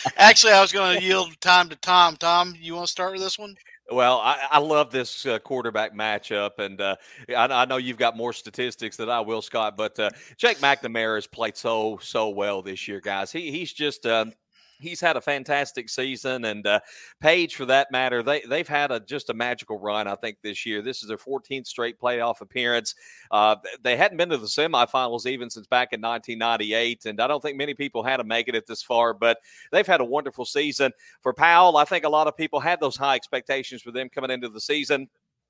Actually, 0.17 0.53
I 0.53 0.61
was 0.61 0.71
going 0.71 0.97
to 0.97 1.05
yield 1.05 1.39
time 1.39 1.69
to 1.69 1.75
Tom. 1.75 2.15
Tom, 2.15 2.55
you 2.59 2.73
want 2.73 2.87
to 2.87 2.91
start 2.91 3.11
with 3.11 3.21
this 3.21 3.37
one? 3.37 3.55
Well, 3.89 4.17
I, 4.17 4.37
I 4.51 4.59
love 4.59 4.91
this 4.91 5.25
uh, 5.25 5.39
quarterback 5.39 5.95
matchup, 5.95 6.59
and 6.59 6.81
uh, 6.81 6.97
I, 7.29 7.45
I, 7.45 7.65
know 7.65 7.77
you've 7.77 7.97
got 7.97 8.17
more 8.17 8.33
statistics 8.33 8.97
than 8.97 9.09
I 9.09 9.21
will, 9.21 9.41
Scott. 9.41 9.77
But 9.77 9.97
uh, 9.97 10.09
Jake 10.35 10.57
McNamara 10.57 11.15
has 11.15 11.25
played 11.25 11.55
so 11.55 11.97
so 12.01 12.29
well 12.29 12.61
this 12.61 12.87
year, 12.87 12.99
guys. 12.99 13.31
He 13.31 13.49
he's 13.51 13.71
just 13.71 14.05
um, 14.05 14.33
he's 14.79 15.01
had 15.01 15.17
a 15.17 15.21
fantastic 15.21 15.89
season, 15.89 16.45
and 16.45 16.65
uh, 16.65 16.79
Page, 17.19 17.55
for 17.55 17.65
that 17.65 17.91
matter, 17.91 18.21
they 18.23 18.41
they've 18.41 18.67
had 18.67 18.91
a 18.91 18.99
just 18.99 19.29
a 19.29 19.33
magical 19.33 19.79
run. 19.79 20.07
I 20.07 20.15
think 20.15 20.37
this 20.41 20.65
year. 20.65 20.81
This 20.81 21.01
is 21.01 21.07
their 21.07 21.17
14th 21.17 21.67
straight 21.67 21.99
playoff 21.99 22.41
appearance. 22.41 22.95
Uh, 23.31 23.55
they 23.83 23.97
hadn't 23.97 24.17
been 24.17 24.29
to 24.29 24.37
the 24.37 24.47
semifinals 24.47 25.25
even 25.25 25.49
since 25.49 25.67
back 25.67 25.93
in 25.93 26.01
1998, 26.01 27.05
and 27.05 27.19
I 27.19 27.27
don't 27.27 27.41
think 27.41 27.57
many 27.57 27.73
people 27.73 28.03
had 28.03 28.17
to 28.17 28.23
make 28.23 28.47
it 28.47 28.67
this 28.67 28.83
far. 28.83 29.13
But 29.13 29.37
they've 29.71 29.87
had 29.87 30.01
a 30.01 30.05
wonderful 30.05 30.45
season 30.45 30.91
for 31.21 31.33
Powell. 31.33 31.77
I 31.77 31.85
think 31.85 32.05
a 32.05 32.09
lot 32.09 32.27
of 32.27 32.37
people 32.37 32.59
had 32.59 32.79
those 32.79 32.97
high 32.97 33.15
expectations 33.15 33.81
for 33.81 33.91
them 33.91 34.09
coming 34.09 34.31
into 34.31 34.49
the 34.49 34.61
season 34.61 35.07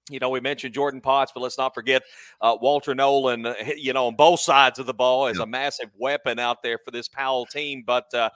you 0.09 0.19
know, 0.19 0.29
we 0.29 0.39
mentioned 0.39 0.73
Jordan 0.73 1.01
Potts, 1.01 1.31
but 1.33 1.41
let's 1.41 1.57
not 1.57 1.73
forget 1.73 2.03
uh, 2.41 2.55
Walter 2.61 2.95
Nolen, 2.95 3.45
uh, 3.45 3.55
you 3.75 3.93
know, 3.93 4.07
on 4.07 4.15
both 4.15 4.39
sides 4.39 4.79
of 4.79 4.85
the 4.85 4.93
ball 4.93 5.27
is 5.27 5.39
a 5.39 5.45
massive 5.45 5.89
weapon 5.97 6.39
out 6.39 6.63
there 6.63 6.77
for 6.83 6.91
this 6.91 7.07
Powell 7.07 7.45
team. 7.45 7.83
But 7.85 8.13
uh, 8.13 8.29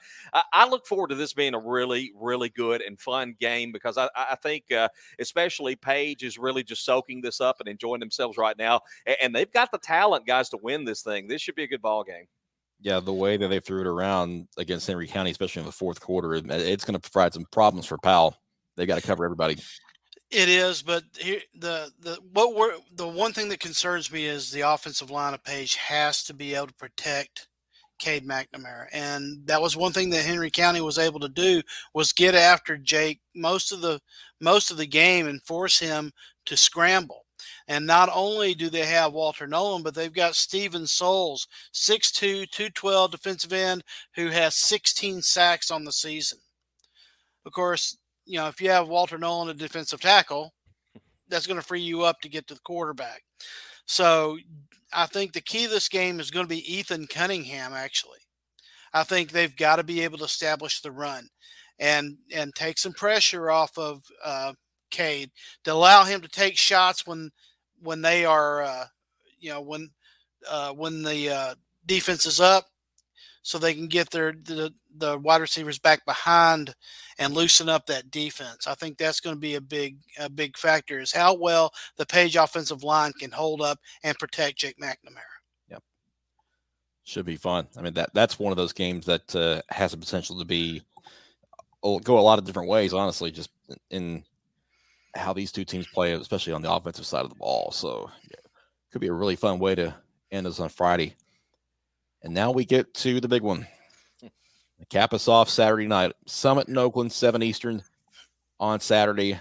I, 0.53 0.67
look 0.67 0.85
forward 0.85 1.09
to 1.09 1.15
this 1.15 1.33
being 1.33 1.53
a 1.53 1.59
really, 1.59 2.11
really 2.15 2.49
good 2.49 2.81
and 2.81 2.99
fun 2.99 3.35
game 3.39 3.71
because 3.71 3.97
I, 3.97 4.09
I 4.15 4.35
think, 4.35 4.71
uh, 4.71 4.89
especially 5.19 5.75
Page 5.75 6.23
is 6.23 6.37
really 6.37 6.63
just 6.63 6.85
soaking 6.85 7.21
this 7.21 7.39
up 7.41 7.59
and 7.59 7.69
enjoying 7.69 7.99
themselves 7.99 8.37
right 8.37 8.57
now. 8.57 8.81
And, 9.05 9.17
and 9.21 9.35
they've 9.35 9.51
got 9.51 9.71
the 9.71 9.79
talent, 9.79 10.25
guys, 10.25 10.49
to 10.49 10.57
win 10.61 10.85
this 10.85 11.01
thing. 11.01 11.27
This 11.27 11.41
should 11.41 11.55
be 11.55 11.63
a 11.63 11.67
good 11.67 11.81
ball 11.81 12.03
game. 12.03 12.25
Yeah, 12.81 12.99
the 12.99 13.13
way 13.13 13.37
that 13.37 13.47
they 13.47 13.59
threw 13.59 13.81
it 13.81 13.87
around 13.87 14.47
against 14.57 14.87
Henry 14.87 15.07
County, 15.07 15.29
especially 15.29 15.61
in 15.61 15.67
the 15.67 15.71
fourth 15.71 16.01
quarter, 16.01 16.33
it's 16.33 16.83
going 16.83 16.99
to 16.99 17.11
provide 17.11 17.33
some 17.33 17.45
problems 17.51 17.85
for 17.85 17.97
Powell. 17.99 18.35
They 18.75 18.87
got 18.87 18.95
to 18.95 19.05
cover 19.05 19.23
everybody. 19.23 19.57
It 20.31 20.47
is, 20.47 20.81
but 20.81 21.03
here, 21.19 21.41
the 21.53 21.91
the 21.99 22.17
what 22.31 22.55
we're 22.55 22.77
the 22.95 23.07
one 23.07 23.33
thing 23.33 23.49
that 23.49 23.59
concerns 23.59 24.09
me 24.11 24.25
is 24.25 24.49
the 24.49 24.61
offensive 24.61 25.11
line 25.11 25.33
of 25.33 25.43
Page 25.43 25.75
has 25.75 26.23
to 26.23 26.33
be 26.33 26.55
able 26.55 26.67
to 26.67 26.73
protect 26.75 27.49
Cade 27.99 28.25
McNamara, 28.25 28.87
and 28.93 29.45
that 29.47 29.61
was 29.61 29.75
one 29.75 29.91
thing 29.91 30.09
that 30.11 30.23
Henry 30.23 30.49
County 30.49 30.79
was 30.79 30.97
able 30.97 31.19
to 31.19 31.27
do 31.29 31.61
was 31.93 32.13
get 32.13 32.33
after 32.33 32.77
Jake 32.77 33.19
most 33.35 33.73
of 33.73 33.81
the 33.81 33.99
most 34.39 34.71
of 34.71 34.77
the 34.77 34.87
game 34.87 35.27
and 35.27 35.43
force 35.43 35.79
him 35.79 36.13
to 36.45 36.55
scramble. 36.55 37.25
And 37.67 37.85
not 37.85 38.09
only 38.13 38.55
do 38.55 38.69
they 38.69 38.85
have 38.85 39.13
Walter 39.13 39.47
Nolen, 39.47 39.83
but 39.83 39.95
they've 39.95 40.13
got 40.13 40.35
Steven 40.35 40.87
Souls, 40.87 41.47
6'2", 41.73 42.49
212 42.49 43.11
defensive 43.11 43.51
end, 43.53 43.83
who 44.15 44.27
has 44.29 44.55
16 44.55 45.21
sacks 45.23 45.69
on 45.71 45.83
the 45.83 45.91
season. 45.91 46.39
Of 47.45 47.51
course, 47.53 47.97
you 48.31 48.37
know, 48.37 48.47
if 48.47 48.61
you 48.61 48.69
have 48.69 48.87
Walter 48.87 49.17
Nolen 49.17 49.49
a 49.49 49.53
defensive 49.53 49.99
tackle, 49.99 50.53
that's 51.27 51.45
going 51.45 51.59
to 51.59 51.65
free 51.65 51.81
you 51.81 52.03
up 52.03 52.21
to 52.21 52.29
get 52.29 52.47
to 52.47 52.53
the 52.53 52.61
quarterback. 52.61 53.23
So 53.85 54.37
I 54.93 55.05
think 55.05 55.33
the 55.33 55.41
key 55.41 55.65
to 55.65 55.69
this 55.69 55.89
game 55.89 56.21
is 56.21 56.31
going 56.31 56.45
to 56.45 56.49
be 56.49 56.73
Ethan 56.73 57.07
Cunningham, 57.07 57.73
actually. 57.73 58.19
I 58.93 59.03
think 59.03 59.31
they've 59.31 59.55
got 59.55 59.77
to 59.77 59.83
be 59.83 59.99
able 60.01 60.17
to 60.19 60.23
establish 60.23 60.79
the 60.79 60.91
run 60.91 61.27
and 61.77 62.15
and 62.33 62.55
take 62.55 62.77
some 62.77 62.93
pressure 62.93 63.51
off 63.51 63.77
of 63.77 64.01
uh, 64.23 64.53
Cade 64.91 65.31
to 65.65 65.73
allow 65.73 66.05
him 66.05 66.21
to 66.21 66.29
take 66.29 66.57
shots 66.57 67.05
when 67.05 67.31
when 67.81 68.01
they 68.01 68.23
are 68.23 68.61
uh, 68.61 68.85
you 69.39 69.49
know 69.49 69.59
when 69.59 69.89
uh, 70.49 70.71
when 70.71 71.03
the 71.03 71.29
uh, 71.29 71.55
defense 71.85 72.25
is 72.25 72.39
up 72.39 72.67
so 73.43 73.57
they 73.57 73.73
can 73.73 73.87
get 73.87 74.09
their 74.11 74.33
the, 74.33 74.73
the 74.97 75.17
wide 75.17 75.41
receivers 75.41 75.79
back 75.79 76.05
behind 76.05 76.73
and 77.17 77.33
loosen 77.33 77.69
up 77.69 77.85
that 77.87 78.11
defense. 78.11 78.67
I 78.67 78.75
think 78.75 78.97
that's 78.97 79.19
going 79.19 79.35
to 79.35 79.39
be 79.39 79.55
a 79.55 79.61
big 79.61 79.97
a 80.19 80.29
big 80.29 80.57
factor 80.57 80.99
is 80.99 81.11
how 81.11 81.35
well 81.35 81.71
the 81.97 82.05
Page 82.05 82.35
offensive 82.35 82.83
line 82.83 83.13
can 83.13 83.31
hold 83.31 83.61
up 83.61 83.79
and 84.03 84.17
protect 84.17 84.59
Jake 84.59 84.79
McNamara. 84.79 85.21
Yep, 85.69 85.83
should 87.03 87.25
be 87.25 87.35
fun. 87.35 87.67
I 87.77 87.81
mean 87.81 87.93
that 87.93 88.11
that's 88.13 88.39
one 88.39 88.51
of 88.51 88.57
those 88.57 88.73
games 88.73 89.05
that 89.07 89.35
uh, 89.35 89.61
has 89.69 89.91
the 89.91 89.97
potential 89.97 90.37
to 90.39 90.45
be 90.45 90.81
go 91.81 92.19
a 92.19 92.21
lot 92.21 92.39
of 92.39 92.45
different 92.45 92.69
ways. 92.69 92.93
Honestly, 92.93 93.31
just 93.31 93.49
in 93.89 94.23
how 95.15 95.33
these 95.33 95.51
two 95.51 95.65
teams 95.65 95.87
play, 95.87 96.13
especially 96.13 96.53
on 96.53 96.61
the 96.61 96.71
offensive 96.71 97.05
side 97.05 97.23
of 97.23 97.29
the 97.29 97.35
ball. 97.35 97.71
So 97.71 98.09
yeah, 98.23 98.39
could 98.91 99.01
be 99.01 99.07
a 99.07 99.13
really 99.13 99.35
fun 99.35 99.59
way 99.59 99.75
to 99.75 99.95
end 100.31 100.47
us 100.47 100.59
on 100.59 100.69
Friday. 100.69 101.15
And 102.23 102.33
now 102.33 102.51
we 102.51 102.65
get 102.65 102.93
to 102.95 103.19
the 103.19 103.27
big 103.27 103.41
one. 103.41 103.67
Cap 104.89 105.13
us 105.13 105.27
off 105.27 105.49
Saturday 105.49 105.87
night. 105.87 106.11
Summit 106.25 106.67
in 106.67 106.77
Oakland, 106.77 107.11
7 107.11 107.41
Eastern 107.41 107.81
on 108.59 108.79
Saturday. 108.79 109.39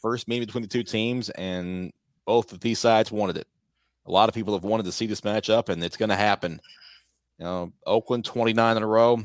First 0.00 0.28
meeting 0.28 0.46
between 0.46 0.62
the 0.62 0.68
two 0.68 0.82
teams, 0.82 1.30
and 1.30 1.92
both 2.26 2.52
of 2.52 2.60
these 2.60 2.78
sides 2.78 3.10
wanted 3.10 3.36
it. 3.36 3.48
A 4.06 4.10
lot 4.10 4.28
of 4.28 4.34
people 4.34 4.54
have 4.54 4.64
wanted 4.64 4.84
to 4.86 4.92
see 4.92 5.06
this 5.06 5.20
matchup, 5.22 5.68
and 5.68 5.82
it's 5.82 5.96
going 5.96 6.08
to 6.10 6.16
happen. 6.16 6.60
You 7.38 7.44
know, 7.44 7.72
Oakland 7.86 8.24
29 8.24 8.76
in 8.76 8.82
a 8.82 8.86
row, 8.86 9.22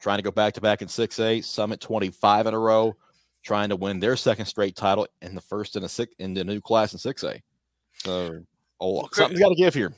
trying 0.00 0.18
to 0.18 0.22
go 0.22 0.30
back 0.30 0.54
to 0.54 0.60
back 0.60 0.82
in 0.82 0.88
6A. 0.88 1.44
Summit 1.44 1.80
25 1.80 2.46
in 2.46 2.54
a 2.54 2.58
row, 2.58 2.94
trying 3.42 3.68
to 3.70 3.76
win 3.76 3.98
their 3.98 4.16
second 4.16 4.46
straight 4.46 4.76
title 4.76 5.06
in 5.22 5.34
the 5.34 5.40
first 5.40 5.76
in 5.76 5.84
a 5.84 5.88
six 5.88 6.14
in 6.18 6.34
the 6.34 6.44
new 6.44 6.60
class 6.60 6.92
in 6.92 6.98
6A. 6.98 7.40
So, 7.94 8.40
oh, 8.80 8.92
well, 8.92 9.08
something's 9.12 9.40
got 9.40 9.48
to 9.48 9.54
give 9.54 9.74
here. 9.74 9.94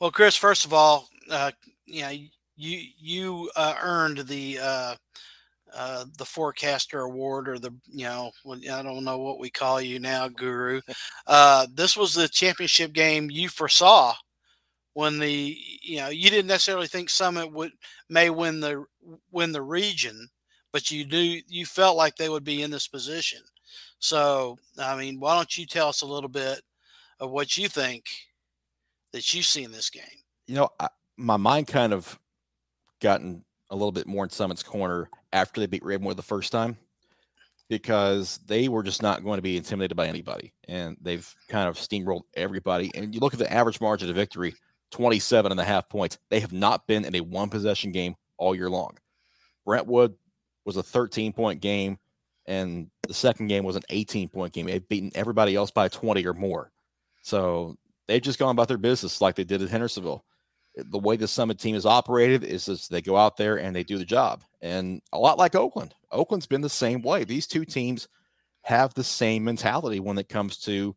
Well, 0.00 0.10
Chris, 0.10 0.36
first 0.36 0.64
of 0.64 0.72
all, 0.72 1.08
uh, 1.30 1.50
you 1.86 2.02
know, 2.02 2.10
you 2.56 2.80
you 2.98 3.50
uh, 3.56 3.74
earned 3.82 4.18
the 4.18 4.58
uh, 4.60 4.94
uh, 5.74 6.04
the 6.18 6.24
forecaster 6.24 7.00
award 7.00 7.48
or 7.48 7.58
the 7.58 7.72
you 7.86 8.04
know 8.04 8.30
I 8.46 8.82
don't 8.82 9.04
know 9.04 9.18
what 9.18 9.40
we 9.40 9.50
call 9.50 9.80
you 9.80 9.98
now, 9.98 10.28
guru. 10.28 10.80
Uh, 11.26 11.66
this 11.72 11.96
was 11.96 12.12
the 12.12 12.28
championship 12.28 12.92
game 12.92 13.30
you 13.30 13.48
foresaw 13.48 14.14
when 14.92 15.18
the 15.18 15.56
you 15.82 15.96
know 15.96 16.08
you 16.08 16.28
didn't 16.28 16.48
necessarily 16.48 16.86
think 16.86 17.08
Summit 17.08 17.50
would 17.50 17.72
may 18.10 18.28
win 18.28 18.60
the 18.60 18.84
win 19.30 19.52
the 19.52 19.62
region, 19.62 20.28
but 20.70 20.90
you 20.90 21.06
do 21.06 21.40
you 21.48 21.64
felt 21.64 21.96
like 21.96 22.16
they 22.16 22.28
would 22.28 22.44
be 22.44 22.62
in 22.62 22.70
this 22.70 22.88
position. 22.88 23.40
So 23.98 24.58
I 24.78 24.96
mean, 24.96 25.18
why 25.18 25.34
don't 25.34 25.56
you 25.56 25.66
tell 25.66 25.88
us 25.88 26.02
a 26.02 26.06
little 26.06 26.28
bit 26.28 26.60
of 27.20 27.30
what 27.30 27.56
you 27.56 27.68
think 27.68 28.04
that 29.12 29.32
you 29.32 29.42
see 29.42 29.64
in 29.64 29.72
this 29.72 29.88
game? 29.88 30.04
You 30.46 30.56
know, 30.56 30.68
I, 30.78 30.88
my 31.16 31.36
mind 31.36 31.66
kind 31.66 31.92
of 31.92 32.18
gotten 33.00 33.44
a 33.70 33.74
little 33.74 33.92
bit 33.92 34.06
more 34.06 34.24
in 34.24 34.30
Summit's 34.30 34.62
corner 34.62 35.08
after 35.32 35.60
they 35.60 35.66
beat 35.66 35.84
Ravenwood 35.84 36.16
the 36.16 36.22
first 36.22 36.52
time 36.52 36.76
because 37.68 38.38
they 38.46 38.68
were 38.68 38.82
just 38.82 39.02
not 39.02 39.24
going 39.24 39.38
to 39.38 39.42
be 39.42 39.56
intimidated 39.56 39.96
by 39.96 40.06
anybody. 40.06 40.52
And 40.68 40.96
they've 41.00 41.28
kind 41.48 41.68
of 41.68 41.76
steamrolled 41.76 42.22
everybody. 42.34 42.90
And 42.94 43.14
you 43.14 43.20
look 43.20 43.32
at 43.32 43.38
the 43.38 43.52
average 43.52 43.80
margin 43.80 44.08
of 44.10 44.16
victory 44.16 44.54
27 44.92 45.50
and 45.50 45.60
a 45.60 45.64
half 45.64 45.88
points. 45.88 46.18
They 46.30 46.40
have 46.40 46.52
not 46.52 46.86
been 46.86 47.04
in 47.04 47.14
a 47.16 47.20
one 47.20 47.48
possession 47.48 47.90
game 47.90 48.14
all 48.38 48.54
year 48.54 48.70
long. 48.70 48.96
Brentwood 49.64 50.14
was 50.64 50.76
a 50.76 50.82
13 50.82 51.32
point 51.32 51.60
game, 51.60 51.98
and 52.46 52.90
the 53.06 53.14
second 53.14 53.48
game 53.48 53.64
was 53.64 53.76
an 53.76 53.82
18 53.90 54.28
point 54.28 54.52
game. 54.52 54.66
They've 54.66 54.88
beaten 54.88 55.10
everybody 55.14 55.56
else 55.56 55.70
by 55.70 55.88
20 55.88 56.24
or 56.26 56.34
more. 56.34 56.70
So 57.22 57.76
they've 58.06 58.22
just 58.22 58.38
gone 58.38 58.50
about 58.50 58.68
their 58.68 58.78
business 58.78 59.20
like 59.20 59.34
they 59.34 59.44
did 59.44 59.62
at 59.62 59.70
Hendersonville. 59.70 60.24
The 60.76 60.98
way 60.98 61.16
the 61.16 61.28
Summit 61.28 61.58
team 61.58 61.76
is 61.76 61.86
operated 61.86 62.42
is 62.42 62.66
just 62.66 62.90
they 62.90 63.00
go 63.00 63.16
out 63.16 63.36
there 63.36 63.58
and 63.58 63.74
they 63.74 63.84
do 63.84 63.98
the 63.98 64.04
job. 64.04 64.42
And 64.60 65.00
a 65.12 65.18
lot 65.18 65.38
like 65.38 65.54
Oakland, 65.54 65.94
Oakland's 66.10 66.46
been 66.46 66.62
the 66.62 66.68
same 66.68 67.02
way. 67.02 67.24
These 67.24 67.46
two 67.46 67.64
teams 67.64 68.08
have 68.62 68.94
the 68.94 69.04
same 69.04 69.44
mentality 69.44 70.00
when 70.00 70.18
it 70.18 70.28
comes 70.28 70.56
to 70.58 70.96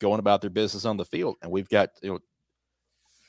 going 0.00 0.18
about 0.18 0.40
their 0.40 0.50
business 0.50 0.84
on 0.84 0.96
the 0.96 1.04
field. 1.04 1.36
And 1.42 1.50
we've 1.50 1.68
got 1.68 1.90
you 2.02 2.12
know 2.12 2.18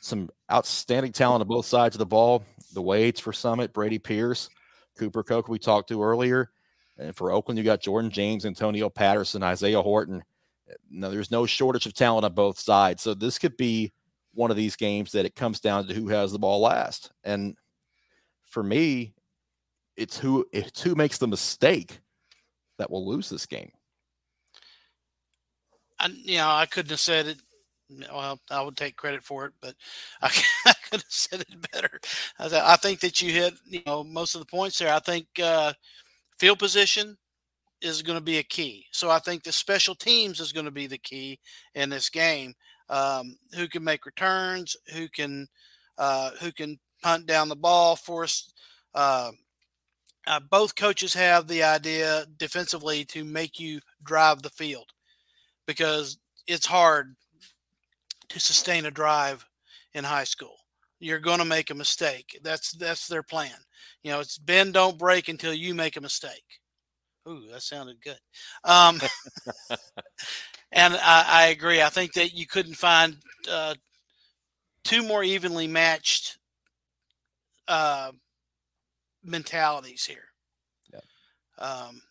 some 0.02 0.30
outstanding 0.52 1.12
talent 1.12 1.42
on 1.42 1.48
both 1.48 1.66
sides 1.66 1.96
of 1.96 2.00
the 2.00 2.06
ball. 2.06 2.44
The 2.74 2.82
Wades 2.82 3.20
for 3.20 3.32
Summit, 3.32 3.72
Brady 3.72 4.00
Pierce, 4.00 4.50
Cooper 4.98 5.24
Coke, 5.24 5.48
we 5.48 5.60
talked 5.60 5.90
to 5.90 6.04
earlier. 6.04 6.52
And 6.98 7.16
for 7.16 7.32
Oakland, 7.32 7.58
you 7.58 7.64
got 7.64 7.82
Jordan 7.82 8.12
James, 8.12 8.46
Antonio 8.46 8.90
Patterson, 8.90 9.44
Isaiah 9.44 9.82
Horton. 9.82 10.24
No, 10.90 11.10
there's 11.10 11.32
no 11.32 11.46
shortage 11.46 11.86
of 11.86 11.94
talent 11.94 12.26
on 12.26 12.34
both 12.34 12.60
sides. 12.60 13.02
So 13.02 13.14
this 13.14 13.38
could 13.38 13.58
be 13.58 13.92
one 14.34 14.52
of 14.52 14.58
these 14.58 14.76
games 14.76 15.12
that 15.12 15.26
it 15.26 15.36
comes 15.36 15.60
down 15.60 15.88
to 15.88 15.94
who 15.94 16.08
has 16.10 16.32
the 16.32 16.40
ball 16.40 16.62
last. 16.62 17.12
And 17.24 17.56
for 18.46 18.64
me, 18.64 19.14
it's 19.98 20.18
who 20.18 20.46
it's 20.52 20.82
who 20.82 20.96
makes 20.96 21.18
the 21.18 21.28
mistake 21.28 22.00
that 22.78 22.90
will 22.90 23.08
lose 23.08 23.30
this 23.30 23.46
game. 23.46 23.72
I, 26.00 26.08
you 26.08 26.38
know, 26.38 26.50
I 26.50 26.66
couldn't 26.66 26.92
have 26.92 27.00
said 27.00 27.28
it 27.28 27.38
well, 28.12 28.40
I 28.50 28.62
would 28.62 28.78
take 28.78 28.96
credit 28.96 29.24
for 29.24 29.46
it, 29.46 29.54
but 29.62 29.76
I, 30.22 30.28
I 30.66 30.74
could 30.90 31.02
have 31.02 31.06
said 31.10 31.42
it 31.42 31.72
better. 31.72 32.00
I, 32.40 32.74
I, 32.74 32.76
think 32.78 33.00
that 33.02 33.22
you 33.22 33.32
hit, 33.32 33.54
you 33.66 33.82
know, 33.86 34.04
most 34.04 34.36
of 34.36 34.40
the 34.40 34.46
points 34.46 34.78
there. 34.80 34.94
I 34.94 35.00
think 35.00 35.28
uh, 35.42 35.74
field 36.40 36.60
position 36.60 37.18
is 37.82 38.02
going 38.02 38.18
to 38.18 38.24
be 38.24 38.38
a 38.38 38.44
key. 38.44 38.86
So 38.92 39.10
I 39.10 39.20
think 39.20 39.44
the 39.44 39.52
special 39.52 39.96
teams 39.96 40.40
is 40.40 40.52
going 40.52 40.66
to 40.66 40.72
be 40.72 40.88
the 40.88 41.00
key 41.00 41.40
in 41.76 41.90
this 41.90 42.10
game. 42.10 42.54
Um, 42.92 43.38
who 43.56 43.68
can 43.68 43.84
make 43.84 44.06
returns? 44.06 44.76
Who 44.94 45.08
can 45.10 45.48
uh, 45.98 46.32
who 46.42 46.52
can 46.52 46.80
punt 47.02 47.26
down 47.26 47.50
the 47.50 47.56
ball? 47.56 47.96
Force. 47.96 48.54
Uh, 48.94 49.32
uh, 50.28 50.40
both 50.52 50.76
coaches 50.76 51.14
have 51.14 51.48
the 51.48 51.64
idea 51.64 52.26
defensively 52.38 53.04
to 53.06 53.24
make 53.24 53.60
you 53.60 53.80
drive 54.04 54.44
the 54.44 54.50
field 54.52 54.92
because 55.66 56.18
it's 56.48 56.68
hard 56.68 57.16
to 58.30 58.40
sustain 58.40 58.86
a 58.86 58.92
drive 58.92 59.46
in 59.94 60.04
high 60.04 60.24
school. 60.26 60.56
You're 61.00 61.20
going 61.20 61.40
to 61.40 61.46
make 61.46 61.72
a 61.72 61.76
mistake. 61.76 62.40
That's 62.44 62.74
that's 62.74 63.08
their 63.08 63.24
plan. 63.24 63.56
You 64.04 64.12
know, 64.12 64.20
it's 64.20 64.38
bend 64.38 64.74
don't 64.76 65.00
break 65.00 65.30
until 65.30 65.54
you 65.54 65.74
make 65.74 65.98
a 65.98 66.02
mistake. 66.02 66.60
Ooh, 67.28 67.48
that 67.52 67.62
sounded 67.64 67.98
good. 68.04 68.20
Um, 68.64 69.00
and 70.72 70.96
I, 70.96 71.26
I, 71.28 71.48
agree. 71.48 71.82
I 71.82 71.90
think 71.90 72.14
that 72.14 72.34
you 72.34 72.48
couldn't 72.48 72.76
find 72.76 73.18
uh, 73.50 73.76
two 74.84 75.04
more 75.04 75.24
evenly 75.24 75.68
matched 75.68 76.38
uh, 77.68 78.12
mentalities 79.24 80.06
here. 80.06 80.26
Yeah. 80.94 81.00
Um, 81.58 82.02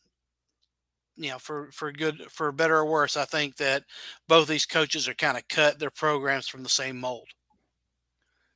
you 1.16 1.30
know, 1.30 1.38
for 1.38 1.70
for 1.72 1.92
good 1.92 2.22
for 2.30 2.50
better 2.50 2.78
or 2.78 2.86
worse, 2.86 3.16
I 3.16 3.26
think 3.26 3.56
that 3.56 3.84
both 4.26 4.48
these 4.48 4.64
coaches 4.64 5.06
are 5.06 5.14
kind 5.14 5.36
of 5.36 5.46
cut 5.48 5.78
their 5.78 5.90
programs 5.90 6.48
from 6.48 6.62
the 6.62 6.68
same 6.68 6.98
mold. 6.98 7.28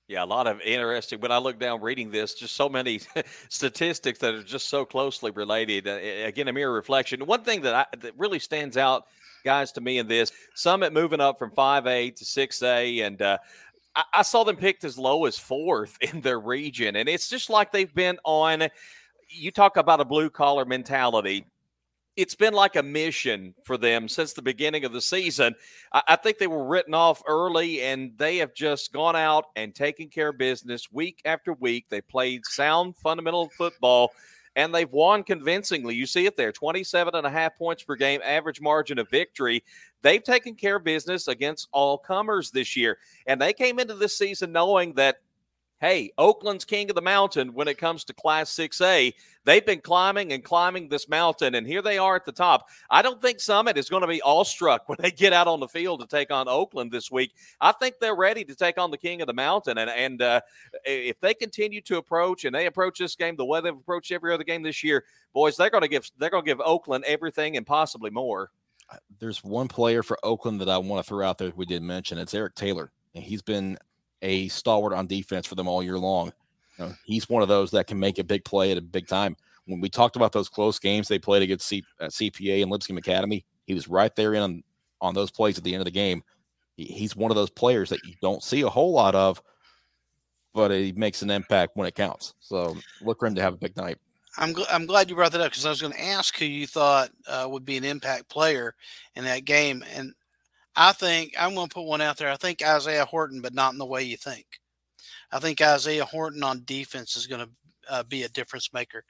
Yeah, 0.07 0.23
a 0.23 0.27
lot 0.27 0.47
of 0.47 0.61
interesting. 0.61 1.21
When 1.21 1.33
I 1.33 1.39
look 1.39 1.59
down 1.59 1.81
reading 1.81 2.11
this, 2.11 2.35
just 2.35 2.55
so 2.55 2.69
many 2.69 3.01
statistics 3.49 4.19
that 4.19 4.35
are 4.35 4.43
just 4.43 4.69
so 4.69 4.85
closely 4.85 5.31
related. 5.31 5.87
Again, 5.87 6.49
a 6.49 6.53
mere 6.53 6.73
reflection. 6.73 7.25
One 7.25 7.43
thing 7.43 7.63
that 7.63 7.75
I, 7.75 7.87
that 7.99 8.13
really 8.19 8.39
stands 8.39 8.77
out, 8.77 9.07
guys, 9.45 9.73
to 9.73 9.81
me 9.81 9.99
in 9.99 10.09
this 10.09 10.33
Summit 10.55 10.93
moving 10.93 11.21
up 11.21 11.39
from 11.39 11.51
five 11.51 11.87
A 11.87 12.11
to 12.11 12.25
six 12.25 12.63
A, 12.63 13.01
and 13.01 13.21
uh, 13.21 13.39
I, 13.95 14.05
I 14.15 14.23
saw 14.23 14.45
them 14.45 14.57
picked 14.57 14.85
as 14.85 14.99
low 14.99 15.27
as 15.27 15.39
fourth 15.39 15.97
in 16.01 16.21
their 16.21 16.41
region, 16.41 16.97
and 16.97 17.09
it's 17.09 17.29
just 17.29 17.51
like 17.51 17.73
they've 17.73 17.95
been 17.95 18.19
on. 18.25 18.69
You 19.29 19.51
talk 19.51 19.77
about 19.77 20.01
a 20.01 20.05
blue 20.05 20.31
collar 20.31 20.65
mentality 20.65 21.47
it's 22.17 22.35
been 22.35 22.55
like 22.55 22.77
a 22.77 22.83
mission 22.83 23.55
for 23.65 23.77
them 23.77 24.09
since 24.09 24.33
the 24.33 24.43
beginning 24.43 24.85
of 24.85 24.93
the 24.93 25.01
season. 25.01 25.55
I, 25.93 26.17
think 26.17 26.39
they 26.39 26.47
were 26.47 26.65
written 26.65 26.95
off 26.95 27.23
early, 27.27 27.83
and 27.83 28.13
they 28.17 28.39
have 28.39 28.55
just 28.55 28.93
gone 28.93 29.17
out 29.17 29.47
and 29.57 29.75
taken 29.75 30.09
care 30.09 30.29
of 30.29 30.39
business 30.39 30.93
week 30.93 31.21
after 31.25 31.53
week. 31.53 31.87
They 31.89 32.01
played 32.01 32.47
sound 32.47 32.97
fundamental 32.97 33.51
football, 33.51 34.13
and 34.57 34.75
they've 34.75 34.91
won 34.91 35.23
convincingly. 35.25 35.95
You 35.95 36.07
see 36.07 36.27
it 36.27 36.37
there 36.37 36.53
27 36.53 37.15
and 37.15 37.27
a 37.27 37.31
half 37.31 37.57
points 37.57 37.83
per 37.83 37.97
game, 37.97 38.21
average 38.25 38.61
margin 38.61 38.99
of 38.99 39.09
victory. 39.09 39.65
They've 40.03 40.23
taken 40.23 40.55
care 40.55 40.77
of 40.77 40.85
business 40.85 41.29
against 41.29 41.69
all 41.73 41.99
comers 41.99 42.51
this 42.51 42.77
year, 42.77 42.99
and 43.27 43.41
they 43.41 43.53
came 43.53 43.79
into 43.79 43.95
this 43.95 44.17
season 44.17 44.53
knowing 44.53 44.95
that 44.95 45.17
hey, 45.81 46.11
Oakland's 46.17 46.65
king 46.65 46.89
of 46.89 46.97
the 46.97 47.03
mountain 47.03 47.53
when 47.53 47.69
it 47.69 47.79
comes 47.79 48.05
to 48.05 48.15
Class 48.15 48.51
6A. 48.51 49.13
They've 49.45 49.67
been 49.67 49.81
climbing 49.81 50.33
and 50.33 50.43
climbing 50.43 50.89
this 50.89 51.09
mountain, 51.09 51.55
and 51.55 51.67
here 51.67 51.83
they 51.83 51.99
are 51.99 52.17
at 52.17 52.25
the 52.25 52.33
top. 52.33 52.71
I 52.89 53.03
don't 53.03 53.21
think 53.21 53.41
Summit 53.41 53.77
is 53.77 53.91
going 53.91 54.01
to 54.01 54.09
be 54.09 54.23
awestruck 54.23 54.83
when 54.89 54.99
they 55.01 55.11
get 55.11 55.33
out 55.33 55.47
on 55.47 55.61
the 55.61 55.69
field 55.69 56.01
to 56.01 56.07
take 56.07 56.31
on 56.31 56.49
Oakland 56.49 56.91
this 56.91 57.11
week. 57.11 57.35
I 57.61 57.73
think 57.73 57.97
they're 58.01 58.15
ready 58.15 58.45
to 58.45 58.55
take 58.55 58.79
on 58.79 58.91
the 58.91 58.99
king 58.99 59.21
of 59.21 59.27
the 59.27 59.35
mountain, 59.35 59.79
and 59.79 59.91
and 59.91 60.23
uh, 60.23 60.41
if 60.85 61.21
they 61.21 61.35
continue 61.35 61.81
to 61.83 61.99
approach 61.99 62.45
and 62.45 62.55
they 62.55 62.67
approach 62.67 62.99
this 62.99 63.15
game 63.15 63.37
the 63.37 63.45
way 63.45 63.61
they've 63.61 63.75
approached 63.75 64.13
every 64.13 64.33
other 64.33 64.45
game 64.45 64.63
this 64.63 64.83
year, 64.83 65.05
boys, 65.35 65.57
they're 65.57 65.71
going 65.71 65.83
to 65.83 65.89
give 65.89 66.11
they're 66.19 66.31
going 66.31 66.45
to 66.45 66.51
give 66.51 66.61
Oakland 66.61 67.05
everything 67.07 67.57
and 67.57 67.67
possibly 67.67 68.11
more. 68.11 68.51
There's 69.19 69.43
one 69.43 69.69
player 69.69 70.03
for 70.03 70.19
Oakland 70.23 70.61
that 70.61 70.69
I 70.69 70.79
want 70.79 71.05
to 71.05 71.09
throw 71.09 71.27
out 71.27 71.39
there. 71.39 71.53
We 71.55 71.67
did 71.67 71.83
mention 71.83 72.19
it's 72.19 72.35
Eric 72.35 72.55
Taylor, 72.55 72.93
and 73.15 73.25
he's 73.25 73.43
been 73.43 73.79
a 74.25 74.49
stalwart 74.49 74.95
on 74.95 75.07
defense 75.07 75.47
for 75.47 75.55
them 75.55 75.69
all 75.69 75.83
year 75.83 75.99
long. 75.99 76.33
You 76.79 76.87
know, 76.87 76.95
he's 77.05 77.29
one 77.29 77.43
of 77.43 77.49
those 77.49 77.71
that 77.71 77.87
can 77.87 78.01
make 78.01 78.19
a 78.19 78.25
big 78.25 78.45
play 78.45 78.73
at 78.73 78.79
a 78.79 78.83
big 78.83 79.07
time. 79.07 79.37
When 79.67 79.81
we 79.81 79.89
talked 79.89 80.17
about 80.17 80.33
those 80.33 80.49
close 80.49 80.79
games 80.79 81.07
they 81.07 81.19
played 81.19 81.43
against 81.43 81.69
C, 81.69 81.85
uh, 82.01 82.07
CPA 82.07 82.63
and 82.63 82.71
Lipscomb 82.71 82.99
Academy, 82.99 83.45
he 83.67 83.75
was 83.75 83.87
right 83.87 84.15
there 84.17 84.35
in 84.35 84.43
on, 84.43 84.65
on 85.01 85.15
those 85.15 85.31
plays 85.31 85.57
at 85.57 85.65
the 85.65 85.73
end 85.73 85.81
of 85.81 85.87
the 85.87 85.91
game. 85.91 86.23
He, 86.77 86.85
he's 86.85 87.15
one 87.15 87.31
of 87.31 87.37
those 87.37 87.51
players 87.51 87.91
that 87.91 88.05
you 88.05 88.15
don't 88.21 88.43
see 88.43 88.63
a 88.63 88.69
whole 88.69 88.93
lot 88.93 89.15
of, 89.15 89.41
but 90.53 90.71
he 90.71 90.93
makes 90.93 91.23
an 91.23 91.31
impact 91.31 91.77
when 91.77 91.87
it 91.87 91.95
counts. 91.95 92.35
So 92.41 92.77
look 93.03 93.21
for 93.21 93.27
him 93.27 93.35
to 93.37 93.43
have 93.43 93.55
a 93.55 93.59
big 93.59 93.77
night. 93.77 93.99
I'm, 94.37 94.53
gl- 94.53 94.67
I'm 94.71 94.87
glad 94.87 95.09
you 95.09 95.17
brought 95.17 95.33
that 95.33 95.41
up 95.41 95.53
because 95.53 95.65
I 95.65 95.71
was 95.71 95.81
going 95.81 95.93
to 95.93 96.03
ask 96.03 96.37
who 96.37 96.45
you 96.45 96.67
thought 96.67 97.11
uh, 97.29 97.47
would 97.49 97.65
be 97.65 97.77
an 97.77 97.85
impact 97.85 98.29
player 98.29 98.75
in 99.15 99.25
that 99.25 99.45
game, 99.45 99.85
and 99.95 100.13
I 100.77 100.93
think 100.93 101.35
I'm 101.39 101.55
going 101.55 101.69
to 101.69 101.75
put 101.75 101.85
one 101.85 102.01
out 102.01 102.17
there. 102.17 102.31
I 102.31 102.37
think 102.37 102.63
Isaiah 102.63 103.05
Horton, 103.05 103.41
but 103.41 103.55
not 103.55 103.73
in 103.73 103.79
the 103.79 103.87
way 103.87 104.03
you 104.03 104.17
think. 104.17 104.47
I 105.31 105.39
think 105.39 105.61
Isaiah 105.61 106.05
Horton 106.05 106.43
on 106.43 106.65
defense 106.65 107.17
is 107.17 107.27
going 107.27 107.47
to 107.47 107.51
uh, 107.93 108.03
be 108.05 108.23
a 108.23 108.29
difference 108.29 108.73
maker. 108.73 109.05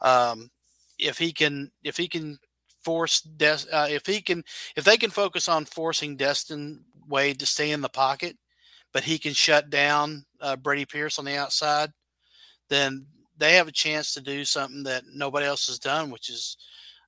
Um, 0.00 0.50
if 0.98 1.18
he 1.18 1.32
can, 1.32 1.70
if 1.84 1.96
he 1.96 2.08
can 2.08 2.38
force, 2.82 3.20
Des- 3.20 3.70
uh, 3.72 3.88
if 3.90 4.06
he 4.06 4.20
can, 4.20 4.44
if 4.76 4.84
they 4.84 4.96
can 4.96 5.10
focus 5.10 5.48
on 5.48 5.64
forcing 5.64 6.16
Destin 6.16 6.84
Wade 7.08 7.38
to 7.40 7.46
stay 7.46 7.70
in 7.70 7.80
the 7.80 7.88
pocket, 7.88 8.36
but 8.92 9.04
he 9.04 9.18
can 9.18 9.32
shut 9.32 9.70
down 9.70 10.24
uh, 10.40 10.56
Brady 10.56 10.84
Pierce 10.84 11.18
on 11.18 11.24
the 11.24 11.36
outside, 11.36 11.92
then 12.68 13.06
they 13.36 13.54
have 13.54 13.68
a 13.68 13.72
chance 13.72 14.12
to 14.14 14.20
do 14.20 14.44
something 14.44 14.82
that 14.84 15.04
nobody 15.12 15.46
else 15.46 15.66
has 15.66 15.78
done, 15.78 16.10
which 16.10 16.28
is, 16.28 16.56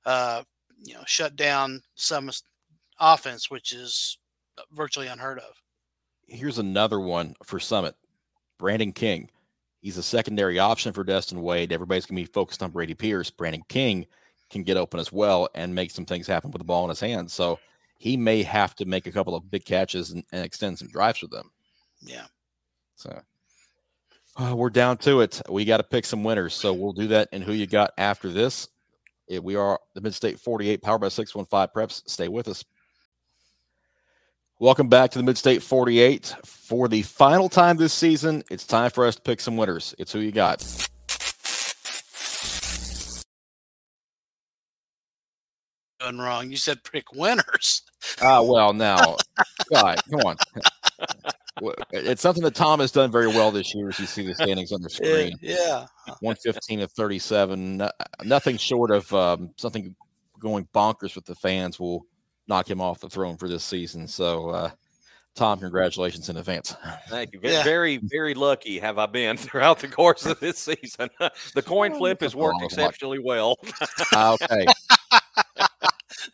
uh, 0.05 0.43
you 0.83 0.93
know, 0.93 1.03
shut 1.05 1.35
down 1.35 1.81
some 1.95 2.29
offense, 3.03 3.49
which 3.49 3.73
is 3.73 4.17
virtually 4.71 5.07
unheard 5.07 5.39
of. 5.39 5.55
Here's 6.27 6.59
another 6.59 6.99
one 6.99 7.35
for 7.43 7.59
Summit 7.59 7.95
Brandon 8.57 8.93
King. 8.93 9.29
He's 9.81 9.97
a 9.97 10.03
secondary 10.03 10.59
option 10.59 10.93
for 10.93 11.03
Destin 11.03 11.41
Wade. 11.41 11.73
Everybody's 11.73 12.05
going 12.05 12.15
to 12.15 12.27
be 12.27 12.33
focused 12.33 12.63
on 12.63 12.71
Brady 12.71 12.93
Pierce. 12.93 13.29
Brandon 13.29 13.63
King 13.67 14.05
can 14.49 14.63
get 14.63 14.77
open 14.77 14.99
as 14.99 15.11
well 15.11 15.49
and 15.55 15.75
make 15.75 15.91
some 15.91 16.05
things 16.05 16.25
happen 16.25 16.51
with 16.51 16.59
the 16.59 16.65
ball 16.65 16.85
in 16.85 16.89
his 16.89 17.01
hands. 17.01 17.33
So 17.33 17.59
he 17.97 18.15
may 18.15 18.43
have 18.43 18.75
to 18.75 18.85
make 18.85 19.07
a 19.07 19.11
couple 19.11 19.35
of 19.35 19.51
big 19.51 19.65
catches 19.65 20.11
and, 20.11 20.23
and 20.31 20.45
extend 20.45 20.79
some 20.79 20.87
drives 20.87 21.21
with 21.21 21.31
them. 21.31 21.51
Yeah. 22.01 22.25
So 22.95 23.21
uh, 24.37 24.55
we're 24.55 24.69
down 24.69 24.97
to 24.99 25.21
it. 25.21 25.41
We 25.49 25.65
got 25.65 25.77
to 25.77 25.83
pick 25.83 26.05
some 26.05 26.23
winners. 26.23 26.53
So 26.53 26.73
we'll 26.73 26.93
do 26.93 27.07
that 27.07 27.29
and 27.33 27.43
who 27.43 27.53
you 27.53 27.67
got 27.67 27.91
after 27.97 28.29
this. 28.29 28.69
we 29.41 29.55
are 29.55 29.79
the 29.95 30.01
Mid 30.01 30.13
State 30.13 30.39
48 30.39 30.81
powered 30.81 31.01
by 31.01 31.09
615 31.09 31.67
Preps. 31.75 32.09
Stay 32.09 32.29
with 32.29 32.47
us. 32.47 32.63
Welcome 34.63 34.87
back 34.87 35.11
to 35.11 35.21
the 35.21 35.29
Midstate 35.29 35.61
48. 35.61 36.37
For 36.45 36.87
the 36.87 37.01
final 37.01 37.49
time 37.49 37.75
this 37.75 37.91
season, 37.91 38.45
it's 38.49 38.65
time 38.65 38.91
for 38.91 39.05
us 39.05 39.17
to 39.17 39.21
pick 39.21 39.41
some 39.41 39.57
winners. 39.57 39.93
It's 39.99 40.13
who 40.13 40.19
you 40.19 40.31
got. 40.31 40.61
Done 45.99 46.17
wrong. 46.17 46.49
You 46.49 46.55
said 46.55 46.81
pick 46.89 47.11
winners. 47.11 47.81
Ah, 48.21 48.41
well, 48.41 48.71
now, 48.71 49.17
God, 49.69 49.99
come 50.09 50.21
on. 50.21 50.37
It's 51.91 52.21
something 52.21 52.43
that 52.43 52.55
Tom 52.55 52.79
has 52.79 52.93
done 52.93 53.11
very 53.11 53.27
well 53.27 53.51
this 53.51 53.75
year, 53.75 53.89
as 53.89 53.99
you 53.99 54.05
see 54.05 54.25
the 54.25 54.33
standings 54.33 54.71
on 54.71 54.81
the 54.81 54.89
screen. 54.89 55.33
Yeah, 55.41 55.87
one 56.21 56.37
fifteen 56.37 56.79
to 56.79 56.87
thirty-seven. 56.87 57.85
Nothing 58.23 58.55
short 58.55 58.91
of 58.91 59.13
um, 59.13 59.49
something 59.57 59.93
going 60.39 60.69
bonkers 60.73 61.15
with 61.15 61.25
the 61.25 61.35
fans 61.35 61.81
will 61.81 62.05
knock 62.47 62.69
him 62.69 62.81
off 62.81 62.99
the 62.99 63.09
throne 63.09 63.37
for 63.37 63.47
this 63.47 63.63
season. 63.63 64.07
So, 64.07 64.49
uh, 64.49 64.71
Tom, 65.35 65.59
congratulations 65.59 66.29
in 66.29 66.37
advance. 66.37 66.75
Thank 67.09 67.33
you. 67.33 67.39
Ve- 67.39 67.51
Yeah. 67.51 67.63
Very, 67.63 67.97
very 68.03 68.33
lucky 68.33 68.79
have 68.79 68.97
I 68.99 69.05
been 69.07 69.37
throughout 69.37 69.79
the 69.79 69.87
course 69.87 70.25
of 70.25 70.39
this 70.39 70.59
season. 70.59 71.09
the 71.55 71.61
coin 71.63 71.95
flip 71.95 72.21
has 72.21 72.35
worked 72.35 72.59
Oh, 72.61 72.65
exceptionally 72.65 73.19
well. 73.19 73.57
Okay. 74.13 74.65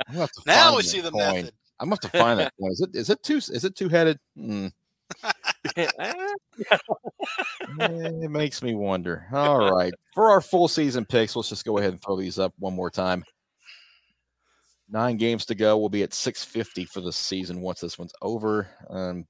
I'm 0.07 0.13
gonna 0.13 0.19
have 0.19 0.31
to 0.31 0.41
Now 0.45 0.75
we 0.75 0.81
see 0.83 1.01
the 1.01 1.11
coin. 1.11 1.19
method. 1.21 1.53
I'm 1.79 1.87
gonna 1.89 1.99
have 2.01 2.11
to 2.11 2.17
find 2.17 2.39
that 2.39 2.53
coin. 2.59 2.71
Is 2.71 2.81
it 2.81 2.89
is 2.95 3.09
it 3.09 3.23
two 3.23 3.37
is 3.37 3.63
it 3.63 3.75
two 3.75 3.87
headed? 3.89 4.17
Mm, 4.37 4.71
Eh, 5.75 5.87
it 7.79 8.31
makes 8.31 8.61
me 8.61 8.75
wonder. 8.75 9.25
All 9.31 9.71
right. 9.71 9.93
For 10.13 10.29
our 10.29 10.41
full 10.41 10.67
season 10.67 11.05
picks, 11.05 11.35
let's 11.35 11.49
just 11.49 11.65
go 11.65 11.77
ahead 11.77 11.91
and 11.91 12.01
throw 12.01 12.15
these 12.17 12.37
up 12.39 12.53
one 12.59 12.73
more 12.73 12.89
time. 12.89 13.23
Nine 14.91 15.17
games 15.17 15.45
to 15.45 15.55
go. 15.55 15.77
We'll 15.77 15.89
be 15.89 16.03
at 16.03 16.13
650 16.13 16.85
for 16.85 17.01
the 17.01 17.13
season 17.13 17.61
once 17.61 17.79
this 17.79 17.99
one's 17.99 18.13
over. 18.21 18.67
Um, 18.89 19.25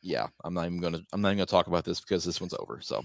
yeah, 0.00 0.26
I'm 0.44 0.54
not 0.54 0.66
even 0.66 0.80
gonna 0.80 1.00
I'm 1.12 1.20
not 1.20 1.28
even 1.28 1.38
gonna 1.38 1.46
talk 1.46 1.68
about 1.68 1.84
this 1.84 2.00
because 2.00 2.24
this 2.24 2.40
one's 2.40 2.54
over. 2.58 2.80
So 2.80 3.02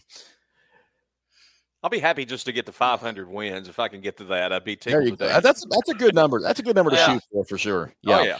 I'll 1.84 1.91
be 1.91 1.99
happy 1.99 2.25
just 2.25 2.45
to 2.47 2.51
get 2.51 2.65
to 2.65 2.71
500 2.71 3.30
wins 3.30 3.69
if 3.69 3.78
I 3.78 3.88
can 3.88 4.01
get 4.01 4.17
to 4.17 4.23
that. 4.25 4.51
I'd 4.51 4.63
be 4.63 4.75
there 4.75 5.01
tickled 5.01 5.05
you 5.05 5.11
to 5.11 5.17
go. 5.17 5.28
death. 5.28 5.43
That's 5.43 5.63
that's 5.69 5.89
a 5.89 5.93
good 5.93 6.15
number. 6.15 6.41
That's 6.41 6.59
a 6.59 6.63
good 6.63 6.75
number 6.75 6.89
to 6.91 6.97
Yeah. 6.97 7.13
shoot 7.13 7.23
for 7.32 7.45
for 7.45 7.57
sure. 7.59 7.93
Oh 8.07 8.23
Yeah. 8.23 8.23
yeah. 8.23 8.38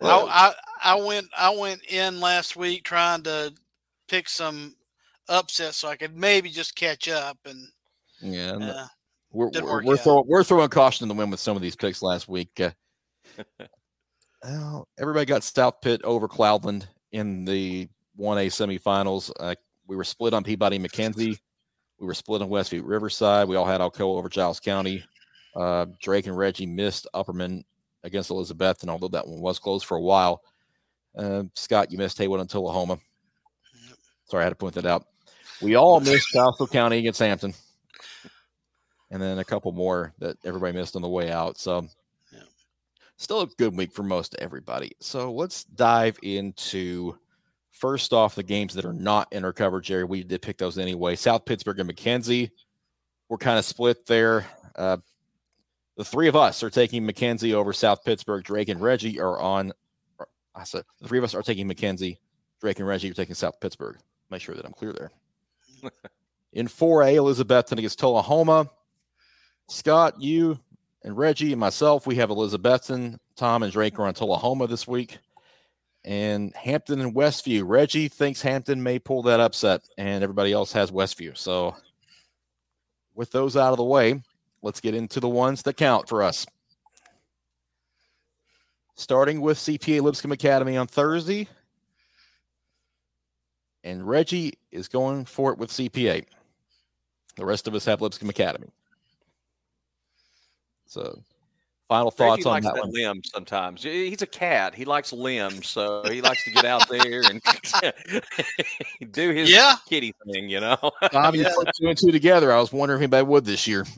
I, 0.00 0.54
I 0.82 0.94
I 0.94 0.94
went 0.94 1.26
I 1.36 1.50
went 1.54 1.84
in 1.90 2.20
last 2.20 2.56
week 2.56 2.84
trying 2.84 3.22
to 3.24 3.52
pick 4.08 4.28
some 4.28 4.74
upsets 5.28 5.76
so 5.76 5.88
I 5.88 5.96
could 5.96 6.16
maybe 6.16 6.48
just 6.48 6.74
catch 6.74 7.08
up 7.08 7.36
and 7.44 7.68
Yeah. 8.22 8.56
uh, 8.56 8.86
we're 9.32 9.50
didn't 9.50 9.66
we're, 9.66 9.72
work 9.72 9.84
we're 9.84 9.94
out. 9.94 10.00
throwing 10.00 10.24
we're 10.26 10.44
throwing 10.44 10.68
caution 10.68 11.04
in 11.04 11.08
the 11.08 11.14
wind 11.14 11.30
with 11.30 11.40
some 11.40 11.56
of 11.56 11.62
these 11.62 11.76
picks 11.76 12.02
last 12.02 12.28
week. 12.28 12.60
Uh, 12.60 12.70
well, 14.44 14.88
everybody 14.98 15.26
got 15.26 15.44
South 15.44 15.80
Pitt 15.82 16.02
over 16.04 16.28
Cloudland 16.28 16.86
in 17.12 17.44
the 17.44 17.88
1A 18.18 18.46
semifinals. 18.46 19.30
Uh, 19.38 19.54
we 19.86 19.96
were 19.96 20.04
split 20.04 20.34
on 20.34 20.44
Peabody 20.44 20.78
McKenzie. 20.78 21.38
We 21.98 22.06
were 22.06 22.14
split 22.14 22.42
on 22.42 22.48
Westview 22.48 22.82
Riverside. 22.84 23.48
We 23.48 23.56
all 23.56 23.64
had 23.64 23.80
Alcoa 23.80 24.16
over 24.16 24.28
Giles 24.28 24.60
County. 24.60 25.04
Uh, 25.54 25.86
Drake 26.00 26.26
and 26.26 26.36
Reggie 26.36 26.66
missed 26.66 27.06
Upperman 27.14 27.64
against 28.04 28.30
Elizabeth, 28.30 28.82
and 28.82 28.90
although 28.90 29.08
that 29.08 29.26
one 29.26 29.40
was 29.40 29.58
closed 29.58 29.86
for 29.86 29.96
a 29.96 30.00
while, 30.02 30.42
uh, 31.16 31.42
Scott, 31.54 31.90
you 31.90 31.98
missed 31.98 32.18
Haywood 32.18 32.40
and 32.40 32.48
Tullahoma. 32.48 32.98
Sorry, 34.26 34.42
I 34.42 34.44
had 34.44 34.50
to 34.50 34.56
point 34.56 34.74
that 34.74 34.86
out. 34.86 35.06
We 35.60 35.74
all 35.74 35.98
missed 36.00 36.28
Charleston 36.28 36.68
County 36.68 36.98
against 36.98 37.18
Hampton 37.18 37.54
and 39.10 39.20
then 39.22 39.38
a 39.38 39.44
couple 39.44 39.72
more 39.72 40.12
that 40.18 40.36
everybody 40.44 40.76
missed 40.76 40.96
on 40.96 41.02
the 41.02 41.08
way 41.08 41.30
out. 41.30 41.58
So, 41.58 41.86
Yeah. 42.32 42.40
still 43.16 43.40
a 43.42 43.46
good 43.46 43.76
week 43.76 43.92
for 43.92 44.02
most 44.02 44.36
everybody. 44.38 44.92
So, 45.00 45.32
let's 45.32 45.64
dive 45.64 46.18
into 46.22 47.18
first 47.70 48.12
off 48.12 48.34
the 48.34 48.42
games 48.42 48.74
that 48.74 48.84
are 48.84 48.92
not 48.92 49.32
in 49.32 49.44
our 49.44 49.52
coverage, 49.52 49.86
Jerry. 49.86 50.04
We 50.04 50.24
did 50.24 50.42
pick 50.42 50.58
those 50.58 50.78
anyway. 50.78 51.16
South 51.16 51.44
Pittsburg 51.44 51.78
and 51.78 51.88
McKenzie. 51.90 52.50
We're 53.28 53.36
kind 53.38 53.58
of 53.58 53.64
split 53.64 54.04
there. 54.06 54.46
Uh, 54.74 54.96
the 55.96 56.04
three 56.04 56.28
of 56.28 56.36
us 56.36 56.62
are 56.62 56.70
taking 56.70 57.06
McKenzie 57.06 57.52
over 57.54 57.72
South 57.72 58.04
Pittsburg. 58.04 58.44
Drake 58.44 58.68
and 58.68 58.80
Reggie 58.80 59.20
are 59.20 59.38
on. 59.38 59.72
I 60.54 60.64
said 60.64 60.82
the 61.00 61.08
three 61.08 61.18
of 61.18 61.24
us 61.24 61.34
are 61.34 61.42
taking 61.42 61.68
McKenzie. 61.68 62.18
Drake 62.60 62.78
and 62.78 62.88
Reggie 62.88 63.10
are 63.10 63.14
taking 63.14 63.34
South 63.34 63.60
Pittsburg. 63.60 63.98
Make 64.30 64.40
sure 64.42 64.54
that 64.54 64.64
I'm 64.64 64.72
clear 64.72 64.92
there. 64.92 65.10
in 66.52 66.66
4A, 66.66 67.14
Elizabethton 67.16 67.78
against 67.78 67.98
Tullahoma. 67.98 68.68
Scott, 69.68 70.20
you 70.20 70.58
and 71.04 71.16
Reggie 71.16 71.52
and 71.52 71.60
myself, 71.60 72.06
we 72.06 72.16
have 72.16 72.30
Elizabethton. 72.30 73.18
Tom 73.36 73.62
and 73.62 73.72
Drake 73.72 73.98
are 73.98 74.06
on 74.06 74.14
Tullahoma 74.14 74.66
this 74.66 74.88
week. 74.88 75.18
And 76.04 76.54
Hampton 76.56 77.00
and 77.00 77.14
Westview. 77.14 77.62
Reggie 77.66 78.08
thinks 78.08 78.40
Hampton 78.40 78.82
may 78.82 78.98
pull 78.98 79.22
that 79.24 79.40
upset, 79.40 79.82
and 79.98 80.24
everybody 80.24 80.52
else 80.52 80.72
has 80.72 80.90
Westview. 80.90 81.36
So, 81.36 81.76
with 83.14 83.30
those 83.30 83.56
out 83.56 83.72
of 83.72 83.76
the 83.76 83.84
way, 83.84 84.22
let's 84.62 84.80
get 84.80 84.94
into 84.94 85.20
the 85.20 85.28
ones 85.28 85.62
that 85.62 85.76
count 85.76 86.08
for 86.08 86.22
us. 86.22 86.46
Starting 88.94 89.40
with 89.40 89.58
CPA 89.58 90.00
Lipscomb 90.00 90.32
Academy 90.32 90.76
on 90.76 90.86
Thursday. 90.86 91.46
And 93.84 94.08
Reggie 94.08 94.54
is 94.72 94.88
going 94.88 95.24
for 95.24 95.52
it 95.52 95.58
with 95.58 95.70
CPA. 95.70 96.24
The 97.36 97.44
rest 97.44 97.68
of 97.68 97.74
us 97.74 97.84
have 97.84 98.00
Lipscomb 98.00 98.30
Academy. 98.30 98.68
So, 100.88 101.22
final 101.86 102.10
thoughts 102.10 102.44
Reggie 102.44 102.48
on 102.48 102.52
likes 102.54 102.66
that 102.66 102.74
that 102.74 102.80
one. 102.84 102.90
limb 102.92 103.20
sometimes. 103.24 103.82
He's 103.82 104.22
a 104.22 104.26
cat. 104.26 104.74
He 104.74 104.84
likes 104.86 105.12
limbs, 105.12 105.68
so 105.68 106.02
he 106.04 106.20
likes 106.22 106.42
to 106.44 106.50
get 106.50 106.64
out 106.64 106.88
there 106.88 107.22
and 107.30 107.42
do 109.12 109.30
his 109.30 109.50
Yeah. 109.50 109.76
kitty 109.88 110.14
thing, 110.26 110.48
you 110.48 110.60
know. 110.60 110.76
Tom, 111.12 111.34
you 111.34 111.42
Yeah. 111.44 111.52
put 111.54 111.68
two 111.80 111.88
and 111.88 111.98
two 111.98 112.10
together. 112.10 112.52
I 112.52 112.58
was 112.58 112.72
wondering 112.72 113.00
if 113.00 113.02
anybody 113.04 113.24
would 113.26 113.44
this 113.44 113.66
year. 113.66 113.84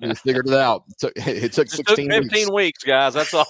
You 0.00 0.08
just 0.08 0.22
figured 0.22 0.46
it 0.46 0.54
out. 0.54 0.84
It 0.88 0.98
took, 0.98 1.12
it 1.16 1.52
took 1.52 1.66
Just 1.68 1.76
took 1.86 1.96
15 1.96 2.08
weeks. 2.30 2.50
weeks, 2.50 2.84
guys. 2.84 3.14
That's 3.14 3.34
all. 3.34 3.46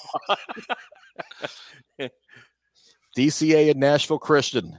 DCA 3.17 3.71
and 3.71 3.81
Nashville 3.81 4.19
Christian. 4.19 4.79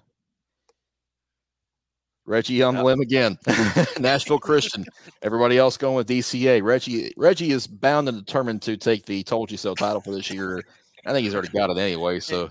Reggie 2.30 2.61
on 2.61 2.75
the 2.75 2.82
Yeah. 2.82 2.86
limb 2.86 3.01
again. 3.01 3.38
Nashville 3.99 4.39
Christian. 4.39 4.86
Everybody 5.23 5.57
else 5.57 5.77
going 5.77 5.95
with 5.95 6.07
DCA. 6.07 6.61
Reggie 6.63 7.11
Reggie 7.17 7.51
is 7.51 7.65
bound 7.67 8.07
and 8.07 8.23
determined 8.25 8.61
to 8.63 8.77
take 8.77 9.05
the 9.05 9.23
"Told 9.23 9.51
You 9.51 9.57
So" 9.57 9.73
title 9.75 9.99
for 9.99 10.11
this 10.11 10.30
year. 10.30 10.63
I 11.05 11.11
think 11.13 11.23
he's 11.25 11.34
already 11.34 11.49
got 11.49 11.69
it 11.71 11.77
anyway. 11.77 12.19
So 12.19 12.49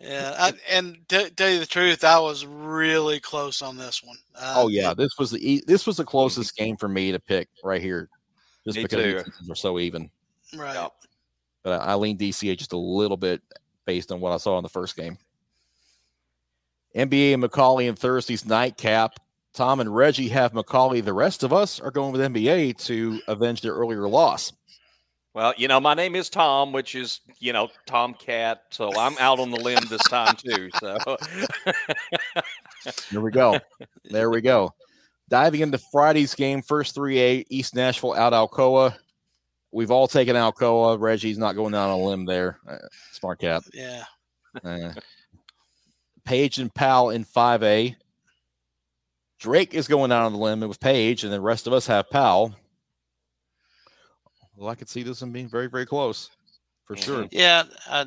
yeah. 0.00 0.34
I, 0.38 0.52
and 0.70 0.98
to 1.08 1.30
tell 1.30 1.48
you 1.50 1.60
the 1.60 1.66
truth, 1.66 2.02
I 2.04 2.18
was 2.18 2.44
really 2.44 3.20
close 3.20 3.62
on 3.62 3.76
this 3.76 4.02
one. 4.02 4.16
Uh, 4.34 4.54
Oh 4.56 4.68
yeah, 4.68 4.92
this 4.92 5.12
was 5.18 5.30
the 5.30 5.52
e- 5.54 5.62
this 5.66 5.86
was 5.86 5.96
the 5.96 6.04
closest 6.04 6.56
game 6.56 6.76
for 6.76 6.88
me 6.88 7.12
to 7.12 7.20
pick 7.20 7.48
right 7.62 7.80
here, 7.80 8.08
just 8.64 8.76
Me 8.76 8.82
because 8.82 9.04
too. 9.04 9.14
these 9.14 9.22
teams 9.38 9.50
are 9.50 9.54
so 9.54 9.78
even. 9.78 10.10
right. 10.56 10.74
Yep. 10.74 10.92
But 11.62 11.80
I, 11.80 11.92
I 11.92 11.94
lean 11.94 12.18
DCA 12.18 12.56
just 12.58 12.72
a 12.72 12.76
little 12.78 13.16
bit 13.16 13.40
based 13.86 14.10
on 14.10 14.20
what 14.20 14.32
I 14.32 14.36
saw 14.38 14.58
in 14.58 14.62
the 14.64 14.68
first 14.68 14.96
game. 14.96 15.16
MBA 16.96 17.34
and 17.34 17.42
McCallie 17.42 17.88
and 17.88 17.98
Thursday's 17.98 18.46
nightcap. 18.46 19.20
Tom 19.52 19.80
and 19.80 19.94
Reggie 19.94 20.28
have 20.28 20.52
McCallie. 20.52 21.04
The 21.04 21.12
rest 21.12 21.42
of 21.42 21.52
us 21.52 21.78
are 21.78 21.90
going 21.90 22.12
with 22.12 22.20
MBA 22.20 22.82
to 22.86 23.20
avenge 23.28 23.60
their 23.60 23.72
earlier 23.74 24.08
loss. 24.08 24.52
Well, 25.34 25.52
you 25.58 25.68
know, 25.68 25.78
my 25.80 25.92
name 25.92 26.16
is 26.16 26.30
Tom, 26.30 26.72
which 26.72 26.94
is, 26.94 27.20
you 27.38 27.52
know, 27.52 27.68
Tom 27.84 28.14
Cat. 28.14 28.62
So 28.70 28.90
I'm 28.98 29.14
out 29.18 29.38
on 29.38 29.50
the 29.50 29.60
limb 29.60 29.84
this 29.90 30.02
time 30.04 30.34
too. 30.34 30.70
So 30.80 30.96
Here 33.10 33.20
we 33.20 33.30
go. 33.30 33.58
there 34.04 34.30
we 34.30 34.40
go. 34.40 34.72
Diving 35.28 35.60
into 35.60 35.78
Friday's 35.92 36.34
game, 36.34 36.62
first 36.62 36.96
3A, 36.96 37.44
East 37.50 37.74
Nashville 37.74 38.14
out 38.14 38.32
Alcoa. 38.32 38.96
We've 39.72 39.90
all 39.90 40.08
taken 40.08 40.36
Alcoa. 40.36 40.98
Reggie's 40.98 41.36
not 41.36 41.56
going 41.56 41.72
down 41.72 41.90
on 41.90 42.00
a 42.00 42.02
limb 42.02 42.24
there. 42.24 42.58
Uh, 42.66 42.76
smart 43.12 43.40
cat. 43.40 43.62
Yeah. 43.74 44.04
Uh, 44.64 44.92
Page 46.26 46.58
and 46.58 46.74
Powell 46.74 47.10
in 47.10 47.24
5A. 47.24 47.96
Drake 49.38 49.74
is 49.74 49.88
going 49.88 50.12
out 50.12 50.24
on 50.24 50.32
the 50.32 50.38
limb 50.38 50.60
with 50.60 50.80
Page, 50.80 51.24
and 51.24 51.32
the 51.32 51.40
rest 51.40 51.66
of 51.66 51.72
us 51.72 51.86
have 51.86 52.10
Powell. 52.10 52.54
Well, 54.56 54.68
I 54.68 54.74
could 54.74 54.88
see 54.88 55.02
this 55.02 55.22
one 55.22 55.32
being 55.32 55.48
very, 55.48 55.68
very 55.68 55.86
close 55.86 56.30
for 56.84 56.96
sure. 56.96 57.26
Yeah. 57.30 57.64
I, 57.88 58.06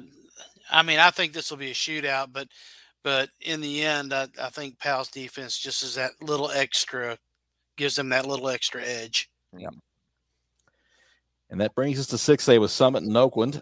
I 0.72 0.84
mean, 0.84 1.00
I 1.00 1.12
think 1.12 1.34
this 1.34 1.50
will 1.50 1.58
be 1.58 1.72
a 1.72 1.76
shootout, 1.76 2.28
but 2.32 2.48
but 3.04 3.30
in 3.42 3.62
the 3.62 3.84
end, 3.84 4.14
I, 4.14 4.28
I 4.42 4.50
think 4.50 4.80
Powell's 4.80 5.10
defense 5.10 5.58
just 5.58 5.84
is 5.84 5.96
that 5.96 6.12
little 6.22 6.52
extra, 6.52 7.18
gives 7.78 7.96
them 7.96 8.10
that 8.10 8.26
little 8.26 8.50
extra 8.50 8.84
edge. 8.84 9.30
Yeah. 9.58 9.70
And 11.50 11.62
that 11.62 11.74
brings 11.76 12.00
us 12.00 12.08
to 12.08 12.18
6A 12.18 12.60
with 12.60 12.72
Summit 12.72 13.04
and 13.04 13.16
Oakland. 13.16 13.62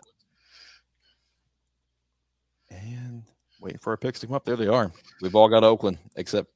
Waiting 3.68 3.80
for 3.80 3.92
our 3.92 3.98
picks 3.98 4.22
to 4.22 4.28
come 4.28 4.36
up. 4.36 4.46
There 4.46 4.56
they 4.56 4.68
are. 4.68 4.90
We've 5.22 5.36
all 5.36 5.50
got 5.50 5.66
Oakland, 5.66 5.98
except 6.16 6.50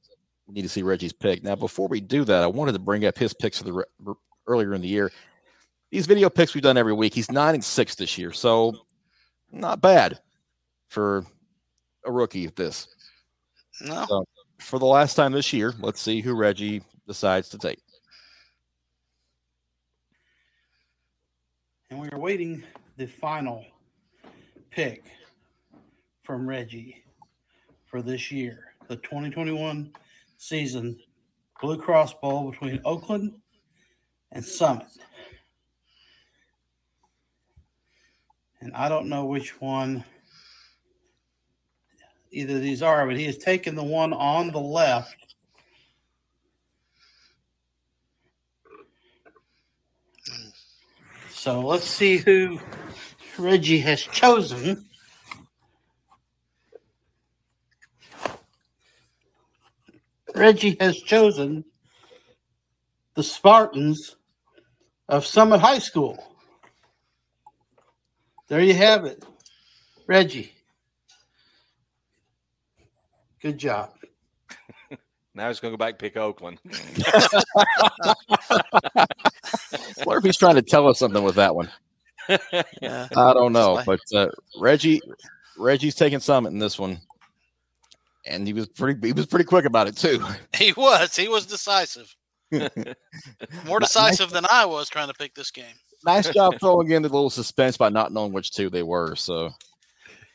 we 0.46 0.54
need 0.54 0.62
to 0.62 0.68
see 0.68 0.82
Reggie's 0.82 1.12
pick. 1.12 1.44
Now, 1.44 1.54
before 1.54 1.86
we 1.86 2.00
do 2.00 2.24
that, 2.24 2.42
I 2.42 2.46
wanted 2.46 2.72
to 2.72 2.78
bring 2.78 3.04
up 3.04 3.18
his 3.18 3.34
picks 3.34 3.58
for 3.58 3.64
the 3.64 3.72
re- 3.72 4.14
earlier 4.46 4.72
in 4.72 4.80
the 4.80 4.88
year. 4.88 5.12
These 5.90 6.06
video 6.06 6.30
picks 6.30 6.54
we've 6.54 6.62
done 6.62 6.78
every 6.78 6.94
week. 6.94 7.12
He's 7.12 7.30
nine 7.30 7.54
and 7.54 7.62
six 7.62 7.94
this 7.94 8.16
year, 8.16 8.32
so 8.32 8.74
not 9.50 9.82
bad 9.82 10.20
for 10.88 11.26
a 12.06 12.10
rookie 12.10 12.46
at 12.46 12.56
this. 12.56 12.88
No. 13.82 14.06
So, 14.08 14.24
for 14.58 14.78
the 14.78 14.86
last 14.86 15.14
time 15.14 15.32
this 15.32 15.52
year, 15.52 15.74
let's 15.80 16.00
see 16.00 16.22
who 16.22 16.34
Reggie 16.34 16.80
decides 17.06 17.50
to 17.50 17.58
take. 17.58 17.78
And 21.90 22.00
we 22.00 22.08
are 22.08 22.18
waiting 22.18 22.64
the 22.96 23.06
final 23.06 23.66
pick 24.70 25.04
from 26.22 26.48
Reggie 26.48 27.01
for 27.92 28.00
this 28.00 28.32
year, 28.32 28.72
the 28.88 28.96
2021 28.96 29.92
season 30.38 30.98
Blue 31.60 31.76
Cross 31.76 32.14
Bowl 32.14 32.50
between 32.50 32.80
Oakland 32.86 33.34
and 34.32 34.42
Summit. 34.42 34.86
And 38.62 38.72
I 38.72 38.88
don't 38.88 39.10
know 39.10 39.26
which 39.26 39.60
one 39.60 40.02
either 42.30 42.56
of 42.56 42.62
these 42.62 42.82
are, 42.82 43.06
but 43.06 43.18
he 43.18 43.26
has 43.26 43.36
taken 43.36 43.74
the 43.74 43.84
one 43.84 44.14
on 44.14 44.50
the 44.52 44.58
left. 44.58 45.34
So 51.28 51.60
let's 51.60 51.84
see 51.84 52.16
who 52.16 52.58
Reggie 53.36 53.80
has 53.80 54.00
chosen. 54.00 54.86
Reggie 60.34 60.76
has 60.80 60.98
chosen 60.98 61.64
the 63.14 63.22
Spartans 63.22 64.16
of 65.08 65.26
Summit 65.26 65.58
High 65.58 65.78
School. 65.78 66.22
There 68.48 68.60
you 68.60 68.74
have 68.74 69.04
it, 69.04 69.24
Reggie. 70.06 70.52
Good 73.40 73.58
job. 73.58 73.90
Now 75.34 75.48
he's 75.48 75.60
going 75.60 75.72
to 75.72 75.78
go 75.78 75.82
back 75.82 75.92
and 75.92 75.98
pick 75.98 76.18
Oakland. 76.18 76.58
What 80.04 80.18
if 80.18 80.24
he's 80.24 80.36
trying 80.36 80.56
to 80.56 80.62
tell 80.62 80.86
us 80.88 80.98
something 80.98 81.22
with 81.22 81.36
that 81.36 81.54
one? 81.54 81.70
Yeah. 82.28 83.08
I 83.16 83.32
don't 83.32 83.54
know, 83.54 83.82
but 83.86 84.00
uh, 84.14 84.28
Reggie, 84.58 85.00
Reggie's 85.56 85.94
taking 85.94 86.20
Summit 86.20 86.50
in 86.52 86.58
this 86.58 86.78
one, 86.78 87.00
and 88.26 88.46
he 88.46 88.52
was 88.52 88.68
pretty. 88.68 89.06
He 89.06 89.12
was 89.12 89.26
pretty 89.26 89.44
quick 89.44 89.64
about 89.64 89.88
it 89.88 89.96
too. 89.96 90.24
He 90.56 90.72
was. 90.72 91.14
He 91.16 91.28
was 91.28 91.46
decisive. 91.46 92.14
More 92.52 93.80
Nice- 93.80 93.88
decisive 93.92 94.30
than 94.30 94.44
I 94.50 94.64
was 94.66 94.88
trying 94.88 95.08
to 95.08 95.14
pick 95.14 95.34
this 95.34 95.50
game. 95.50 95.74
nice 96.04 96.28
job 96.30 96.54
throwing 96.60 96.90
in 96.90 97.02
the 97.02 97.08
little 97.08 97.30
suspense 97.30 97.76
by 97.76 97.88
not 97.88 98.12
knowing 98.12 98.32
which 98.32 98.50
two 98.52 98.68
they 98.70 98.82
were. 98.82 99.14
So 99.16 99.50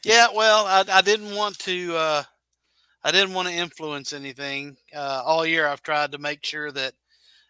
Yeah, 0.04 0.28
well, 0.34 0.66
I, 0.66 0.84
I 0.92 1.02
didn't 1.02 1.36
want 1.36 1.60
to. 1.60 1.96
Uh, 1.96 2.24
I 3.04 3.12
didn't 3.12 3.34
want 3.36 3.48
to 3.48 3.54
influence 3.54 4.12
anything. 4.14 4.76
Uh, 4.94 5.22
all 5.26 5.46
year, 5.46 5.68
I've 5.68 5.84
tried 5.84 6.12
to 6.12 6.18
make 6.18 6.44
sure 6.46 6.72
that 6.72 6.94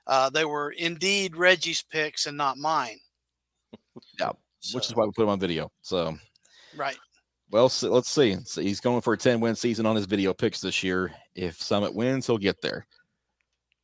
uh, 0.06 0.30
they 0.30 0.46
were 0.46 0.72
indeed 0.72 1.36
Reggie's 1.36 1.82
picks 1.82 2.26
and 2.28 2.38
not 2.38 2.58
mine. 2.58 3.00
Yeah, 4.20 4.32
which 4.74 4.86
is 4.88 4.96
why 4.96 5.06
we 5.06 5.12
put 5.12 5.24
them 5.24 5.30
on 5.30 5.40
video. 5.40 5.72
So 5.82 6.16
right. 6.76 6.98
Well, 7.52 7.70
so 7.70 7.92
let's 7.92 8.10
see. 8.10 8.38
So 8.44 8.62
he's 8.62 8.80
going 8.80 9.02
for 9.02 9.14
a 9.14 9.18
ten 9.18 9.40
win 9.40 9.56
season 9.56 9.86
on 9.86 9.96
his 9.96 10.06
video 10.06 10.34
picks 10.34 10.62
this 10.62 10.84
year. 10.84 11.14
If 11.36 11.62
Summit 11.62 11.94
wins, 11.94 12.28
he'll 12.28 12.38
get 12.38 12.62
there. 12.62 12.86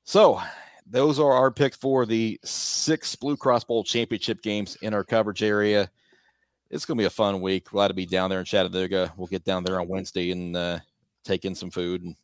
So 0.03 0.41
those 0.85 1.19
are 1.19 1.31
our 1.31 1.51
picks 1.51 1.77
for 1.77 2.05
the 2.05 2.39
six 2.43 3.15
Blue 3.15 3.37
Cross 3.37 3.65
Bowl 3.65 3.83
championship 3.83 4.41
games 4.41 4.75
in 4.81 4.93
our 4.93 5.03
coverage 5.03 5.43
area. 5.43 5.89
It's 6.69 6.85
going 6.85 6.97
to 6.97 7.01
be 7.01 7.05
a 7.05 7.11
fun 7.11 7.39
week. 7.39 7.69
Glad 7.69 7.89
to 7.89 7.93
be 7.93 8.05
down 8.05 8.29
there 8.29 8.39
in 8.39 8.45
Chattanooga. 8.45 9.13
We'll 9.15 9.27
get 9.27 9.43
down 9.43 9.63
there 9.63 9.79
on 9.79 9.87
Wednesday 9.87 10.31
and 10.31 10.55
uh, 10.57 10.79
take 11.23 11.45
in 11.45 11.55
some 11.55 11.69
food. 11.69 12.01
And 12.01 12.15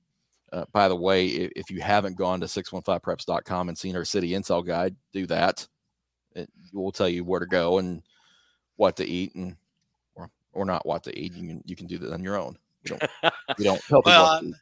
uh, 0.52 0.66
by 0.74 0.88
the 0.88 0.96
way, 0.96 1.28
if, 1.28 1.52
if 1.56 1.72
you 1.72 1.82
haven't 1.82 2.18
gone 2.18 2.40
to 2.42 2.48
615preps.com 2.48 3.70
and 3.70 3.78
seen 3.78 3.96
our 3.96 4.06
city 4.06 4.32
intel 4.32 4.66
guide, 4.66 4.96
do 5.14 5.26
that. 5.28 5.68
It 6.36 6.50
will 6.74 6.92
tell 6.92 7.10
you 7.10 7.24
where 7.24 7.40
to 7.40 7.46
go 7.46 7.78
and 7.78 8.02
what 8.76 8.98
to 8.98 9.06
eat 9.06 9.36
and 9.36 9.56
or 10.60 10.66
not 10.66 10.86
what 10.86 11.04
to 11.04 11.18
eat. 11.18 11.34
You 11.34 11.48
can 11.48 11.64
you 11.66 11.76
can 11.76 11.88
do 11.88 11.98
that 12.00 12.14
on 12.14 12.22
your 12.24 12.38
own. 12.38 12.58
You 12.84 12.98
don't 12.98 13.04
you 13.58 13.64
don't 13.66 13.82
people. 13.82 14.04
Well, 14.06 14.26
I'm- 14.26 14.56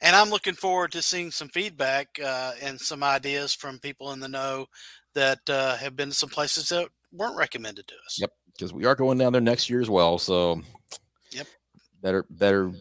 and 0.00 0.14
I'm 0.14 0.28
looking 0.28 0.54
forward 0.54 0.92
to 0.92 1.00
seeing 1.00 1.30
some 1.30 1.48
feedback 1.48 2.18
uh, 2.22 2.52
and 2.60 2.78
some 2.78 3.02
ideas 3.02 3.54
from 3.54 3.78
people 3.78 4.12
in 4.12 4.20
the 4.20 4.28
know 4.28 4.66
that 5.14 5.38
uh, 5.48 5.76
have 5.76 5.96
been 5.96 6.10
to 6.10 6.14
some 6.14 6.28
places 6.28 6.68
that 6.68 6.88
weren't 7.12 7.38
recommended 7.38 7.86
to 7.86 7.94
us. 8.04 8.18
Yep. 8.20 8.30
because 8.52 8.74
we 8.74 8.84
are 8.84 8.94
going 8.96 9.16
down 9.16 9.32
there 9.32 9.40
next 9.40 9.70
year 9.70 9.80
as 9.80 9.88
well. 9.88 10.18
So, 10.18 10.60
Yep. 11.30 11.46
better 12.02 12.26
better 12.28 12.72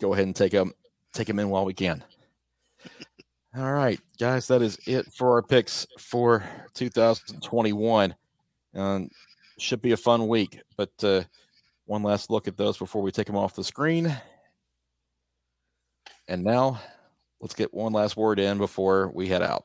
go 0.00 0.14
ahead 0.14 0.24
and 0.26 0.34
take 0.36 0.52
them 0.52 0.72
take 1.12 1.26
them 1.26 1.38
in 1.38 1.50
while 1.50 1.64
we 1.66 1.74
can. 1.74 2.02
All 3.56 3.72
right, 3.72 4.00
guys, 4.18 4.46
that 4.48 4.62
is 4.62 4.78
it 4.86 5.12
for 5.12 5.32
our 5.34 5.42
picks 5.42 5.86
for 5.98 6.44
2021. 6.74 8.14
Um, 8.74 9.08
should 9.58 9.82
be 9.82 9.92
a 9.92 9.96
fun 9.96 10.26
week, 10.28 10.60
but 10.76 10.90
uh, 11.04 11.22
one 11.84 12.02
last 12.02 12.30
look 12.30 12.48
at 12.48 12.56
those 12.56 12.78
before 12.78 13.02
we 13.02 13.10
take 13.10 13.26
them 13.26 13.36
off 13.36 13.54
the 13.54 13.64
screen. 13.64 14.16
And 16.28 16.42
now, 16.44 16.80
let's 17.40 17.54
get 17.54 17.74
one 17.74 17.92
last 17.92 18.16
word 18.16 18.38
in 18.38 18.58
before 18.58 19.10
we 19.14 19.28
head 19.28 19.42
out. 19.42 19.64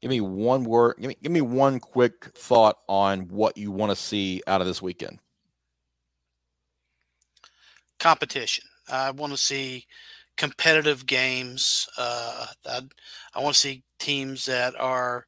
Give 0.00 0.10
me 0.10 0.20
one 0.20 0.62
word. 0.62 0.94
Give 1.00 1.08
me, 1.08 1.16
give 1.22 1.32
me 1.32 1.40
one 1.40 1.80
quick 1.80 2.26
thought 2.34 2.76
on 2.88 3.22
what 3.28 3.56
you 3.56 3.72
want 3.72 3.90
to 3.90 3.96
see 3.96 4.42
out 4.46 4.60
of 4.60 4.66
this 4.66 4.80
weekend. 4.80 5.18
competition. 7.98 8.64
I 8.90 9.10
want 9.10 9.32
to 9.32 9.38
see 9.38 9.86
competitive 10.36 11.06
games. 11.06 11.88
Uh, 11.98 12.46
I, 12.66 12.80
I 13.34 13.42
want 13.42 13.54
to 13.54 13.60
see 13.60 13.82
teams 13.98 14.46
that 14.46 14.78
are, 14.78 15.26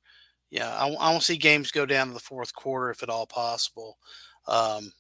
yeah, 0.51 0.71
I, 0.77 0.87
I 0.89 1.11
want 1.11 1.21
to 1.21 1.27
see 1.27 1.37
games 1.37 1.71
go 1.71 1.87
down 1.87 2.09
to 2.09 2.15
the 2.15 2.21
fourth 2.21 2.55
quarter 2.55 2.91
if 2.91 3.03
at 3.03 3.09
all 3.11 3.27
possible. 3.27 3.99
Um, 4.49 4.93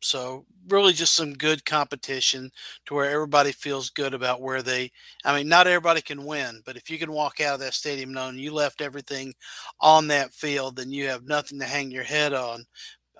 so 0.00 0.44
really 0.68 0.92
just 0.92 1.14
some 1.14 1.34
good 1.34 1.64
competition 1.64 2.50
to 2.86 2.94
where 2.94 3.10
everybody 3.10 3.52
feels 3.52 3.90
good 3.90 4.14
about 4.14 4.40
where 4.42 4.62
they 4.62 4.90
I 5.24 5.36
mean 5.36 5.48
not 5.48 5.66
everybody 5.68 6.02
can 6.02 6.24
win, 6.24 6.62
but 6.66 6.76
if 6.76 6.90
you 6.90 6.98
can 6.98 7.12
walk 7.12 7.40
out 7.40 7.54
of 7.54 7.60
that 7.60 7.74
stadium 7.74 8.12
knowing 8.12 8.38
you 8.38 8.52
left 8.52 8.80
everything 8.80 9.32
on 9.80 10.08
that 10.08 10.32
field, 10.34 10.76
then 10.76 10.90
you 10.90 11.08
have 11.08 11.24
nothing 11.26 11.58
to 11.60 11.66
hang 11.66 11.90
your 11.90 12.04
head 12.04 12.32
on 12.34 12.64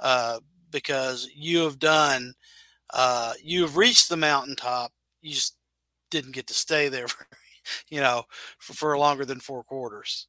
uh, 0.01 0.41
because 0.71 1.29
you 1.35 1.61
have 1.61 1.79
done 1.79 2.35
uh, 2.93 3.33
you 3.43 3.63
have 3.63 3.77
reached 3.77 4.09
the 4.09 4.17
mountaintop. 4.17 4.93
You 5.23 5.35
just 5.35 5.57
didn't 6.11 6.33
get 6.33 6.47
to 6.49 6.55
stay 6.55 6.89
there, 6.89 7.09
for, 7.09 7.27
you 7.89 8.01
know, 8.01 8.25
for, 8.59 8.75
for 8.75 8.99
longer 8.99 9.25
than 9.25 9.41
four 9.41 9.65
quarters. 9.65 10.29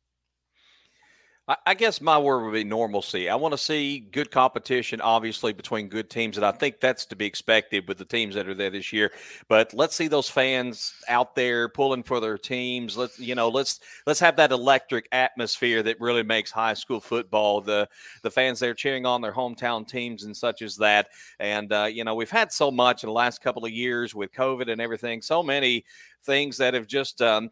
I, 1.46 1.74
guess 1.74 2.00
my 2.00 2.18
word 2.18 2.46
would 2.46 2.54
be 2.54 2.64
normalcy. 2.64 3.28
I 3.28 3.36
want 3.36 3.52
to 3.52 3.58
see 3.58 4.00
good 4.00 4.32
competition, 4.32 5.02
obviously, 5.02 5.52
between 5.52 5.90
good 5.90 6.10
teams, 6.10 6.38
and 6.38 6.46
I 6.46 6.54
think 6.54 6.80
that's 6.80 7.06
to 7.08 7.18
be 7.18 7.26
expected 7.26 7.86
with 7.86 7.98
the 7.98 8.06
teams 8.06 8.36
that 8.36 8.48
are 8.48 8.54
there 8.54 8.70
this 8.70 8.94
year. 8.94 9.12
But 9.50 9.74
let's 9.74 9.94
see 9.94 10.08
those 10.08 10.30
fans 10.30 10.94
out 11.10 11.36
there 11.36 11.68
pulling 11.68 12.04
for 12.04 12.22
their 12.22 12.38
teams. 12.38 12.96
Let's 12.96 13.20
you 13.20 13.36
know, 13.36 13.50
let's 13.50 13.82
let's 14.08 14.22
have 14.22 14.38
that 14.38 14.54
electric 14.54 15.10
atmosphere 15.12 15.84
that 15.84 16.00
really 16.00 16.24
makes 16.24 16.50
high 16.50 16.76
school 16.76 17.02
football. 17.02 17.60
The 17.60 17.90
the 18.22 18.32
fans 18.32 18.62
there 18.62 18.74
cheering 18.74 19.06
on 19.06 19.20
their 19.20 19.34
hometown 19.34 19.86
teams 19.86 20.24
and 20.24 20.36
such 20.36 20.62
as 20.62 20.78
that. 20.78 21.10
And 21.40 21.74
uh, 21.74 21.90
you 21.92 22.06
know, 22.06 22.16
we've 22.16 22.32
had 22.32 22.54
so 22.54 22.72
much 22.72 23.04
in 23.04 23.08
the 23.08 23.14
last 23.14 23.42
couple 23.42 23.66
of 23.66 23.72
years 23.72 24.16
with 24.16 24.32
COVID 24.32 24.72
and 24.72 24.80
everything. 24.80 25.22
So 25.22 25.44
many 25.44 25.84
things 26.24 26.56
that 26.58 26.74
have 26.74 26.88
just 26.88 27.22
um, 27.22 27.52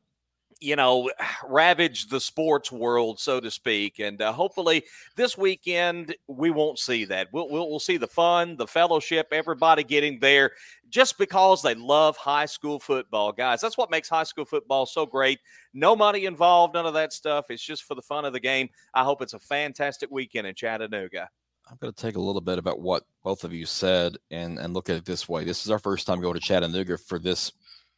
you 0.61 0.75
know, 0.75 1.09
ravaged 1.43 2.11
the 2.11 2.19
sports 2.19 2.71
world, 2.71 3.19
so 3.19 3.39
to 3.39 3.49
speak. 3.49 3.99
And 3.99 4.21
uh, 4.21 4.31
hopefully, 4.31 4.83
this 5.15 5.35
weekend 5.37 6.15
we 6.27 6.51
won't 6.51 6.77
see 6.77 7.03
that. 7.05 7.27
We'll, 7.33 7.49
we'll 7.49 7.69
we'll 7.69 7.79
see 7.79 7.97
the 7.97 8.07
fun, 8.07 8.55
the 8.55 8.67
fellowship, 8.67 9.29
everybody 9.31 9.83
getting 9.83 10.19
there, 10.19 10.51
just 10.87 11.17
because 11.17 11.63
they 11.63 11.73
love 11.73 12.15
high 12.15 12.45
school 12.45 12.79
football, 12.79 13.31
guys. 13.31 13.59
That's 13.59 13.77
what 13.77 13.89
makes 13.89 14.07
high 14.07 14.23
school 14.23 14.45
football 14.45 14.85
so 14.85 15.05
great. 15.05 15.39
No 15.73 15.95
money 15.95 16.25
involved, 16.25 16.75
none 16.75 16.85
of 16.85 16.93
that 16.93 17.11
stuff. 17.11 17.45
It's 17.49 17.63
just 17.63 17.83
for 17.83 17.95
the 17.95 18.01
fun 18.03 18.23
of 18.23 18.33
the 18.33 18.39
game. 18.39 18.69
I 18.93 19.03
hope 19.03 19.21
it's 19.21 19.33
a 19.33 19.39
fantastic 19.39 20.11
weekend 20.11 20.45
in 20.45 20.53
Chattanooga. 20.53 21.27
I'm 21.69 21.77
going 21.79 21.93
to 21.93 22.01
take 22.01 22.17
a 22.17 22.21
little 22.21 22.41
bit 22.41 22.59
about 22.59 22.81
what 22.81 23.03
both 23.23 23.43
of 23.43 23.53
you 23.53 23.65
said 23.65 24.17
and 24.29 24.59
and 24.59 24.75
look 24.75 24.89
at 24.89 24.95
it 24.95 25.05
this 25.05 25.27
way. 25.27 25.43
This 25.43 25.65
is 25.65 25.71
our 25.71 25.79
first 25.79 26.05
time 26.05 26.21
going 26.21 26.35
to 26.35 26.39
Chattanooga 26.39 26.99
for 26.99 27.17
this 27.17 27.51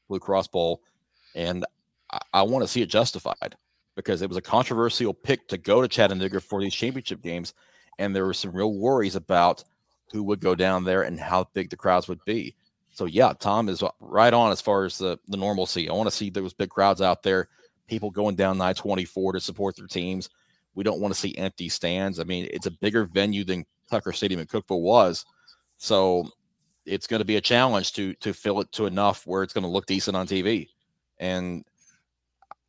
Blue 0.07 0.19
Cross 0.19 0.47
Bowl, 0.47 0.81
and 1.35 1.65
I, 2.33 2.41
want 2.43 2.63
to 2.63 2.67
see 2.67 2.81
it 2.81 2.89
justified 2.89 3.55
because 3.95 4.21
it 4.21 4.29
was 4.29 4.37
a 4.37 4.41
controversial 4.41 5.13
pick 5.13 5.47
to 5.49 5.57
go 5.57 5.81
to 5.81 5.87
Chattanooga 5.87 6.39
for 6.39 6.61
these 6.61 6.73
championship 6.73 7.21
games, 7.21 7.53
and 7.99 8.15
there 8.15 8.25
were 8.25 8.33
some 8.33 8.51
real 8.51 8.73
worries 8.73 9.15
about 9.15 9.63
who 10.11 10.23
would 10.23 10.39
go 10.39 10.55
down 10.55 10.83
there 10.83 11.03
and 11.03 11.19
how 11.19 11.47
big 11.53 11.69
the 11.69 11.77
crowds 11.77 12.07
would 12.07 12.23
be. 12.25 12.55
So 12.91 13.05
yeah, 13.05 13.33
Tom 13.39 13.69
is 13.69 13.83
right 13.99 14.33
on 14.33 14.51
as 14.51 14.61
far 14.61 14.85
as 14.85 14.97
the 14.97 15.17
the 15.27 15.37
normalcy. 15.37 15.89
I 15.89 15.93
want 15.93 16.09
to 16.09 16.15
see 16.15 16.29
those 16.29 16.53
big 16.53 16.69
crowds 16.69 17.01
out 17.01 17.23
there, 17.23 17.49
people 17.87 18.11
going 18.11 18.35
down 18.35 18.61
I 18.61 18.73
twenty 18.73 19.05
four 19.05 19.33
to 19.33 19.39
support 19.39 19.75
their 19.75 19.87
teams. 19.87 20.29
We 20.75 20.83
don't 20.83 20.99
want 20.99 21.13
to 21.13 21.19
see 21.19 21.35
empty 21.37 21.69
stands. 21.69 22.19
I 22.19 22.23
mean, 22.23 22.47
it's 22.51 22.67
a 22.67 22.71
bigger 22.71 23.05
venue 23.05 23.43
than 23.43 23.65
Tucker 23.89 24.11
Stadium 24.13 24.39
in 24.39 24.47
Cookeville 24.47 24.81
was, 24.81 25.25
so 25.77 26.29
it's 26.85 27.07
going 27.07 27.19
to 27.19 27.25
be 27.25 27.37
a 27.37 27.41
challenge 27.41 27.93
to 27.93 28.13
to 28.15 28.33
fill 28.33 28.59
it 28.61 28.71
to 28.73 28.85
enough 28.85 29.25
where 29.25 29.41
it's 29.41 29.53
going 29.53 29.63
to 29.63 29.69
look 29.69 29.87
decent 29.87 30.15
on 30.15 30.27
TV. 30.27 30.67
And 31.19 31.63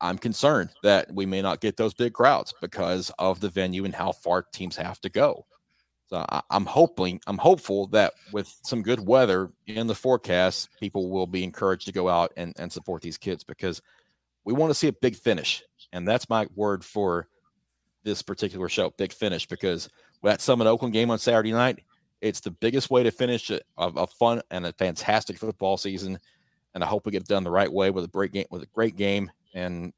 I'm 0.00 0.18
concerned 0.18 0.70
that 0.82 1.12
we 1.12 1.26
may 1.26 1.40
not 1.40 1.60
get 1.60 1.76
those 1.76 1.94
big 1.94 2.12
crowds 2.12 2.52
because 2.60 3.10
of 3.18 3.40
the 3.40 3.48
venue 3.48 3.84
and 3.84 3.94
how 3.94 4.12
far 4.12 4.42
teams 4.42 4.76
have 4.76 5.00
to 5.00 5.08
go. 5.08 5.46
So 6.08 6.24
I, 6.28 6.42
am 6.50 6.66
hoping, 6.66 7.20
I'm 7.26 7.38
hopeful 7.38 7.86
that 7.88 8.12
with 8.32 8.54
some 8.62 8.82
good 8.82 9.06
weather 9.06 9.50
in 9.66 9.86
the 9.86 9.94
forecast, 9.94 10.68
people 10.78 11.10
will 11.10 11.26
be 11.26 11.42
encouraged 11.42 11.86
to 11.86 11.92
go 11.92 12.08
out 12.08 12.32
and, 12.36 12.52
and 12.58 12.70
support 12.70 13.02
these 13.02 13.16
kids 13.16 13.42
because 13.42 13.80
we 14.44 14.52
want 14.52 14.70
to 14.70 14.74
see 14.74 14.88
a 14.88 14.92
big 14.92 15.16
finish. 15.16 15.62
And 15.92 16.06
that's 16.06 16.28
my 16.28 16.46
word 16.54 16.84
for 16.84 17.28
this 18.02 18.20
particular 18.20 18.68
show, 18.68 18.90
big 18.98 19.12
finish, 19.12 19.46
because 19.46 19.88
that 20.22 20.42
Summit 20.42 20.66
Oakland 20.66 20.92
game 20.92 21.10
on 21.10 21.18
Saturday 21.18 21.52
night, 21.52 21.82
it's 22.20 22.40
the 22.40 22.50
biggest 22.50 22.90
way 22.90 23.02
to 23.02 23.10
finish 23.10 23.50
a, 23.50 23.60
a 23.78 24.06
fun 24.06 24.42
and 24.50 24.66
a 24.66 24.72
fantastic 24.74 25.38
football 25.38 25.78
season. 25.78 26.18
And 26.74 26.84
I 26.84 26.86
hope 26.86 27.06
we 27.06 27.12
get 27.12 27.26
done 27.26 27.44
the 27.44 27.50
right 27.50 27.72
way 27.72 27.90
with 27.90 28.04
a 28.04 28.08
great 28.08 28.32
game, 28.32 28.46
with 28.50 28.62
a 28.62 28.68
great 28.74 28.96
game 28.96 29.30
and 29.54 29.92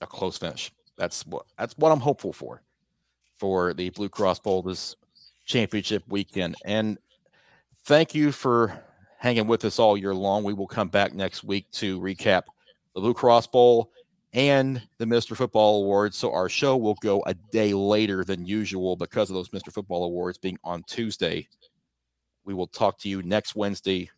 a 0.00 0.06
close 0.06 0.38
finish. 0.38 0.72
That's 0.96 1.26
what 1.26 1.46
that's 1.58 1.76
what 1.76 1.92
I'm 1.92 2.00
hopeful 2.00 2.32
for 2.32 2.62
for 3.36 3.74
the 3.74 3.90
Blue 3.90 4.08
Cross 4.08 4.40
Bowl 4.40 4.62
this 4.62 4.96
championship 5.44 6.02
weekend. 6.08 6.56
And 6.64 6.98
thank 7.84 8.14
you 8.14 8.32
for 8.32 8.82
hanging 9.18 9.46
with 9.46 9.64
us 9.64 9.78
all 9.78 9.96
year 9.96 10.14
long. 10.14 10.44
We 10.44 10.54
will 10.54 10.66
come 10.66 10.88
back 10.88 11.14
next 11.14 11.44
week 11.44 11.70
to 11.72 12.00
recap 12.00 12.42
the 12.94 13.00
Blue 13.00 13.14
Cross 13.14 13.48
Bowl 13.48 13.90
and 14.32 14.82
the 14.98 15.04
Mr. 15.04 15.36
Football 15.36 15.82
Awards. 15.82 16.16
So 16.16 16.32
our 16.32 16.48
show 16.48 16.76
will 16.76 16.96
go 16.96 17.22
a 17.26 17.34
day 17.34 17.72
later 17.72 18.24
than 18.24 18.44
usual 18.44 18.96
because 18.96 19.30
of 19.30 19.34
those 19.34 19.50
Mr. 19.50 19.72
Football 19.72 20.04
Awards 20.04 20.38
being 20.38 20.58
on 20.64 20.82
Tuesday. 20.86 21.48
We 22.44 22.54
will 22.54 22.66
talk 22.66 22.98
to 23.00 23.08
you 23.08 23.22
next 23.22 23.56
Wednesday 23.56 24.10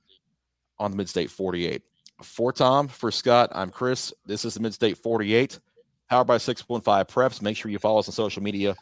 on 0.79 0.91
the 0.91 1.03
Midstate 1.03 1.31
48. 1.31 1.83
For 2.23 2.51
Tom, 2.51 2.89
for 2.89 3.11
Scott, 3.11 3.51
I'm 3.53 3.71
Chris. 3.71 4.15
This 4.25 4.47
is 4.47 4.55
the 4.55 4.61
Midstate 4.61 4.97
48, 4.97 5.59
powered 6.09 6.27
by 6.27 6.39
615 6.39 7.05
Preps. 7.15 7.43
Make 7.43 7.59
sure 7.59 7.71
you 7.71 7.79
follow 7.79 7.99
us 7.99 8.09
on 8.09 8.15
social 8.15 8.43
media, 8.43 8.75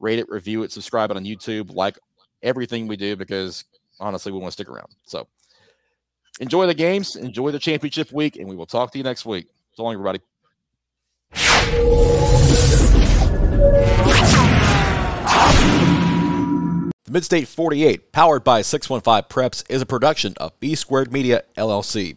rate 0.00 0.18
it, 0.18 0.28
review 0.28 0.64
it, 0.64 0.72
subscribe 0.72 1.12
it 1.12 1.16
on 1.16 1.24
YouTube, 1.24 1.72
like 1.72 1.96
everything 2.42 2.88
we 2.88 2.96
do 2.96 3.14
because 3.14 3.62
honestly, 4.00 4.32
we 4.32 4.38
want 4.38 4.48
to 4.48 4.52
stick 4.52 4.68
around. 4.68 4.88
So 5.04 5.28
enjoy 6.40 6.66
the 6.66 6.74
games, 6.74 7.14
enjoy 7.14 7.52
the 7.52 7.60
championship 7.60 8.10
week, 8.10 8.36
and 8.36 8.48
we 8.48 8.56
will 8.56 8.66
talk 8.66 8.90
to 8.92 8.98
you 8.98 9.04
next 9.04 9.24
week. 9.24 9.46
So 9.74 9.84
long, 9.84 9.94
everybody. 9.94 10.18
The 17.04 17.20
Midstate 17.20 17.46
48, 17.46 18.10
powered 18.10 18.42
by 18.42 18.62
615 18.62 19.28
Preps, 19.30 19.70
is 19.70 19.82
a 19.82 19.86
production 19.86 20.34
of 20.38 20.58
B 20.58 20.74
Squared 20.74 21.12
Media, 21.12 21.44
LLC. 21.56 22.10